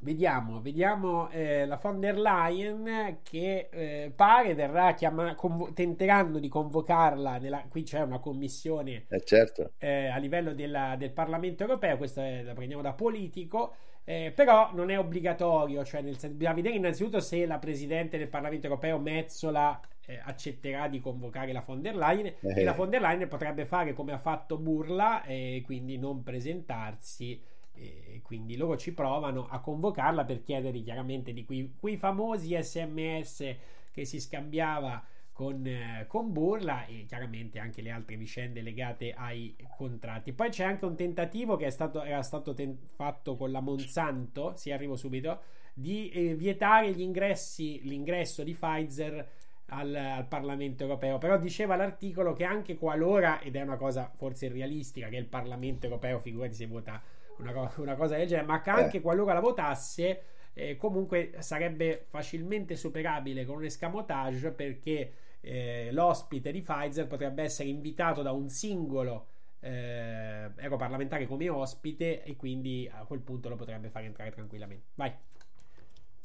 vediamo, 0.02 0.62
vediamo 0.62 1.30
eh, 1.30 1.66
la 1.66 1.80
von 1.82 2.00
der 2.00 2.18
Leyen 2.18 3.20
che 3.24 3.70
eh, 3.72 4.12
pare 4.16 4.54
verrà 4.54 4.94
chiamata, 4.94 5.36
tenteranno 5.74 6.40
di 6.40 6.48
convocarla, 6.48 7.38
nella, 7.38 7.64
qui 7.70 7.84
c'è 7.84 8.02
una 8.02 8.20
commissione 8.20 9.06
eh 9.10 9.22
certo. 9.24 9.72
eh, 9.78 10.08
a 10.08 10.18
livello 10.18 10.54
della- 10.54 10.96
del 10.98 11.12
Parlamento 11.12 11.64
europeo, 11.64 11.98
questo 11.98 12.22
è- 12.22 12.44
la 12.44 12.54
prendiamo 12.54 12.82
da 12.82 12.94
politico, 12.94 13.76
eh, 14.04 14.32
però 14.34 14.72
non 14.74 14.90
è 14.90 14.98
obbligatorio, 14.98 15.84
cioè 15.84 16.02
nel 16.02 16.16
bisogna 16.16 16.54
vedere 16.54 16.76
innanzitutto 16.76 17.20
se 17.20 17.46
la 17.46 17.60
Presidente 17.60 18.18
del 18.18 18.28
Parlamento 18.30 18.68
europeo 18.68 18.98
Mezzola 19.00 19.80
eh, 20.06 20.20
accetterà 20.24 20.88
di 20.88 21.00
convocare 21.00 21.52
la 21.52 21.62
von 21.64 21.82
der 21.82 21.96
Leyen 21.96 22.26
e 22.42 22.64
la 22.64 22.74
von 22.74 22.90
der 22.90 23.02
Leyen 23.02 23.28
potrebbe 23.28 23.66
fare 23.66 23.94
come 23.94 24.12
ha 24.14 24.18
fatto 24.18 24.58
Burla 24.58 25.24
e 25.24 25.62
quindi 25.64 26.00
non 26.00 26.24
presentarsi 26.24 27.40
e 27.80 28.22
quindi 28.24 28.58
loro 28.58 28.78
ci 28.78 28.94
provano 28.94 29.48
a 29.50 29.60
convocarla 29.60 30.26
per 30.26 30.42
chiedergli 30.42 30.84
chiaramente 30.84 31.34
di 31.34 31.46
quei, 31.46 31.74
quei 31.80 31.98
famosi 31.98 32.56
sms 32.62 33.56
che 33.92 34.06
si 34.06 34.20
scambiava 34.20 35.04
con, 35.40 35.66
eh, 35.66 36.06
con 36.08 36.34
Burla 36.34 36.86
e 36.86 37.06
chiaramente 37.08 37.60
anche 37.60 37.82
le 37.82 37.92
altre 37.92 38.18
vicende 38.18 38.62
legate 38.62 39.14
ai 39.14 39.56
contratti. 39.78 40.34
Poi 40.34 40.50
c'è 40.50 40.66
anche 40.66 40.84
un 40.84 40.98
tentativo 40.98 41.56
che 41.56 41.70
stato, 41.70 42.04
era 42.04 42.22
stato 42.24 42.54
ten- 42.54 42.78
fatto 42.96 43.38
con 43.38 43.50
la 43.50 43.62
Monsanto, 43.62 44.54
si 44.58 44.72
arrivo 44.72 44.98
subito, 44.98 45.40
di 45.74 46.10
eh, 46.10 46.36
vietare 46.36 46.90
l'ingresso 46.90 48.44
di 48.44 48.54
Pfizer 48.54 49.30
al, 49.68 49.96
al 49.96 50.28
Parlamento 50.28 50.84
europeo. 50.84 51.18
Però 51.20 51.38
diceva 51.38 51.78
l'articolo 51.78 52.34
che 52.34 52.44
anche 52.44 52.76
qualora, 52.76 53.40
ed 53.40 53.56
è 53.56 53.62
una 53.62 53.78
cosa 53.78 54.12
forse 54.14 54.48
irrealistica, 54.48 55.08
che 55.08 55.16
il 55.16 55.28
Parlamento 55.28 55.86
europeo, 55.86 56.20
figurati 56.20 56.54
se 56.54 56.68
vota 56.68 57.02
una, 57.40 57.54
co- 57.54 57.82
una 57.82 57.96
cosa 57.96 58.16
del 58.18 58.28
genere, 58.28 58.46
ma 58.48 58.62
che 58.62 58.70
anche 58.70 59.02
qualora 59.02 59.34
la 59.34 59.40
votasse, 59.40 60.22
eh, 60.54 60.76
comunque 60.78 61.34
sarebbe 61.40 62.06
facilmente 62.10 62.76
superabile 62.76 63.46
con 63.46 63.58
un 63.58 63.64
escamotage 63.66 64.52
perché 64.52 65.14
eh, 65.42 65.90
l'ospite 65.92 66.52
di 66.52 66.62
Pfizer 66.62 67.08
potrebbe 67.08 67.44
essere 67.44 67.70
invitato 67.70 68.22
da 68.22 68.32
un 68.32 68.50
singolo 68.50 69.28
eh, 69.62 70.50
europarlamentare 70.58 71.28
come 71.28 71.50
ospite 71.50 72.24
e 72.24 72.36
quindi 72.36 72.90
a 72.92 73.04
quel 73.06 73.20
punto 73.22 73.50
lo 73.50 73.56
potrebbe 73.56 73.90
fare 73.90 74.06
entrare 74.06 74.32
tranquillamente. 74.32 74.86
Vai. 74.96 75.14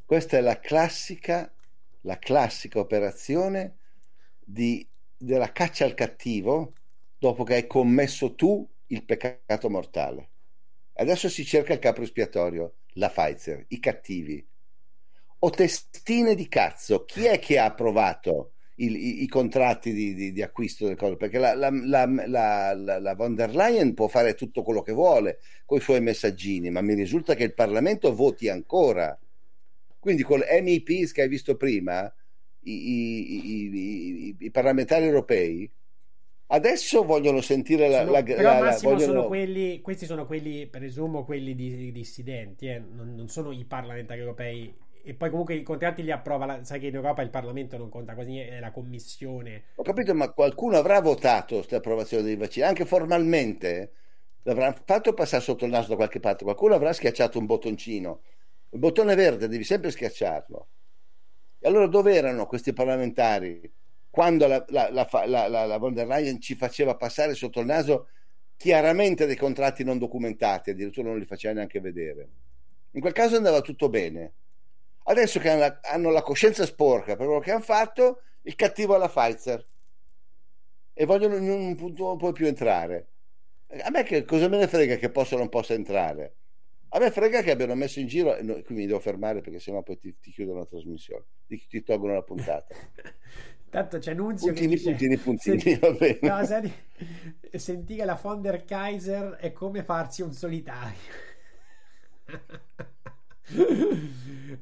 Questa 0.07 0.37
è 0.39 0.41
la 0.41 0.61
classica, 0.61 1.53
la 2.03 2.19
classica 2.19 2.79
operazione 2.79 3.79
di- 4.39 4.87
della 5.17 5.53
caccia 5.53 5.85
al 5.85 5.95
cattivo 5.95 6.75
dopo 7.19 7.45
che 7.45 7.55
hai 7.55 7.67
commesso 7.67 8.35
tu 8.35 8.67
il 8.87 9.05
peccato 9.05 9.69
mortale. 9.71 10.31
Adesso 10.95 11.29
si 11.29 11.45
cerca 11.45 11.73
il 11.73 11.79
capo 11.79 12.03
espiatorio, 12.03 12.77
la 12.95 13.11
Pfizer, 13.11 13.65
i 13.69 13.79
cattivi. 13.81 14.45
O 15.41 15.51
testine 15.51 16.35
di 16.35 16.49
cazzo, 16.49 17.05
chi 17.05 17.25
è 17.27 17.39
che 17.39 17.59
ha 17.59 17.67
approvato 17.67 18.53
il- 18.77 18.97
i, 18.97 19.23
i 19.25 19.29
contratti 19.29 19.93
di, 19.93 20.15
di- 20.15 20.33
di 20.33 20.43
acquisto 20.43 20.87
del 20.87 20.97
coso? 20.97 21.17
Perché 21.17 21.39
la, 21.39 21.55
la- 21.55 21.71
la- 21.71 22.75
la- 22.99 23.15
von 23.15 23.35
der 23.35 23.55
Leyen 23.55 23.95
può 23.95 24.09
fare 24.09 24.35
tutto 24.35 24.63
quello 24.63 24.83
che 24.83 24.93
vuole 24.93 25.39
con 25.67 25.79
i 25.79 25.81
suoi 25.83 26.01
messaggini, 26.01 26.71
ma 26.71 26.81
mi 26.81 26.95
risulta 26.95 27.35
che 27.35 27.45
il 27.45 27.55
Parlamento 27.55 28.15
voti 28.15 28.49
ancora. 28.49 29.19
Quindi 29.99 30.23
con 30.23 30.41
MEPs 30.41 31.13
che 31.13 31.23
hai 31.23 31.29
visto 31.29 31.57
prima, 31.57 32.13
i- 32.61 32.89
i- 34.29 34.37
i 34.39 34.51
parlamentari 34.51 35.05
europei, 35.07 35.71
adesso 36.49 37.05
vogliono 37.05 37.41
sentire 37.41 37.89
la... 37.89 37.99
Sono- 38.01 38.11
la- 38.13 38.23
però 38.23 38.43
la- 38.43 38.61
Massimo 38.61 38.93
vogliono- 38.93 39.13
sono 39.13 39.27
quelli, 39.27 39.81
questi 39.81 40.07
sono 40.07 40.27
quelli, 40.27 40.67
presumo 40.67 41.25
quelli 41.25 41.55
di, 41.55 41.93
dissidenti, 41.93 42.67
eh, 42.69 42.79
non, 42.79 43.15
non 43.15 43.29
sono 43.29 43.51
i 43.53 43.65
parlamentari 43.65 44.21
europei. 44.21 44.75
E 45.07 45.13
poi 45.13 45.29
comunque 45.29 45.55
i 45.55 45.63
contratti 45.63 46.03
li 46.03 46.11
approva, 46.11 46.47
la, 46.47 46.65
sai 46.65 46.81
che 46.81 46.87
in 46.87 46.95
Europa 46.95 47.21
il 47.21 47.29
Parlamento 47.29 47.77
non 47.77 47.91
conta 47.91 48.15
quasi 48.15 48.31
niente, 48.31 48.57
è 48.57 48.61
la 48.61 48.71
commissione. 48.71 49.65
Ho 49.75 49.83
capito, 49.83 50.15
ma 50.15 50.31
qualcuno 50.31 50.79
avrà 50.79 51.01
votato 51.01 51.57
questa 51.57 51.77
approvazione 51.77 52.23
dei 52.23 52.37
vaccini, 52.37 52.65
anche 52.65 52.87
formalmente? 52.87 53.93
L'avranno 54.45 54.77
fatto 54.85 55.13
passare 55.13 55.43
sotto 55.43 55.65
il 55.67 55.71
naso 55.71 55.89
da 55.91 55.97
qualche 55.97 56.21
parte, 56.21 56.45
qualcuno 56.45 56.75
avrà 56.75 56.93
schiacciato 56.93 57.39
un 57.39 57.47
bottoncino, 57.47 58.21
il 58.71 58.79
bottone 58.79 59.15
verde 59.15 59.49
devi 59.49 59.65
sempre 59.65 59.91
schiacciarlo. 59.91 60.69
E 61.59 61.69
allora 61.69 61.87
dove 61.87 62.15
erano 62.15 62.47
questi 62.47 62.73
parlamentari 62.73 63.71
quando 64.15 64.47
la, 64.47 64.65
la, 64.69 64.89
la, 65.27 65.67
la, 65.67 65.77
von 65.77 65.93
der 65.93 66.07
Leyen 66.07 66.41
ci 66.41 66.55
faceva 66.55 66.95
passare 66.95 67.35
sotto 67.35 67.59
il 67.59 67.67
naso 67.67 68.11
chiaramente 68.57 69.27
dei 69.27 69.35
contratti 69.35 69.83
non 69.83 69.99
documentati, 69.99 70.71
addirittura 70.71 71.09
non 71.09 71.19
li 71.19 71.25
faceva 71.25 71.53
neanche 71.53 71.81
vedere. 71.81 72.29
In 72.93 73.01
quel 73.01 73.13
caso 73.13 73.35
andava 73.35 73.61
tutto 73.61 73.89
bene. 73.89 74.35
Adesso 75.07 75.41
che 75.41 75.51
hanno 75.51 76.11
la 76.11 76.23
coscienza 76.23 76.65
sporca 76.65 77.17
per 77.17 77.27
quello 77.27 77.41
che 77.41 77.51
hanno 77.51 77.61
fatto, 77.61 78.21
il 78.43 78.55
cattivo 78.55 78.95
alla 78.95 79.09
Pfizer 79.09 79.67
e 80.93 81.05
vogliono 81.07 81.35
in 81.35 81.51
un 81.51 81.75
punto 81.75 82.05
non 82.05 82.17
può 82.17 82.31
più 82.31 82.47
entrare. 82.47 83.09
A 83.67 83.91
me 83.91 84.05
che 84.05 84.25
cosa 84.25 84.47
me 84.47 84.59
ne 84.59 84.69
frega 84.69 84.95
che 84.95 85.11
possa 85.11 85.35
o 85.35 85.39
non 85.39 85.49
possa 85.49 85.75
entrare? 85.75 86.37
A 86.91 87.01
me 87.01 87.11
frega 87.11 87.43
che 87.43 87.51
abbiano 87.51 87.75
messo 87.75 87.99
in 87.99 88.07
giro, 88.07 88.37
qui 88.37 88.75
mi 88.77 88.87
devo 88.87 89.01
fermare 89.01 89.41
perché 89.41 89.59
sennò 89.59 89.83
poi 89.83 89.99
ti, 89.99 90.17
ti 90.21 90.31
chiudono 90.31 90.61
la 90.61 90.67
trasmissione, 90.67 91.25
ti, 91.49 91.61
ti 91.67 91.83
tolgono 91.83 92.15
la 92.15 92.23
puntata. 92.23 92.73
Tanto 93.75 93.99
c'è 93.99 94.15
Nunzio 94.15 94.53
puntini, 94.53 94.69
che 94.69 94.77
dice, 94.77 95.17
puntini, 95.17 95.17
puntini, 95.17 95.77
va 95.79 95.91
bene. 95.91 96.19
No, 96.21 96.45
senti, 96.47 96.73
sentire 97.59 98.05
la 98.05 98.17
von 98.23 98.41
der 98.41 98.65
Kaiser 98.65 99.31
è 99.33 99.51
come 99.51 99.83
farsi 99.83 100.23
un 100.23 100.33
solitario. 100.33 100.95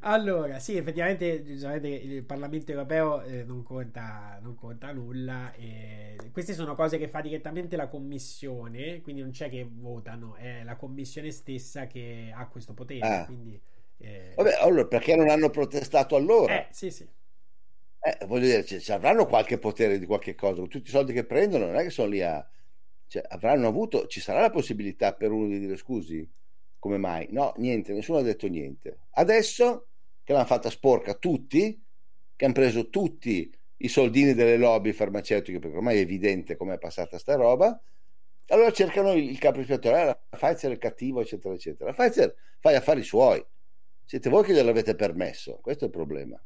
allora, 0.01 0.59
sì, 0.61 0.79
effettivamente 0.79 1.27
il 1.27 2.25
Parlamento 2.25 2.71
europeo 2.71 3.21
eh, 3.21 3.45
non, 3.45 3.63
conta, 3.63 4.39
non, 4.41 4.55
conta, 4.55 4.93
nulla. 4.93 5.53
E 5.57 6.17
queste 6.33 6.55
sono 6.55 6.75
cose 6.75 6.97
che 6.97 7.07
fa 7.07 7.21
direttamente 7.21 7.77
la 7.77 7.89
Commissione, 7.89 9.03
quindi 9.03 9.21
non 9.21 9.33
c'è 9.33 9.51
che 9.51 9.69
votano, 9.71 10.37
è 10.37 10.63
la 10.65 10.77
Commissione 10.77 11.31
stessa 11.33 11.87
che 11.87 12.33
ha 12.35 12.47
questo 12.47 12.73
potere. 12.73 13.07
Ah. 13.07 13.27
Quindi, 13.27 13.61
eh... 13.99 14.33
Vabbè, 14.37 14.55
allora 14.63 14.87
perché 14.87 15.15
non 15.15 15.29
hanno 15.29 15.51
protestato 15.51 16.17
allora? 16.17 16.55
Eh, 16.55 16.69
sì, 16.71 16.91
sì. 16.91 17.07
Eh, 18.05 18.27
voglio 18.27 18.47
dire, 18.47 18.65
cioè, 18.65 18.97
avranno 18.97 19.27
qualche 19.27 19.59
potere 19.59 19.99
di 19.99 20.07
qualche 20.07 20.35
cosa, 20.35 20.61
tutti 20.63 20.89
i 20.89 20.91
soldi 20.91 21.13
che 21.13 21.25
prendono, 21.25 21.67
non 21.67 21.77
è 21.77 21.85
che 21.85 21.91
sono 21.91 22.09
lì 22.09 22.21
a... 22.21 22.45
Cioè, 23.07 23.23
avranno 23.29 23.69
avuto, 23.69 24.07
ci 24.07 24.21
sarà 24.21 24.41
la 24.41 24.51
possibilità 24.51 25.15
per 25.15 25.31
uno 25.31 25.47
di 25.47 25.59
dire 25.61 25.77
scusi, 25.77 26.29
come 26.79 26.99
mai? 26.99 27.29
No, 27.31 27.53
niente, 27.59 27.93
nessuno 27.93 28.19
ha 28.19 28.23
detto 28.23 28.49
niente. 28.49 29.03
Adesso 29.11 29.87
che 30.25 30.33
l'hanno 30.33 30.47
fatta 30.47 30.71
sporca 30.71 31.15
tutti, 31.15 31.81
che 32.35 32.45
hanno 32.45 32.55
preso 32.55 32.89
tutti 32.89 33.55
i 33.77 33.89
soldini 33.89 34.35
delle 34.35 34.57
lobby 34.57 34.93
farmaceutiche, 34.93 35.59
perché 35.61 35.77
ormai 35.77 35.99
è 35.99 36.01
evidente 36.01 36.57
come 36.57 36.75
è 36.75 36.79
passata 36.79 37.19
sta 37.19 37.37
roba, 37.37 37.81
allora 38.47 38.73
cercano 38.73 39.13
il, 39.13 39.39
capo 39.39 39.61
espiatorio, 39.61 40.05
la 40.07 40.21
Pfizer 40.29 40.73
è 40.73 40.79
cattivo, 40.79 41.21
eccetera, 41.21 41.55
eccetera. 41.55 41.91
La 41.91 41.97
Pfizer 41.97 42.35
fa 42.59 42.73
gli 42.73 42.77
affari 42.77 43.03
suoi. 43.03 43.45
Siete 44.05 44.29
voi 44.29 44.45
che 44.45 44.53
gliel'avete 44.53 44.95
permesso, 44.95 45.59
questo 45.63 45.85
è 45.85 45.87
il 45.87 45.93
problema. 45.93 46.43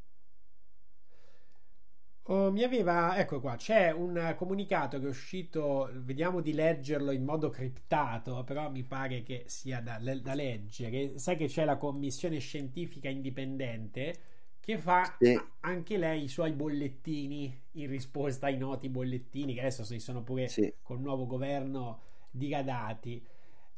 Oh, 2.29 2.51
mi 2.51 2.65
aveva, 2.65 3.17
ecco 3.17 3.41
qua, 3.41 3.55
c'è 3.55 3.93
un 3.93 4.35
comunicato 4.37 4.99
che 4.99 5.07
è 5.07 5.09
uscito, 5.09 5.89
vediamo 5.95 6.41
di 6.41 6.53
leggerlo 6.55 7.13
in 7.13 7.23
modo 7.25 7.51
criptato, 7.51 8.43
però 8.43 8.69
mi 8.69 8.83
pare 8.83 9.23
che 9.23 9.45
sia 9.47 9.81
da, 9.81 9.99
da 10.01 10.35
leggere. 10.35 11.19
Sai 11.19 11.37
che 11.37 11.47
c'è 11.47 11.65
la 11.65 11.77
commissione 11.77 12.39
scientifica 12.41 13.09
indipendente 13.09 14.15
che 14.59 14.77
fa 14.77 15.15
sì. 15.21 15.41
anche 15.61 15.97
lei 15.97 16.25
i 16.25 16.29
suoi 16.29 16.51
bollettini 16.51 17.63
in 17.73 17.87
risposta 17.89 18.47
ai 18.47 18.57
noti 18.57 18.89
bollettini 18.89 19.55
che 19.55 19.61
adesso 19.61 19.85
si 19.85 20.01
sono 20.01 20.25
pure 20.25 20.49
sì. 20.49 20.73
col 20.83 20.99
nuovo 21.01 21.27
governo 21.27 22.01
diradati. 22.29 23.25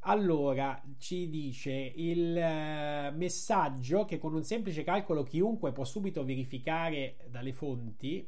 Allora, 0.02 0.80
ci 0.98 1.28
dice 1.28 1.72
il 1.72 2.34
uh, 2.34 3.16
messaggio 3.16 4.04
che 4.04 4.18
con 4.18 4.32
un 4.32 4.44
semplice 4.44 4.84
calcolo 4.84 5.24
chiunque 5.24 5.72
può 5.72 5.84
subito 5.84 6.24
verificare 6.24 7.16
dalle 7.28 7.52
fonti. 7.52 8.26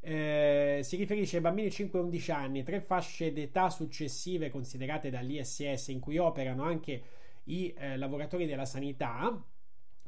Eh, 0.00 0.80
si 0.82 0.96
riferisce 0.96 1.36
ai 1.36 1.42
bambini 1.42 1.68
5-11 1.68 2.32
anni, 2.32 2.62
tre 2.62 2.80
fasce 2.80 3.32
d'età 3.32 3.70
successive 3.70 4.50
considerate 4.50 5.08
dall'ISS 5.08 5.88
in 5.88 6.00
cui 6.00 6.18
operano 6.18 6.62
anche 6.62 7.02
i 7.44 7.72
eh, 7.76 7.96
lavoratori 7.96 8.46
della 8.46 8.66
sanità. 8.66 9.42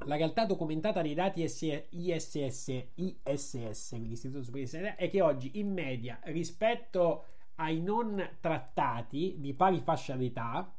La 0.04 0.16
realtà 0.16 0.44
documentata 0.44 1.00
nei 1.00 1.14
dati 1.14 1.42
ISS, 1.42 1.88
ISS, 2.94 3.88
quindi 3.90 4.16
Superiore 4.16 4.60
di 4.60 4.66
Sanità, 4.66 4.96
è 4.96 5.08
che 5.08 5.22
oggi 5.22 5.52
in 5.54 5.72
media 5.72 6.20
rispetto 6.24 7.24
ai 7.56 7.80
non 7.80 8.36
trattati 8.40 9.36
di 9.38 9.54
pari 9.54 9.80
fascia 9.80 10.14
d'età, 10.14 10.70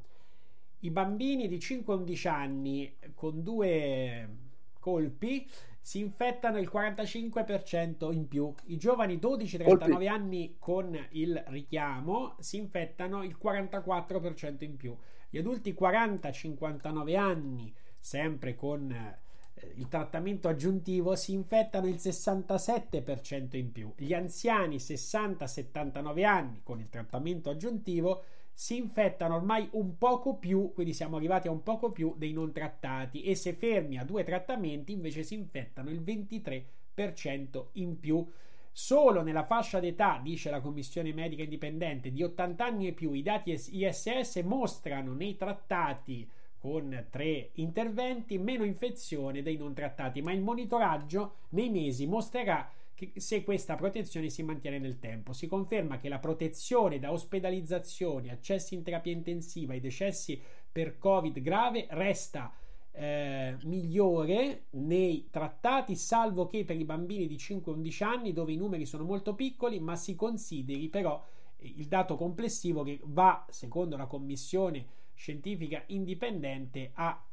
i 0.80 0.92
bambini 0.92 1.48
di 1.48 1.58
5-11 1.58 2.28
anni 2.28 2.96
con 3.16 3.42
due 3.44 4.46
colpi 4.80 5.50
si 5.88 6.00
infettano 6.00 6.60
il 6.60 6.70
45% 6.72 8.14
in 8.14 8.28
più. 8.28 8.54
I 8.66 8.78
giovani 8.78 9.16
12-39 9.16 10.08
anni 10.10 10.56
con 10.60 10.98
il 11.12 11.42
richiamo 11.48 12.36
si 12.40 12.58
infettano 12.58 13.24
il 13.24 13.38
44% 13.42 14.66
in 14.66 14.76
più. 14.76 14.96
Gli 15.30 15.38
adulti 15.38 15.74
40-59 15.74 17.18
anni, 17.18 17.74
sempre 18.00 18.56
con 18.56 18.92
eh, 18.92 19.74
il 19.76 19.88
trattamento 19.88 20.50
aggiuntivo, 20.50 21.16
si 21.16 21.32
infettano 21.32 21.88
il 21.88 21.96
67% 21.96 23.56
in 23.56 23.72
più. 23.72 23.94
Gli 23.96 24.14
anziani 24.14 24.76
60-79 24.76 26.26
anni 26.26 26.60
con 26.64 26.82
il 26.82 26.90
trattamento 26.90 27.50
aggiuntivo 27.50 28.24
si 28.60 28.76
infettano 28.76 29.36
ormai 29.36 29.70
un 29.74 30.00
poco 30.00 30.38
più, 30.38 30.72
quindi 30.74 30.92
siamo 30.92 31.18
arrivati 31.18 31.48
a 31.48 31.52
un 31.52 31.62
poco 31.62 31.92
più 31.92 32.16
dei 32.18 32.34
non 32.34 32.52
trattati 32.52 33.22
e 33.22 33.36
se 33.36 33.54
fermi 33.54 34.00
a 34.00 34.04
due 34.04 34.24
trattamenti 34.24 34.94
invece 34.94 35.22
si 35.22 35.36
infettano 35.36 35.92
il 35.92 36.02
23% 36.02 37.66
in 37.74 38.00
più. 38.00 38.28
Solo 38.72 39.22
nella 39.22 39.44
fascia 39.44 39.80
d'età, 39.80 40.20
dice 40.24 40.50
la 40.50 40.60
Commissione 40.60 41.14
Medica 41.14 41.44
Indipendente, 41.44 42.12
di 42.12 42.24
80 42.24 42.66
anni 42.66 42.88
e 42.88 42.94
più, 42.94 43.14
i 43.14 43.22
dati 43.22 43.52
ISS 43.52 44.38
mostrano 44.38 45.14
nei 45.14 45.38
trattati 45.38 46.28
con 46.58 47.06
tre 47.12 47.52
interventi 47.54 48.40
meno 48.40 48.64
infezione 48.64 49.44
dei 49.44 49.58
non 49.58 49.76
trattati, 49.76 50.24
ma 50.24 50.32
il 50.32 50.42
monitoraggio 50.42 51.36
nei 51.50 51.70
mesi 51.70 52.08
mostrerà 52.08 52.68
se 53.16 53.44
questa 53.44 53.76
protezione 53.76 54.30
si 54.30 54.44
mantiene 54.44 54.80
nel 54.80 55.00
tempo. 55.00 55.34
Si 55.34 55.48
conferma 55.48 55.98
che 55.98 56.10
la 56.10 56.20
protezione 56.20 57.00
da 57.00 57.12
ospedalizzazioni, 57.12 58.30
accessi 58.30 58.74
in 58.74 58.84
terapia 58.84 59.12
intensiva 59.12 59.74
e 59.74 59.80
decessi 59.80 60.42
per 60.72 60.98
Covid 60.98 61.40
grave 61.42 61.88
resta 61.92 62.54
eh, 62.92 63.56
migliore 63.64 64.66
nei 64.72 65.28
trattati, 65.30 65.96
salvo 65.96 66.48
che 66.48 66.66
per 66.66 66.76
i 66.76 66.86
bambini 66.86 67.28
di 67.28 67.36
5-11 67.36 68.04
anni, 68.04 68.34
dove 68.34 68.54
i 68.54 68.58
numeri 68.58 68.86
sono 68.86 69.04
molto 69.04 69.36
piccoli, 69.36 69.80
ma 69.80 69.96
si 69.96 70.16
consideri 70.16 70.90
però 70.90 71.24
il 71.60 71.88
dato 71.88 72.16
complessivo 72.16 72.84
che 72.84 73.00
va, 73.04 73.46
secondo 73.50 73.98
la 73.98 74.06
commissione 74.08 74.86
scientifica 75.14 75.84
indipendente, 75.88 76.92
a, 76.94 77.24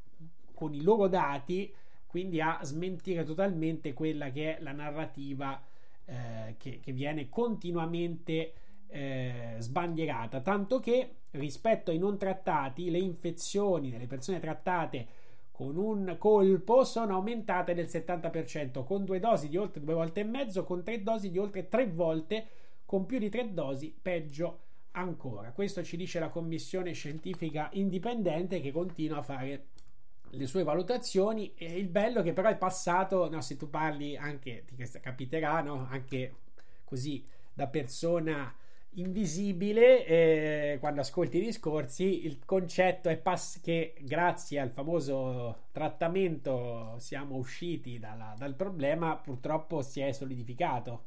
con 0.55 0.75
i 0.75 0.83
loro 0.83 1.09
dati 1.09 1.73
quindi 2.15 2.41
a 2.41 2.61
smentire 2.62 3.25
totalmente 3.25 3.93
quella 3.93 4.31
che 4.31 4.57
è 4.57 4.62
la 4.62 4.71
narrativa 4.71 5.61
eh, 6.05 6.55
che, 6.59 6.79
che, 6.79 6.93
viene 6.93 7.29
continuamente 7.29 8.53
eh, 8.87 9.57
sbandierata, 9.59 10.41
tanto 10.41 10.79
che 10.79 11.17
rispetto 11.33 11.91
ai 11.91 11.99
non 11.99 12.17
trattati 12.17 12.89
le 12.89 12.99
infezioni 12.99 13.91
delle 13.91 14.07
persone 14.07 14.39
trattate 14.39 15.07
con 15.51 15.77
un 15.77 16.15
colpo 16.17 16.85
sono 16.85 17.15
aumentate 17.15 17.75
del 17.75 17.87
70%, 17.87 18.85
con 18.85 19.05
due 19.05 19.19
dosi 19.19 19.49
di 19.49 19.57
oltre 19.57 19.83
due 19.83 19.95
volte 19.95 20.21
e 20.21 20.25
mezzo, 20.25 20.62
con 20.62 20.85
tre 20.85 21.03
dosi 21.03 21.33
di 21.33 21.39
oltre 21.39 21.69
tre 21.69 21.89
volte, 21.89 22.47
con 22.85 23.07
più 23.07 23.19
di 23.19 23.29
tre 23.29 23.53
dosi 23.53 23.93
peggio 24.01 24.61
ancora. 24.93 25.51
Questo 25.51 25.83
ci 25.83 25.97
dice 25.97 26.21
la 26.21 26.29
commissione 26.29 26.93
scientifica 26.93 27.71
indipendente 27.73 28.61
che 28.61 28.71
continua 28.71 29.19
a 29.19 29.23
fare 29.23 29.67
le 30.37 30.47
sue 30.47 30.62
valutazioni 30.62 31.55
e 31.57 31.76
il 31.78 31.89
bello 31.89 32.22
che 32.22 32.32
però 32.32 32.49
è 32.49 32.57
passato, 32.57 33.28
no, 33.30 33.41
se 33.41 33.57
tu 33.57 33.70
parli 33.70 34.16
anche, 34.16 34.64
ti 34.66 34.76
capiterà, 35.01 35.61
no, 35.62 35.87
anche 35.91 36.35
così 36.85 37.24
da 37.53 37.66
persona 37.68 38.55
invisibile 38.97 40.07
eh, 40.07 40.76
quando 40.78 41.01
ascolti 41.01 41.39
i 41.39 41.45
discorsi 41.45 42.24
il 42.26 42.39
concetto 42.45 43.09
è 43.09 43.16
pass- 43.16 43.61
che 43.61 43.95
grazie 44.01 44.61
al 44.61 44.70
famoso 44.70 45.64
trattamento 45.72 46.95
siamo 46.99 47.37
usciti 47.37 47.99
dalla, 47.99 48.35
dal 48.39 48.55
problema 48.55 49.16
purtroppo 49.16 49.82
si 49.82 50.01
è 50.01 50.12
solidificato 50.12 51.07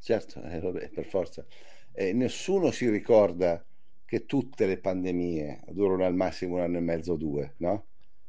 certo 0.00 0.42
eh, 0.42 0.60
vabbè, 0.60 0.90
per 0.90 1.04
forza 1.04 1.44
eh, 1.92 2.12
nessuno 2.12 2.70
si 2.70 2.88
ricorda 2.90 3.64
che 4.04 4.26
tutte 4.26 4.66
le 4.66 4.78
pandemie 4.78 5.62
durano 5.68 6.04
al 6.04 6.14
massimo 6.14 6.56
un 6.56 6.60
anno 6.60 6.78
e 6.78 6.80
mezzo 6.80 7.12
o 7.12 7.16
due 7.16 7.54
no? 7.58 7.86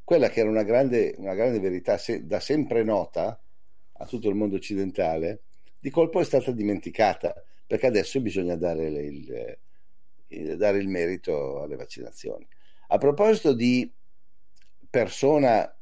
Quella 0.08 0.30
che 0.30 0.40
era 0.40 0.50
una 0.50 0.64
grande, 0.64 1.16
una 1.18 1.34
grande 1.34 1.60
verità 1.60 1.98
se, 1.98 2.26
da 2.26 2.40
sempre 2.40 2.82
nota 2.82 3.38
a 3.92 4.06
tutto 4.06 4.30
il 4.30 4.36
mondo 4.36 4.56
occidentale, 4.56 5.42
di 5.78 5.90
colpo 5.90 6.22
è 6.22 6.24
stata 6.24 6.54
dimenticata, 6.54 7.34
perché 7.66 7.88
adesso 7.88 8.22
bisogna 8.22 8.56
dare 8.56 8.86
il, 8.86 9.58
il, 10.28 10.56
dare 10.56 10.78
il 10.78 10.88
merito 10.88 11.62
alle 11.62 11.76
vaccinazioni. 11.76 12.48
A 12.88 12.98
proposito 12.98 13.54
di 13.54 13.92
persona 14.90 15.78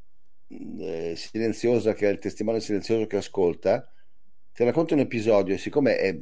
eh, 0.47 1.13
silenziosa, 1.15 1.93
che 1.93 2.07
è 2.07 2.11
il 2.11 2.17
testimone 2.17 2.61
silenzioso 2.61 3.05
che 3.05 3.17
ascolta, 3.17 3.87
ti 4.51 4.63
racconto 4.63 4.95
un 4.95 5.01
episodio 5.01 5.55
siccome 5.55 5.97
è, 5.97 6.19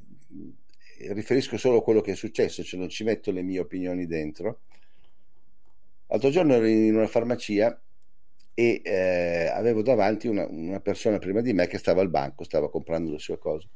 riferisco 1.14 1.56
solo 1.56 1.82
quello 1.82 2.02
che 2.02 2.12
è 2.12 2.16
successo, 2.16 2.66
cioè 2.66 2.82
non 2.82 2.90
ci 2.90 3.06
metto 3.06 3.32
le 3.32 3.44
mie 3.44 3.62
opinioni 3.62 4.06
dentro. 4.08 4.60
L'altro 6.08 6.30
giorno 6.32 6.56
ero 6.56 6.68
in 6.68 6.98
una 6.98 7.08
farmacia 7.08 7.80
e 8.56 8.82
eh, 8.84 9.48
avevo 9.48 9.82
davanti 9.82 10.28
una, 10.28 10.46
una, 10.48 10.80
persona 10.80 11.18
prima 11.18 11.42
di 11.42 11.54
me 11.54 11.68
che 11.68 11.78
stava 11.78 12.02
al 12.02 12.10
banco, 12.10 12.44
stava 12.44 12.70
comprando 12.70 13.12
le 13.12 13.20
sue 13.20 13.38
cose. 13.40 13.68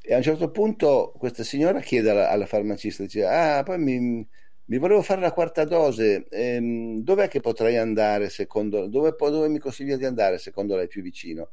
E 0.00 0.14
a 0.14 0.16
un 0.16 0.22
certo 0.22 0.50
punto 0.50 1.12
questa 1.18 1.44
signora 1.44 1.80
chiede 1.80 2.10
alla, 2.10 2.30
alla 2.30 2.46
farmacista, 2.46 3.02
dice, 3.02 3.24
ah, 3.26 3.62
poi 3.62 3.78
mi, 3.78 4.26
mi, 4.64 4.78
volevo 4.78 5.02
fare 5.02 5.20
la 5.20 5.32
quarta 5.32 5.64
dose, 5.64 6.26
ehm, 6.30 7.02
dov'è 7.02 7.28
che 7.28 7.40
potrei 7.40 7.76
andare 7.76 8.30
secondo, 8.30 8.86
dove, 8.86 9.14
dove 9.18 9.48
mi 9.48 9.58
consiglia 9.58 9.96
di 9.96 10.06
andare 10.06 10.38
secondo 10.38 10.76
lei 10.76 10.88
più 10.88 11.02
vicino? 11.02 11.50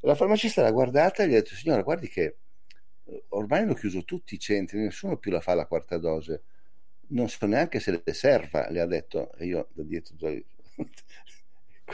La 0.00 0.14
farmacista 0.14 0.62
l'ha 0.62 0.70
guardata 0.70 1.22
e 1.22 1.28
gli 1.28 1.34
ha 1.34 1.40
detto, 1.40 1.54
signora, 1.54 1.82
guardi 1.82 2.08
che 2.08 2.36
eh, 3.04 3.24
ormai 3.30 3.60
hanno 3.60 3.74
chiuso 3.74 4.04
tutti 4.04 4.34
i 4.34 4.38
centri, 4.38 4.78
nessuno 4.78 5.18
più 5.18 5.30
la 5.30 5.40
fa 5.40 5.54
la 5.54 5.66
quarta 5.66 5.98
dose. 5.98 6.42
Non 7.08 7.28
so 7.28 7.44
neanche 7.46 7.80
se 7.80 8.02
le 8.02 8.14
serva, 8.14 8.70
le 8.70 8.80
ha 8.80 8.86
detto, 8.86 9.32
e 9.34 9.46
io 9.46 9.68
da 9.72 9.82
dietro 9.82 10.14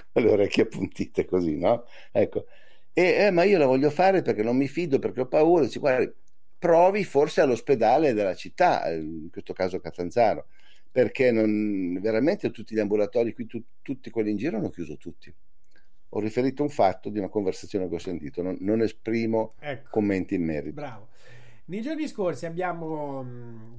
con 0.13 0.23
le 0.23 0.31
orecchie 0.31 0.65
appuntite 0.65 1.25
così, 1.25 1.57
no? 1.57 1.85
Ecco. 2.13 2.47
E, 2.93 3.27
eh, 3.27 3.31
ma 3.31 3.45
io 3.45 3.59
la 3.59 3.67
voglio 3.67 3.91
fare 3.91 4.23
perché 4.23 4.43
non 4.43 4.57
mi 4.57 4.69
fido, 4.69 4.99
perché 4.99 5.21
ho 5.21 5.27
paura. 5.27 5.65
Dici, 5.65 5.79
guarda, 5.79 6.11
provi 6.59 7.05
forse 7.05 7.41
all'ospedale 7.41 8.13
della 8.15 8.35
città, 8.35 8.91
in 8.91 9.29
questo 9.31 9.53
caso 9.53 9.79
Catanzaro, 9.79 10.47
perché 10.91 11.31
non, 11.31 11.99
veramente 12.01 12.51
tutti 12.51 12.75
gli 12.75 12.79
ambulatori 12.79 13.35
qui, 13.35 13.47
tu, 13.47 13.63
tutti 13.83 14.11
quelli 14.11 14.31
in 14.31 14.37
giro 14.37 14.57
hanno 14.57 14.71
chiuso 14.71 14.97
tutti. 14.97 15.33
Ho 16.11 16.21
riferito 16.21 16.63
un 16.63 16.71
fatto 16.71 17.11
di 17.11 17.19
una 17.19 17.29
conversazione 17.29 17.89
che 17.89 17.97
ho 17.97 17.99
sentito, 17.99 18.41
non, 18.43 18.57
non 18.61 18.81
esprimo 18.81 19.55
ecco. 19.59 19.89
commenti 19.91 20.35
in 20.35 20.45
merito. 20.45 20.75
Bravo. 20.75 21.09
Nei 21.67 21.83
giorni 21.83 22.09
scorsi 22.09 22.47
abbiamo 22.47 23.23
mm, 23.23 23.75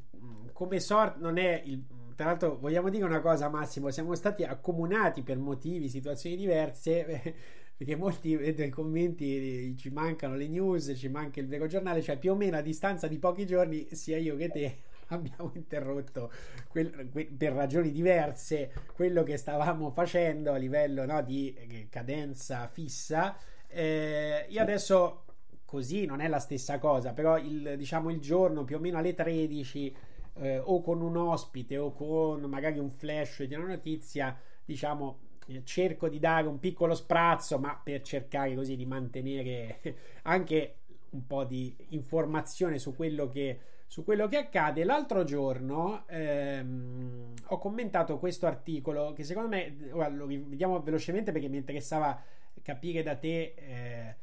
come 0.54 0.80
sorte, 0.80 1.20
non 1.20 1.38
è 1.38 1.62
il, 1.66 1.82
tra 2.18 2.26
l'altro 2.26 2.58
vogliamo 2.58 2.90
dire 2.90 3.06
una 3.06 3.20
cosa 3.20 3.48
Massimo, 3.48 3.92
siamo 3.92 4.16
stati 4.16 4.44
accomunati 4.44 5.22
per 5.22 5.38
motivi, 5.38 5.88
situazioni 5.88 6.36
diverse, 6.36 7.36
perché 7.78 7.96
molti 7.96 8.36
vedo 8.36 8.64
i 8.64 8.70
commenti, 8.70 9.78
ci 9.78 9.92
mancano 9.92 10.36
le 10.36 10.48
news, 10.48 10.94
ci 10.96 11.10
manca 11.10 11.40
il 11.40 11.48
vero 11.48 11.68
giornale, 11.68 12.02
cioè 12.02 12.18
più 12.18 12.32
o 12.32 12.36
meno 12.36 12.58
a 12.58 12.62
distanza 12.62 13.08
di 13.08 13.20
pochi 13.20 13.46
giorni 13.46 13.88
sia 13.92 14.18
io 14.18 14.36
che 14.36 14.50
te 14.50 14.78
abbiamo 15.14 15.52
interrotto 15.54 16.32
quel, 16.68 17.08
que, 17.12 17.26
per 17.26 17.54
ragioni 17.54 17.92
diverse 17.92 18.72
quello 18.96 19.22
che 19.22 19.38
stavamo 19.38 19.92
facendo 19.92 20.54
a 20.54 20.58
livello 20.58 21.06
no, 21.06 21.22
di 21.22 21.54
eh, 21.54 21.88
cadenza 21.88 22.68
fissa. 22.68 23.38
Eh, 23.68 24.48
io 24.50 24.60
adesso 24.60 25.26
così 25.66 26.06
non 26.08 26.20
è 26.20 26.28
la 26.28 26.40
stessa 26.40 26.80
cosa, 26.80 27.14
però 27.14 27.38
il, 27.38 27.76
diciamo 27.78 28.10
il 28.10 28.20
giorno 28.20 28.64
più 28.64 28.78
o 28.78 28.80
meno 28.80 28.98
alle 28.98 29.14
13 29.14 30.16
eh, 30.40 30.60
o 30.60 30.82
con 30.82 31.02
un 31.02 31.18
ospite 31.18 31.78
o 31.78 31.94
con 31.94 32.42
magari 32.42 32.80
un 32.80 32.90
flash 32.90 33.44
di 33.44 33.56
una 33.56 33.68
notizia, 33.68 34.38
diciamo, 34.64 35.20
eh, 35.48 35.64
cerco 35.64 36.10
di 36.10 36.20
dare 36.20 36.48
un 36.48 36.60
piccolo 36.60 36.94
sprazzo, 36.94 37.58
ma 37.60 37.80
per 37.82 38.02
cercare 38.02 38.56
così 38.56 38.76
di 38.76 38.86
mantenere 38.86 39.80
anche 40.24 40.76
un 41.12 41.26
po' 41.26 41.44
di 41.46 41.74
informazione 41.90 42.80
su 42.80 42.96
quello 42.96 43.30
che, 43.30 43.60
su 43.88 44.04
quello 44.04 44.28
che 44.28 44.38
accade. 44.38 44.84
L'altro 44.84 45.24
giorno 45.24 46.06
ehm, 46.08 47.34
ho 47.48 47.58
commentato 47.58 48.18
questo 48.20 48.46
articolo 48.46 49.14
che 49.14 49.24
secondo 49.24 49.50
me, 49.50 49.76
ora 49.92 50.10
lo 50.10 50.28
vediamo 50.28 50.82
velocemente 50.82 51.32
perché 51.32 51.48
mi 51.48 51.58
interessava 51.58 52.22
capire 52.62 53.04
da 53.04 53.16
te. 53.16 53.54
Eh, 53.56 54.16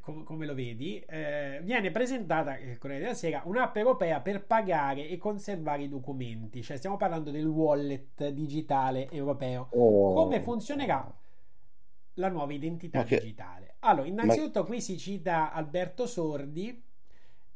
com- 0.00 0.24
come 0.24 0.46
lo 0.46 0.54
vedi, 0.54 0.98
eh, 1.00 1.60
viene 1.62 1.90
presentata 1.90 2.58
il 2.58 2.78
Corriere 2.78 3.02
della 3.02 3.14
Sera 3.14 3.42
un'app 3.44 3.76
europea 3.76 4.20
per 4.20 4.44
pagare 4.44 5.08
e 5.08 5.16
conservare 5.16 5.84
i 5.84 5.88
documenti, 5.88 6.62
cioè 6.62 6.76
stiamo 6.76 6.96
parlando 6.96 7.30
del 7.30 7.46
wallet 7.46 8.28
digitale 8.28 9.10
europeo. 9.10 9.68
Oh. 9.72 10.14
Come 10.14 10.40
funzionerà 10.40 11.12
la 12.14 12.28
nuova 12.28 12.52
identità 12.52 13.00
okay. 13.00 13.18
digitale? 13.18 13.74
Allora, 13.80 14.06
innanzitutto 14.06 14.60
Ma... 14.60 14.66
qui 14.66 14.80
si 14.80 14.98
cita 14.98 15.52
Alberto 15.52 16.06
Sordi 16.06 16.82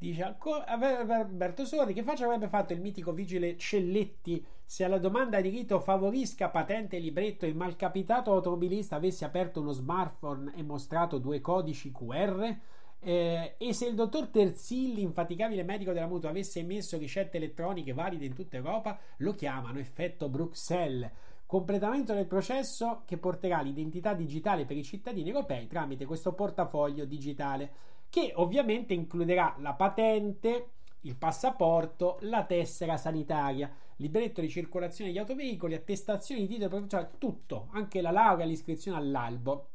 Dice 0.01 0.35
Alberto 0.39 1.67
Sordi 1.67 1.93
che 1.93 2.03
faccia 2.03 2.25
avrebbe 2.25 2.49
fatto 2.49 2.73
il 2.73 2.81
mitico 2.81 3.13
vigile 3.13 3.59
Celletti 3.59 4.43
se 4.65 4.83
alla 4.83 4.97
domanda 4.97 5.43
di 5.43 5.51
rito 5.51 5.79
favorisca 5.79 6.49
patente 6.49 6.97
e 6.97 7.01
libretto 7.01 7.45
il 7.45 7.55
malcapitato 7.55 8.33
automobilista 8.33 8.97
avesse 8.97 9.27
aperto 9.27 9.61
uno 9.61 9.73
smartphone 9.73 10.55
e 10.57 10.63
mostrato 10.63 11.19
due 11.19 11.43
codici 11.43 11.93
QR? 11.93 12.51
Eh, 12.99 13.55
e 13.59 13.73
se 13.75 13.89
il 13.89 13.95
dottor 13.95 14.29
Terzilli, 14.29 15.03
infaticabile 15.03 15.65
medico 15.65 15.93
della 15.93 16.07
mutua, 16.07 16.31
avesse 16.31 16.61
emesso 16.61 16.97
ricette 16.97 17.37
elettroniche 17.37 17.93
valide 17.93 18.25
in 18.25 18.33
tutta 18.33 18.57
Europa, 18.57 18.99
lo 19.19 19.35
chiamano 19.35 19.81
effetto 19.81 20.31
Bruxelles. 20.31 21.11
Completamento 21.45 22.15
del 22.15 22.27
processo 22.27 23.03
che 23.05 23.19
porterà 23.19 23.61
l'identità 23.61 24.15
digitale 24.15 24.65
per 24.65 24.79
i 24.79 24.85
cittadini 24.85 25.29
europei 25.29 25.67
tramite 25.67 26.07
questo 26.07 26.33
portafoglio 26.33 27.05
digitale 27.05 27.99
che 28.11 28.33
ovviamente 28.35 28.93
includerà 28.93 29.55
la 29.61 29.73
patente, 29.73 30.71
il 31.03 31.17
passaporto, 31.17 32.19
la 32.23 32.45
tessera 32.45 32.97
sanitaria, 32.97 33.73
libretto 33.97 34.41
di 34.41 34.49
circolazione 34.49 35.11
degli 35.11 35.21
autoveicoli, 35.21 35.75
attestazioni 35.75 36.43
di 36.43 36.49
titolo 36.49 36.69
professionale, 36.69 37.13
tutto, 37.19 37.69
anche 37.73 38.01
la 38.01 38.11
laurea 38.11 38.45
e 38.45 38.49
l'iscrizione 38.49 38.99
all'albo. 38.99 39.69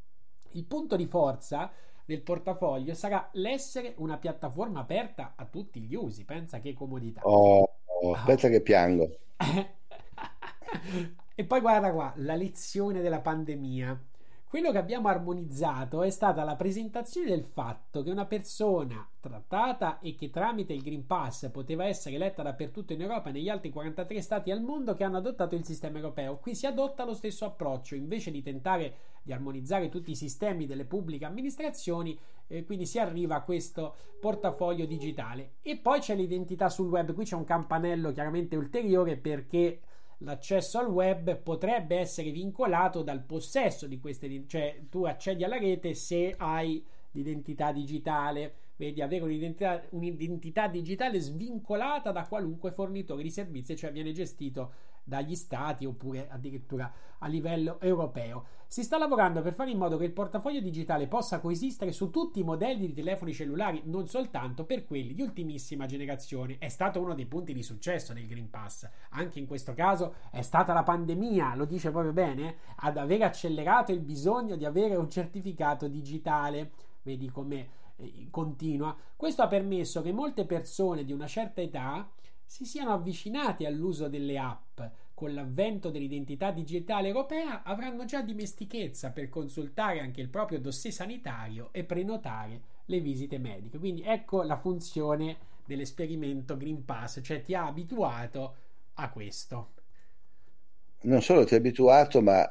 Il 0.52 0.66
punto 0.66 0.96
di 0.96 1.06
forza 1.06 1.72
del 2.06 2.22
portafoglio 2.22 2.94
sarà 2.94 3.30
l'essere 3.34 3.94
una 3.98 4.18
piattaforma 4.18 4.82
aperta 4.82 5.34
a 5.36 5.46
tutti 5.46 5.82
gli 5.82 5.96
usi. 5.96 6.26
Pensa 6.26 6.60
che 6.60 6.74
comodità. 6.74 7.22
Oh, 7.24 7.78
oh 8.02 8.18
pensa 8.26 8.50
che 8.50 8.62
piango. 8.62 9.10
e 11.36 11.46
poi 11.46 11.62
guarda 11.62 11.92
qua, 11.92 12.14
la 12.18 12.36
lezione 12.36 13.02
della 13.02 13.22
pandemia. 13.22 14.00
Quello 14.56 14.72
che 14.72 14.78
abbiamo 14.78 15.10
armonizzato 15.10 16.02
è 16.02 16.10
stata 16.10 16.46
la 16.46 16.56
presentazione 16.56 17.28
del 17.28 17.44
fatto 17.44 18.02
che 18.02 18.10
una 18.10 18.26
persona 18.26 19.06
trattata 19.20 20.00
e 20.00 20.16
che 20.16 20.30
tramite 20.30 20.72
il 20.72 20.82
Green 20.82 21.06
Pass 21.06 21.50
poteva 21.52 21.84
essere 21.84 22.16
eletta 22.16 22.42
dappertutto 22.42 22.94
in 22.94 23.02
Europa 23.02 23.28
e 23.28 23.32
negli 23.34 23.50
altri 23.50 23.70
43 23.70 24.22
stati 24.22 24.52
al 24.52 24.62
mondo 24.62 24.94
che 24.94 25.04
hanno 25.04 25.18
adottato 25.18 25.56
il 25.56 25.66
sistema 25.66 25.98
europeo. 25.98 26.38
Qui 26.38 26.56
si 26.56 26.66
adotta 26.66 27.04
lo 27.04 27.14
stesso 27.14 27.44
approccio, 27.44 27.96
invece 27.96 28.32
di 28.32 28.42
tentare 28.42 28.96
di 29.24 29.34
armonizzare 29.34 29.90
tutti 29.90 30.12
i 30.12 30.16
sistemi 30.16 30.66
delle 30.66 30.86
pubbliche 30.86 31.26
amministrazioni, 31.26 32.18
eh, 32.48 32.64
quindi 32.64 32.86
si 32.86 32.98
arriva 32.98 33.36
a 33.36 33.44
questo 33.44 33.94
portafoglio 34.22 34.86
digitale. 34.86 35.56
E 35.64 35.76
poi 35.76 36.00
c'è 36.00 36.16
l'identità 36.16 36.70
sul 36.70 36.88
web, 36.88 37.14
qui 37.14 37.26
c'è 37.26 37.36
un 37.36 37.44
campanello 37.44 38.14
chiaramente 38.14 38.56
ulteriore 38.56 39.18
perché 39.18 39.82
l'accesso 40.20 40.80
al 40.80 40.88
web 40.88 41.36
potrebbe 41.38 41.98
essere 41.98 42.32
vincolato 42.32 43.02
dal 43.02 43.22
possesso 43.22 43.88
di 43.88 44.00
queste, 44.00 44.44
cioè 44.48 44.82
tu 44.90 45.04
accedi 45.06 45.44
alla 45.44 45.58
rete 45.58 45.94
se 45.94 46.34
hai 46.38 46.84
l'identità 47.12 47.72
digitale, 47.72 48.56
vedi 48.76 49.02
avere 49.02 49.24
un'identità, 49.24 49.82
un'identità 49.92 50.68
digitale 50.68 51.20
svincolata 51.20 52.12
da 52.12 52.28
qualunque 52.28 52.72
fornitore 52.72 53.24
di 53.24 53.32
servizi, 53.32 53.76
cioè 53.76 53.92
viene 53.92 54.12
gestito 54.12 54.85
dagli 55.06 55.36
stati 55.36 55.86
oppure 55.86 56.28
addirittura 56.30 56.92
a 57.20 57.28
livello 57.28 57.80
europeo. 57.80 58.48
Si 58.68 58.84
sta 58.84 58.98
lavorando 58.98 59.42
per 59.42 59.54
fare 59.54 59.70
in 59.70 59.78
modo 59.78 59.96
che 59.96 60.06
il 60.06 60.12
portafoglio 60.12 60.60
digitale 60.60 61.08
possa 61.08 61.40
coesistere 61.40 61.92
su 61.92 62.10
tutti 62.10 62.40
i 62.40 62.44
modelli 62.44 62.88
di 62.88 62.94
telefoni 62.94 63.34
cellulari, 63.34 63.84
non 63.86 64.08
soltanto 64.08 64.66
per 64.66 64.86
quelli 64.86 65.14
di 65.14 65.22
ultimissima 65.22 65.86
generazione. 65.86 66.58
È 66.58 66.68
stato 66.68 67.00
uno 67.00 67.14
dei 67.14 67.28
punti 67.28 67.54
di 67.54 67.64
successo 67.64 68.12
del 68.12 68.28
Green 68.28 68.50
Pass. 68.50 68.90
Anche 69.12 69.40
in 69.40 69.46
questo 69.46 69.74
caso 69.74 70.16
è 70.32 70.42
stata 70.42 70.74
la 70.74 70.84
pandemia, 70.84 71.56
lo 71.56 71.66
dice 71.66 71.92
proprio 71.92 72.12
bene, 72.12 72.58
ad 72.78 72.98
aver 72.98 73.22
accelerato 73.22 73.92
il 73.92 74.02
bisogno 74.02 74.56
di 74.56 74.66
avere 74.66 74.96
un 74.96 75.10
certificato 75.10 75.88
digitale. 75.88 76.72
Vedi 77.04 77.30
come 77.30 77.70
eh, 77.98 78.28
continua. 78.32 78.98
Questo 79.16 79.44
ha 79.44 79.48
permesso 79.48 80.02
che 80.02 80.12
molte 80.12 80.46
persone 80.46 81.06
di 81.06 81.14
una 81.14 81.28
certa 81.28 81.62
età 81.62 82.10
si 82.46 82.66
siano 82.66 82.94
avvicinati 82.94 83.66
all'uso 83.66 84.08
delle 84.08 84.38
app 84.38 84.80
con 85.16 85.34
l'avvento 85.34 85.90
dell'identità 85.90 86.52
digitale 86.52 87.08
europea 87.08 87.64
avranno 87.64 88.04
già 88.04 88.22
dimestichezza 88.22 89.12
per 89.12 89.30
consultare 89.30 90.02
anche 90.02 90.20
il 90.20 90.28
proprio 90.28 90.60
dossier 90.60 90.92
sanitario 90.92 91.70
e 91.72 91.86
prenotare 91.86 92.62
le 92.86 93.00
visite 93.00 93.38
mediche. 93.38 93.80
Quindi 93.80 94.04
ecco 94.04 94.44
la 94.44 94.58
funzione 94.58 95.38
dell'esperimento 95.66 96.58
Green 96.58 96.84
Pass, 96.84 97.22
cioè 97.24 97.42
ti 97.42 97.54
ha 97.54 97.66
abituato 97.66 98.56
a 98.96 99.10
questo. 99.10 99.72
Non 101.04 101.22
solo 101.22 101.46
ti 101.46 101.54
ha 101.54 101.58
abituato, 101.58 102.22
ma 102.22 102.48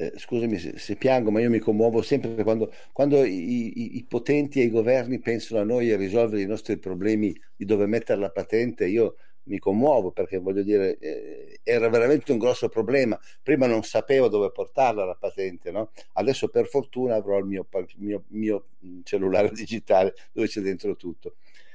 eh, 0.00 0.12
scusami 0.16 0.56
se, 0.56 0.78
se, 0.78 0.96
piango, 0.96 1.30
ma 1.30 1.40
io 1.40 1.50
mi 1.50 1.58
commuovo 1.58 2.00
sempre 2.00 2.42
quando, 2.42 2.72
quando 2.90 3.22
i, 3.22 3.76
i, 3.76 3.96
i, 3.98 4.04
potenti 4.04 4.58
e 4.60 4.64
i 4.64 4.70
governi 4.70 5.18
pensano 5.20 5.60
a 5.60 5.64
noi 5.64 5.92
a 5.92 5.98
risolvere 5.98 6.40
i 6.40 6.46
nostri 6.46 6.78
problemi 6.78 7.38
di 7.54 7.66
dove 7.66 7.84
mettere 7.84 8.18
la 8.18 8.30
patente. 8.30 8.86
Io 8.86 9.16
mi 9.44 9.58
commuovo 9.58 10.10
perché 10.10 10.38
voglio 10.38 10.62
dire, 10.62 10.96
eh, 10.98 11.60
era 11.62 11.90
veramente 11.90 12.32
un 12.32 12.38
grosso 12.38 12.70
problema. 12.70 13.20
Prima 13.42 13.66
non 13.66 13.82
sapevo 13.82 14.28
dove 14.28 14.50
portarla 14.50 15.04
la 15.04 15.16
patente, 15.16 15.70
no? 15.70 15.90
Adesso 16.14 16.48
per 16.48 16.66
fortuna 16.66 17.16
avrò 17.16 17.36
il 17.38 17.44
mio, 17.44 17.66
mio, 17.98 18.24
mio 18.28 18.64
cellulare 19.02 19.50
digitale 19.52 20.14
dove 20.32 20.46
c'è 20.46 20.62
dentro 20.62 20.96
tutto. 20.96 21.34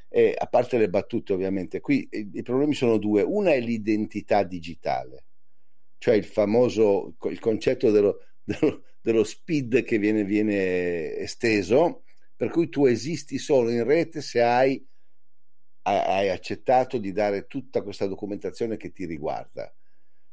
E, 0.09 0.33
a 0.35 0.47
parte 0.47 0.79
le 0.79 0.89
battute, 0.89 1.31
ovviamente, 1.31 1.79
qui 1.79 2.07
i, 2.09 2.29
i 2.33 2.41
problemi 2.41 2.73
sono 2.73 2.97
due. 2.97 3.21
Una 3.21 3.51
è 3.53 3.59
l'identità 3.59 4.41
digitale, 4.41 5.25
cioè 6.05 6.13
il 6.13 6.25
famoso 6.25 7.15
il 7.23 7.39
concetto 7.39 7.89
dello, 7.89 8.19
dello, 8.45 8.83
dello 9.01 9.23
speed 9.23 9.83
che 9.83 9.97
viene, 9.97 10.23
viene 10.23 11.15
esteso, 11.15 12.03
per 12.35 12.49
cui 12.49 12.69
tu 12.69 12.85
esisti 12.85 13.39
solo 13.39 13.71
in 13.71 13.83
rete 13.83 14.21
se 14.21 14.39
hai 14.43 14.87
hai 15.87 16.29
accettato 16.29 16.97
di 16.97 17.11
dare 17.11 17.45
tutta 17.45 17.83
questa 17.83 18.07
documentazione 18.07 18.75
che 18.75 18.91
ti 18.91 19.05
riguarda. 19.05 19.71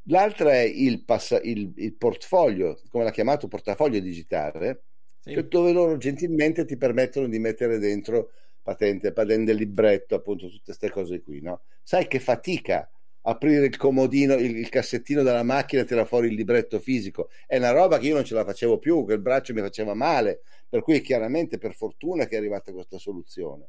L'altra 0.04 0.52
è 0.52 0.62
il, 0.62 1.04
pass- 1.04 1.40
il, 1.42 1.70
il 1.76 1.94
portfolio, 1.94 2.80
come 2.88 3.04
l'ha 3.04 3.10
chiamato, 3.10 3.48
portafoglio 3.48 4.00
digitale, 4.00 4.84
sì. 5.20 5.46
dove 5.48 5.72
loro 5.72 5.98
gentilmente 5.98 6.64
ti 6.64 6.78
permettono 6.78 7.28
di 7.28 7.38
mettere 7.38 7.78
dentro 7.78 8.30
patente, 8.62 9.12
patente, 9.12 9.52
libretto, 9.52 10.14
appunto 10.14 10.48
tutte 10.48 10.62
queste 10.64 10.90
cose 10.90 11.20
qui. 11.20 11.42
No? 11.42 11.64
Sai 11.82 12.06
che 12.08 12.18
fatica 12.18 12.90
aprire 13.22 13.66
il 13.66 13.76
comodino, 13.76 14.34
il, 14.34 14.56
il, 14.56 14.68
cassettino 14.68 15.22
della 15.22 15.42
macchina 15.42 15.82
e 15.82 15.84
tirare 15.84 16.06
fuori 16.06 16.28
il 16.28 16.34
libretto 16.34 16.78
fisico. 16.80 17.28
È 17.46 17.56
una 17.56 17.70
roba 17.70 17.98
che 17.98 18.06
io 18.06 18.14
non 18.14 18.24
ce 18.24 18.34
la 18.34 18.44
facevo 18.44 18.78
più, 18.78 19.04
che 19.06 19.14
il 19.14 19.20
braccio 19.20 19.52
mi 19.52 19.60
faceva 19.60 19.94
male, 19.94 20.42
per 20.68 20.82
cui 20.82 21.00
chiaramente 21.00 21.58
per 21.58 21.74
fortuna 21.74 22.26
che 22.26 22.34
è 22.34 22.38
arrivata 22.38 22.72
questa 22.72 22.98
soluzione. 22.98 23.68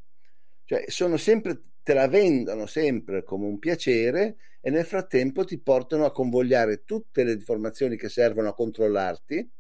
Cioè, 0.65 0.85
sono 0.87 1.17
sempre, 1.17 1.61
te 1.83 1.93
la 1.93 2.07
vendono 2.07 2.65
sempre 2.65 3.23
come 3.23 3.45
un 3.45 3.59
piacere 3.59 4.37
e 4.61 4.69
nel 4.69 4.85
frattempo 4.85 5.43
ti 5.43 5.59
portano 5.59 6.05
a 6.05 6.11
convogliare 6.11 6.83
tutte 6.83 7.23
le 7.23 7.33
informazioni 7.33 7.97
che 7.97 8.09
servono 8.09 8.49
a 8.49 8.53
controllarti, 8.53 9.51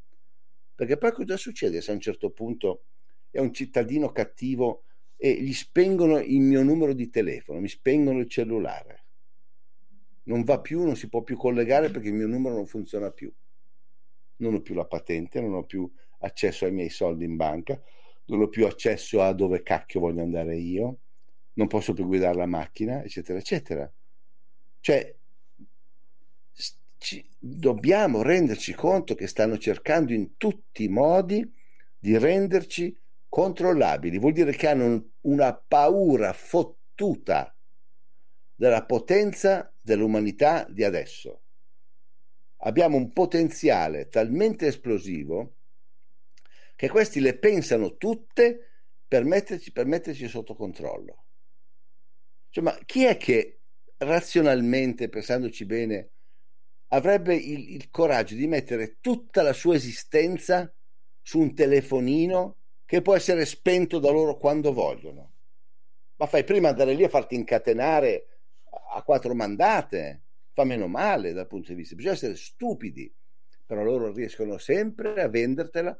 perché 0.73 0.97
poi 0.97 1.11
cosa 1.11 1.37
succede 1.37 1.81
se 1.81 1.91
a 1.91 1.93
un 1.93 1.99
certo 1.99 2.31
punto 2.31 2.85
è 3.29 3.39
un 3.39 3.53
cittadino 3.53 4.11
cattivo 4.11 4.85
e 5.17 5.33
gli 5.33 5.53
spengono 5.53 6.19
il 6.19 6.41
mio 6.41 6.63
numero 6.63 6.93
di 6.93 7.09
telefono, 7.09 7.59
mi 7.59 7.67
spengono 7.67 8.19
il 8.19 8.29
cellulare. 8.29 9.02
Non 10.23 10.43
va 10.43 10.59
più, 10.59 10.83
non 10.83 10.95
si 10.95 11.09
può 11.09 11.21
più 11.21 11.37
collegare 11.37 11.89
perché 11.89 12.07
il 12.07 12.13
mio 12.13 12.27
numero 12.27 12.55
non 12.55 12.65
funziona 12.65 13.11
più. 13.11 13.31
Non 14.37 14.55
ho 14.55 14.61
più 14.61 14.73
la 14.73 14.85
patente, 14.85 15.41
non 15.41 15.53
ho 15.53 15.63
più 15.63 15.91
accesso 16.19 16.65
ai 16.65 16.71
miei 16.71 16.89
soldi 16.89 17.25
in 17.25 17.35
banca, 17.35 17.79
non 18.25 18.41
ho 18.41 18.47
più 18.47 18.65
accesso 18.65 19.21
a 19.21 19.33
dove 19.33 19.61
cacchio 19.61 19.99
voglio 19.99 20.21
andare 20.21 20.57
io, 20.57 20.99
non 21.53 21.67
posso 21.67 21.93
più 21.93 22.05
guidare 22.05 22.35
la 22.35 22.45
macchina, 22.45 23.03
eccetera, 23.03 23.37
eccetera. 23.37 23.91
Cioè, 24.79 25.15
ci, 26.97 27.29
dobbiamo 27.37 28.21
renderci 28.21 28.73
conto 28.73 29.13
che 29.13 29.27
stanno 29.27 29.57
cercando 29.57 30.13
in 30.13 30.37
tutti 30.37 30.85
i 30.85 30.87
modi 30.87 31.45
di 31.97 32.17
renderci 32.17 32.97
controllabili. 33.27 34.19
Vuol 34.19 34.31
dire 34.31 34.53
che 34.53 34.67
hanno 34.67 35.11
una 35.21 35.53
paura 35.53 36.31
fottuta 36.33 37.53
della 38.63 38.85
potenza 38.85 39.75
dell'umanità 39.81 40.65
di 40.69 40.85
adesso. 40.85 41.41
Abbiamo 42.61 42.95
un 42.95 43.11
potenziale 43.11 44.07
talmente 44.07 44.67
esplosivo 44.67 45.57
che 46.77 46.87
questi 46.87 47.19
le 47.19 47.37
pensano 47.37 47.97
tutte 47.97 48.85
per 49.05 49.25
metterci, 49.25 49.73
per 49.73 49.85
metterci 49.85 50.29
sotto 50.29 50.55
controllo. 50.55 51.25
Cioè, 52.51 52.63
ma 52.63 52.79
chi 52.85 53.03
è 53.03 53.17
che 53.17 53.63
razionalmente, 53.97 55.09
pensandoci 55.09 55.65
bene, 55.65 56.11
avrebbe 56.93 57.35
il, 57.35 57.73
il 57.73 57.89
coraggio 57.89 58.35
di 58.35 58.47
mettere 58.47 58.99
tutta 59.01 59.41
la 59.41 59.51
sua 59.51 59.75
esistenza 59.75 60.73
su 61.21 61.37
un 61.37 61.53
telefonino 61.53 62.59
che 62.85 63.01
può 63.01 63.13
essere 63.13 63.43
spento 63.43 63.99
da 63.99 64.09
loro 64.09 64.37
quando 64.37 64.71
vogliono? 64.71 65.33
Ma 66.15 66.27
fai 66.27 66.45
prima 66.45 66.69
andare 66.69 66.93
lì 66.93 67.03
a 67.03 67.09
farti 67.09 67.35
incatenare 67.35 68.27
a 68.93 69.01
quattro 69.03 69.33
mandate, 69.33 70.23
fa 70.53 70.63
meno 70.63 70.87
male 70.87 71.33
dal 71.33 71.47
punto 71.47 71.69
di 71.69 71.75
vista, 71.75 71.95
bisogna 71.95 72.13
essere 72.13 72.35
stupidi, 72.35 73.11
però 73.65 73.83
loro 73.83 74.11
riescono 74.11 74.57
sempre 74.57 75.21
a 75.21 75.29
vendertela 75.29 75.97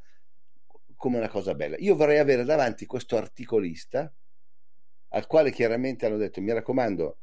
come 0.95 1.17
una 1.17 1.29
cosa 1.29 1.53
bella. 1.55 1.75
Io 1.79 1.95
vorrei 1.95 2.19
avere 2.19 2.43
davanti 2.43 2.85
questo 2.85 3.17
articolista 3.17 4.13
al 5.09 5.27
quale 5.27 5.51
chiaramente 5.51 6.05
hanno 6.05 6.17
detto 6.17 6.41
mi 6.41 6.51
raccomando 6.51 7.17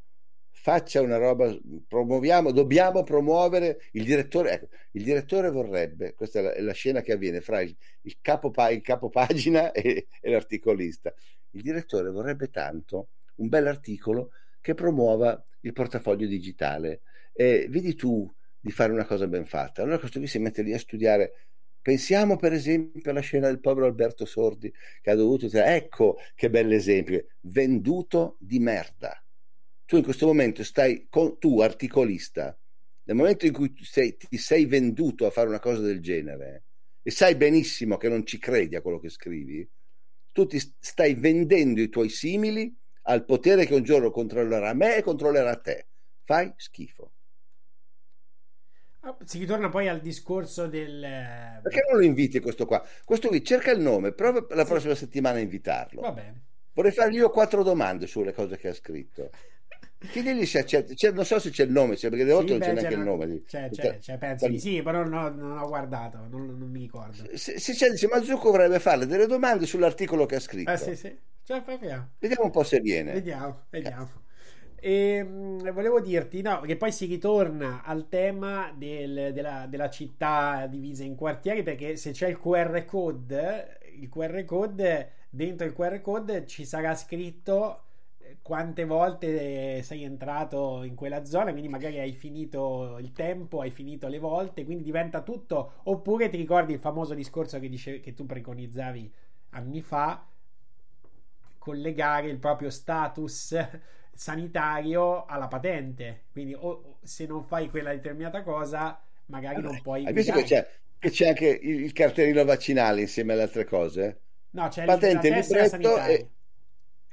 faccia 0.51 1.01
una 1.01 1.17
roba, 1.17 1.57
promuoviamo, 1.87 2.51
dobbiamo 2.51 3.03
promuovere 3.03 3.81
il 3.93 4.03
direttore, 4.03 4.51
ecco, 4.51 4.67
il 4.91 5.03
direttore 5.03 5.49
vorrebbe, 5.49 6.13
questa 6.13 6.39
è 6.39 6.41
la, 6.43 6.53
è 6.53 6.61
la 6.61 6.73
scena 6.73 7.01
che 7.01 7.13
avviene 7.13 7.41
fra 7.41 7.61
il, 7.61 7.75
il, 8.01 8.17
capo, 8.21 8.51
il 8.69 8.81
capo 8.81 9.09
pagina 9.09 9.71
e, 9.73 10.07
e, 10.19 10.29
l'articolista, 10.29 11.13
il 11.51 11.61
direttore 11.61 12.11
vorrebbe 12.11 12.49
tanto 12.49 13.09
un 13.35 13.47
bell'articolo 13.47 14.31
che 14.61 14.73
promuova 14.73 15.43
il 15.61 15.73
portafoglio 15.73 16.27
digitale, 16.27 17.01
e 17.33 17.67
vedi 17.69 17.95
tu 17.95 18.31
di 18.59 18.71
fare 18.71 18.93
una 18.93 19.05
cosa 19.05 19.27
ben 19.27 19.45
fatta, 19.45 19.81
allora 19.81 19.99
questo 19.99 20.19
qui 20.19 20.27
si 20.27 20.39
mette 20.39 20.61
lì 20.61 20.73
a 20.73 20.79
studiare. 20.79 21.47
Pensiamo 21.81 22.37
per 22.37 22.53
esempio 22.53 23.09
alla 23.09 23.21
scena 23.21 23.47
del 23.47 23.59
povero 23.59 23.87
Alberto 23.87 24.25
Sordi 24.25 24.71
che 25.01 25.09
ha 25.09 25.15
dovuto 25.15 25.47
dire 25.47 25.65
ecco 25.75 26.17
che 26.35 26.51
bell'esempio, 26.51 27.25
venduto 27.41 28.37
di 28.39 28.59
merda. 28.59 29.19
Tu 29.85 29.97
in 29.97 30.03
questo 30.03 30.27
momento 30.27 30.63
stai, 30.63 31.07
con, 31.09 31.39
tu 31.39 31.59
articolista, 31.59 32.55
nel 33.03 33.15
momento 33.15 33.47
in 33.47 33.53
cui 33.53 33.73
sei, 33.81 34.15
ti 34.15 34.37
sei 34.37 34.67
venduto 34.67 35.25
a 35.25 35.31
fare 35.31 35.47
una 35.47 35.59
cosa 35.59 35.81
del 35.81 36.01
genere 36.01 36.65
e 37.01 37.09
sai 37.09 37.35
benissimo 37.35 37.97
che 37.97 38.09
non 38.09 38.25
ci 38.27 38.37
credi 38.37 38.75
a 38.75 38.81
quello 38.81 38.99
che 38.99 39.09
scrivi, 39.09 39.67
tu 40.31 40.45
ti 40.45 40.59
stai 40.59 41.15
vendendo 41.15 41.81
i 41.81 41.89
tuoi 41.89 42.09
simili 42.09 42.73
al 43.03 43.25
potere 43.25 43.65
che 43.65 43.75
un 43.75 43.83
giorno 43.83 44.11
controllerà 44.11 44.73
me 44.73 44.97
e 44.97 45.01
controllerà 45.01 45.55
te. 45.57 45.87
Fai 46.23 46.51
schifo. 46.55 47.11
Ah, 49.03 49.17
si 49.25 49.39
ritorna 49.39 49.69
poi 49.69 49.87
al 49.87 49.99
discorso 49.99 50.67
del... 50.67 50.99
Perché 51.63 51.81
non 51.89 51.99
lo 51.99 52.05
inviti 52.05 52.39
questo 52.39 52.65
qua? 52.67 52.85
Questo 53.03 53.29
qui 53.29 53.43
cerca 53.43 53.71
il 53.71 53.79
nome, 53.79 54.11
prova 54.11 54.45
la 54.51 54.65
prossima 54.65 54.93
settimana 54.93 55.37
a 55.37 55.41
invitarlo. 55.41 56.01
Va 56.01 56.11
bene. 56.11 56.43
Vorrei 56.73 56.91
fargli 56.91 57.15
io 57.15 57.31
quattro 57.31 57.63
domande 57.63 58.05
sulle 58.05 58.31
cose 58.31 58.57
che 58.57 58.69
ha 58.69 58.73
scritto. 58.73 59.31
Chiedili 60.09 60.45
se 60.47 60.63
c'è, 60.63 60.83
c'è, 60.83 61.11
non 61.11 61.25
so 61.25 61.39
se 61.39 61.51
c'è 61.51 61.63
il 61.63 61.71
nome, 61.71 61.95
perché 61.95 62.17
delle 62.17 62.33
volte 62.33 62.53
sì, 62.53 62.57
non 62.57 62.67
c'è 62.67 62.73
neanche 62.73 62.93
il 62.95 62.99
nome. 63.01 63.43
C'è, 63.45 63.69
c'è, 63.69 63.97
c'è 63.99 64.17
penso 64.17 64.47
di 64.47 64.59
sì, 64.59 64.81
però 64.81 65.03
non, 65.03 65.35
non 65.35 65.59
ho 65.59 65.67
guardato, 65.67 66.25
non, 66.29 66.57
non, 66.57 66.69
mi 66.69 66.79
ricordo. 66.79 67.23
Se, 67.35 67.59
se 67.59 67.73
c'è, 67.73 67.91
dice, 67.91 68.07
ma 68.07 68.21
Zucco 68.23 68.49
vorrebbe 68.49 68.79
farle 68.79 69.05
delle 69.05 69.27
domande 69.27 69.67
sull'articolo 69.67 70.25
che 70.25 70.35
ha 70.35 70.39
scritto. 70.39 70.71
Eh 70.71 70.77
sì, 70.77 70.95
sì. 70.95 71.15
Cioè, 71.43 71.61
vediamo 72.17 72.45
un 72.45 72.51
po' 72.51 72.63
se 72.63 72.79
viene. 72.79 73.13
Vediamo, 73.13 73.65
vediamo. 73.69 74.09
E 74.83 75.17
ehm, 75.17 75.71
volevo 75.71 75.99
dirti, 75.99 76.41
no, 76.41 76.61
che 76.61 76.75
poi 76.77 76.91
si 76.91 77.05
ritorna 77.05 77.83
al 77.83 78.09
tema 78.09 78.73
del, 78.75 79.31
della, 79.31 79.67
della, 79.67 79.89
città 79.91 80.65
divisa 80.67 81.03
in 81.03 81.13
quartieri, 81.13 81.61
perché 81.61 81.95
se 81.95 82.11
c'è 82.11 82.27
il 82.27 82.39
QR 82.39 82.85
code, 82.85 83.77
il 83.99 84.09
QR 84.09 84.43
code, 84.45 85.11
dentro 85.29 85.67
il 85.67 85.73
QR 85.73 86.01
code 86.01 86.47
ci 86.47 86.65
sarà 86.65 86.95
scritto 86.95 87.83
quante 88.41 88.85
volte 88.85 89.83
sei 89.83 90.03
entrato 90.03 90.83
in 90.83 90.95
quella 90.95 91.25
zona, 91.25 91.51
quindi 91.51 91.69
magari 91.69 91.99
hai 91.99 92.13
finito 92.13 92.97
il 92.99 93.13
tempo, 93.13 93.61
hai 93.61 93.69
finito 93.69 94.07
le 94.07 94.19
volte, 94.19 94.65
quindi 94.65 94.83
diventa 94.83 95.21
tutto, 95.21 95.73
oppure 95.83 96.29
ti 96.29 96.37
ricordi 96.37 96.73
il 96.73 96.79
famoso 96.79 97.13
discorso 97.13 97.59
che, 97.59 97.69
dice, 97.69 97.99
che 97.99 98.13
tu 98.13 98.25
preconizzavi 98.25 99.13
anni 99.51 99.81
fa, 99.81 100.25
collegare 101.57 102.29
il 102.29 102.39
proprio 102.39 102.71
status 102.71 103.55
sanitario 104.13 105.25
alla 105.25 105.47
patente. 105.47 106.23
Quindi, 106.31 106.55
o, 106.57 106.97
se 107.03 107.27
non 107.27 107.43
fai 107.43 107.69
quella 107.69 107.91
determinata 107.91 108.41
cosa, 108.41 108.99
magari 109.27 109.57
allora, 109.57 109.73
non 109.73 109.81
puoi. 109.81 110.05
Hai 110.05 110.13
visto 110.13 110.33
che 110.33 110.43
c'è, 110.43 110.67
che 110.97 111.09
c'è, 111.11 111.27
anche 111.27 111.47
il, 111.47 111.83
il, 111.83 111.93
cartellino 111.93 112.43
vaccinale 112.43 113.01
insieme 113.01 113.33
alle 113.33 113.43
altre 113.43 113.65
cose? 113.65 114.21
No, 114.51 114.67
c'è 114.67 114.85
patente, 114.85 115.27
il, 115.27 115.35
libretto 115.35 115.97
e. 116.03 116.29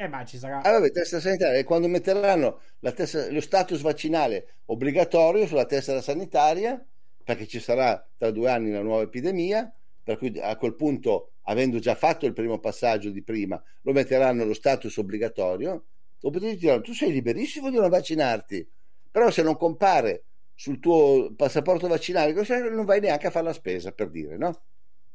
Eh, 0.00 0.06
ma 0.06 0.24
ci 0.24 0.38
sarà. 0.38 0.62
Ah, 0.62 0.70
vabbè, 0.72 0.92
testa 0.92 1.18
sanitaria. 1.18 1.64
Quando 1.64 1.88
metteranno 1.88 2.60
testa, 2.94 3.30
lo 3.32 3.40
status 3.40 3.80
vaccinale 3.80 4.58
obbligatorio 4.66 5.44
sulla 5.46 5.66
tessera 5.66 6.00
sanitaria, 6.00 6.80
perché 7.24 7.48
ci 7.48 7.58
sarà 7.58 8.06
tra 8.16 8.30
due 8.30 8.48
anni 8.48 8.70
una 8.70 8.82
nuova 8.82 9.02
epidemia, 9.02 9.72
per 10.04 10.16
cui 10.18 10.38
a 10.38 10.56
quel 10.56 10.74
punto, 10.76 11.32
avendo 11.42 11.80
già 11.80 11.96
fatto 11.96 12.26
il 12.26 12.32
primo 12.32 12.60
passaggio 12.60 13.10
di 13.10 13.22
prima, 13.22 13.60
lo 13.82 13.92
metteranno 13.92 14.44
lo 14.44 14.54
status 14.54 14.96
obbligatorio 14.98 15.84
Dopodiché 16.20 16.54
ti 16.54 16.58
diranno, 16.60 16.80
tu 16.80 16.92
sei 16.92 17.12
liberissimo 17.12 17.70
di 17.70 17.76
non 17.76 17.88
vaccinarti, 17.88 18.68
però 19.10 19.30
se 19.30 19.42
non 19.42 19.56
compare 19.56 20.24
sul 20.54 20.80
tuo 20.80 21.32
passaporto 21.36 21.86
vaccinale, 21.86 22.32
non 22.70 22.84
vai 22.84 22.98
neanche 23.00 23.28
a 23.28 23.30
fare 23.30 23.46
la 23.46 23.52
spesa 23.52 23.92
per 23.92 24.10
dire, 24.10 24.36
no? 24.36 24.62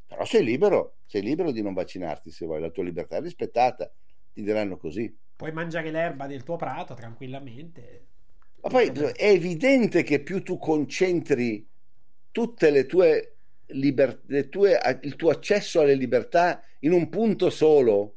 Però 0.07 0.23
sei 0.23 0.43
libero, 0.45 0.97
sei 1.05 1.21
libero 1.21 1.51
di 1.51 1.61
non 1.61 1.73
vaccinarti 1.73 2.31
se 2.31 2.45
vuoi, 2.45 2.61
la 2.61 2.69
tua 2.69 2.83
libertà 2.83 3.17
è 3.17 3.21
rispettata, 3.21 3.91
ti 4.33 4.43
diranno 4.43 4.77
così. 4.77 5.15
Puoi 5.35 5.51
mangiare 5.51 5.91
l'erba 5.91 6.27
del 6.27 6.43
tuo 6.43 6.55
prato 6.55 6.93
tranquillamente. 6.93 8.05
Ma 8.61 8.69
poi 8.69 8.87
è 8.87 9.27
evidente 9.27 10.03
che 10.03 10.21
più 10.21 10.41
tu 10.41 10.57
concentri 10.57 11.67
tutte 12.31 12.69
le 12.71 12.85
tue 12.85 13.35
libertà, 13.67 14.99
il 15.01 15.15
tuo 15.15 15.29
accesso 15.29 15.81
alle 15.81 15.95
libertà 15.95 16.63
in 16.79 16.93
un 16.93 17.09
punto 17.09 17.49
solo, 17.49 18.15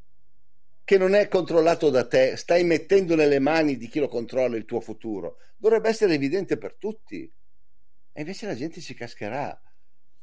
che 0.85 0.99
non 0.99 1.15
è 1.15 1.27
controllato 1.29 1.91
da 1.91 2.07
te, 2.07 2.37
stai 2.37 2.63
mettendo 2.63 3.17
nelle 3.17 3.41
mani 3.41 3.77
di 3.77 3.89
chi 3.89 3.99
lo 3.99 4.09
controlla 4.09 4.57
il 4.57 4.65
tuo 4.65 4.81
futuro. 4.81 5.39
Dovrebbe 5.57 5.89
essere 5.89 6.15
evidente 6.15 6.57
per 6.57 6.75
tutti. 6.75 7.31
E 8.13 8.21
invece 8.21 8.47
la 8.47 8.55
gente 8.55 8.81
si 8.81 8.95
cascherà. 8.95 9.61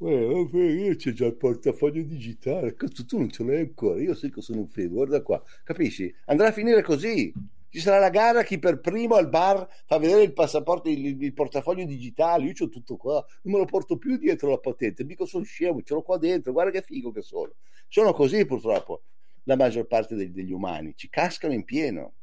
Eh, 0.05 0.95
c'è 0.97 1.11
già 1.11 1.25
il 1.27 1.35
portafoglio 1.35 2.03
digitale, 2.03 2.73
questo 2.75 3.05
tu 3.05 3.17
non 3.17 3.29
ce 3.29 3.43
l'hai 3.43 3.59
ancora, 3.59 4.01
io 4.01 4.13
sai 4.13 4.31
che 4.31 4.41
sono 4.41 4.59
un 4.59 4.67
figo, 4.67 4.95
guarda 4.95 5.21
qua, 5.21 5.41
capisci? 5.63 6.13
Andrà 6.25 6.47
a 6.47 6.51
finire 6.51 6.81
così. 6.81 7.31
Ci 7.69 7.79
sarà 7.79 7.97
la 7.97 8.09
gara 8.09 8.43
chi 8.43 8.59
per 8.59 8.79
primo 8.81 9.15
al 9.15 9.29
bar 9.29 9.67
fa 9.87 9.97
vedere 9.97 10.21
il 10.21 10.33
passaporto, 10.33 10.89
il, 10.89 11.23
il 11.23 11.33
portafoglio 11.33 11.85
digitale. 11.85 12.45
Io 12.45 12.53
ho 12.65 12.69
tutto 12.69 12.97
qua, 12.97 13.25
non 13.43 13.53
me 13.53 13.59
lo 13.59 13.65
porto 13.65 13.97
più 13.97 14.17
dietro 14.17 14.51
la 14.51 14.59
patente. 14.59 15.03
Mica 15.03 15.25
sono 15.25 15.43
scemo, 15.43 15.81
ce 15.81 15.95
l'ho 15.95 16.03
qua 16.03 16.19
dentro. 16.19 16.51
Guarda 16.51 16.69
che 16.69 16.83
figo 16.83 17.11
che 17.11 17.23
sono. 17.23 17.53
Sono 17.87 18.13
così 18.13 18.45
purtroppo 18.45 19.01
la 19.45 19.55
maggior 19.55 19.87
parte 19.87 20.13
degli, 20.13 20.29
degli 20.29 20.51
umani, 20.51 20.93
ci 20.95 21.09
cascano 21.09 21.53
in 21.53 21.63
pieno. 21.63 22.13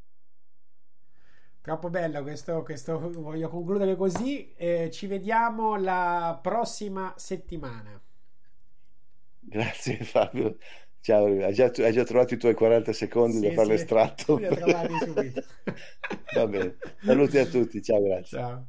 Troppo 1.63 1.91
bello 1.91 2.23
questo, 2.23 2.63
questo 2.63 2.99
voglio 2.99 3.49
concludere 3.49 3.95
così. 3.95 4.55
Eh, 4.55 4.91
ci 4.91 5.07
vediamo 5.07 5.77
la 5.77 6.39
prossima 6.41 7.13
settimana. 7.17 8.01
Grazie 9.41 10.03
Fabio. 10.05 10.57
Ciao, 11.03 11.27
hai 11.27 11.53
già, 11.53 11.71
hai 11.77 11.93
già 11.93 12.05
trovato 12.05 12.35
i 12.35 12.39
tuoi 12.39 12.55
40 12.55 12.93
secondi 12.93 13.39
sì, 13.39 13.49
da 13.49 13.53
fare 13.53 13.65
sì, 13.65 13.71
l'estratto? 13.73 14.37
Li 14.37 14.47
ho 14.47 14.55
trovati 14.55 14.95
subito. 15.05 15.45
Va 16.35 16.47
bene. 16.47 16.77
Saluti 17.03 17.39
a 17.39 17.47
tutti, 17.47 17.83
ciao, 17.83 18.03
grazie. 18.03 18.39
Ciao. 18.39 18.65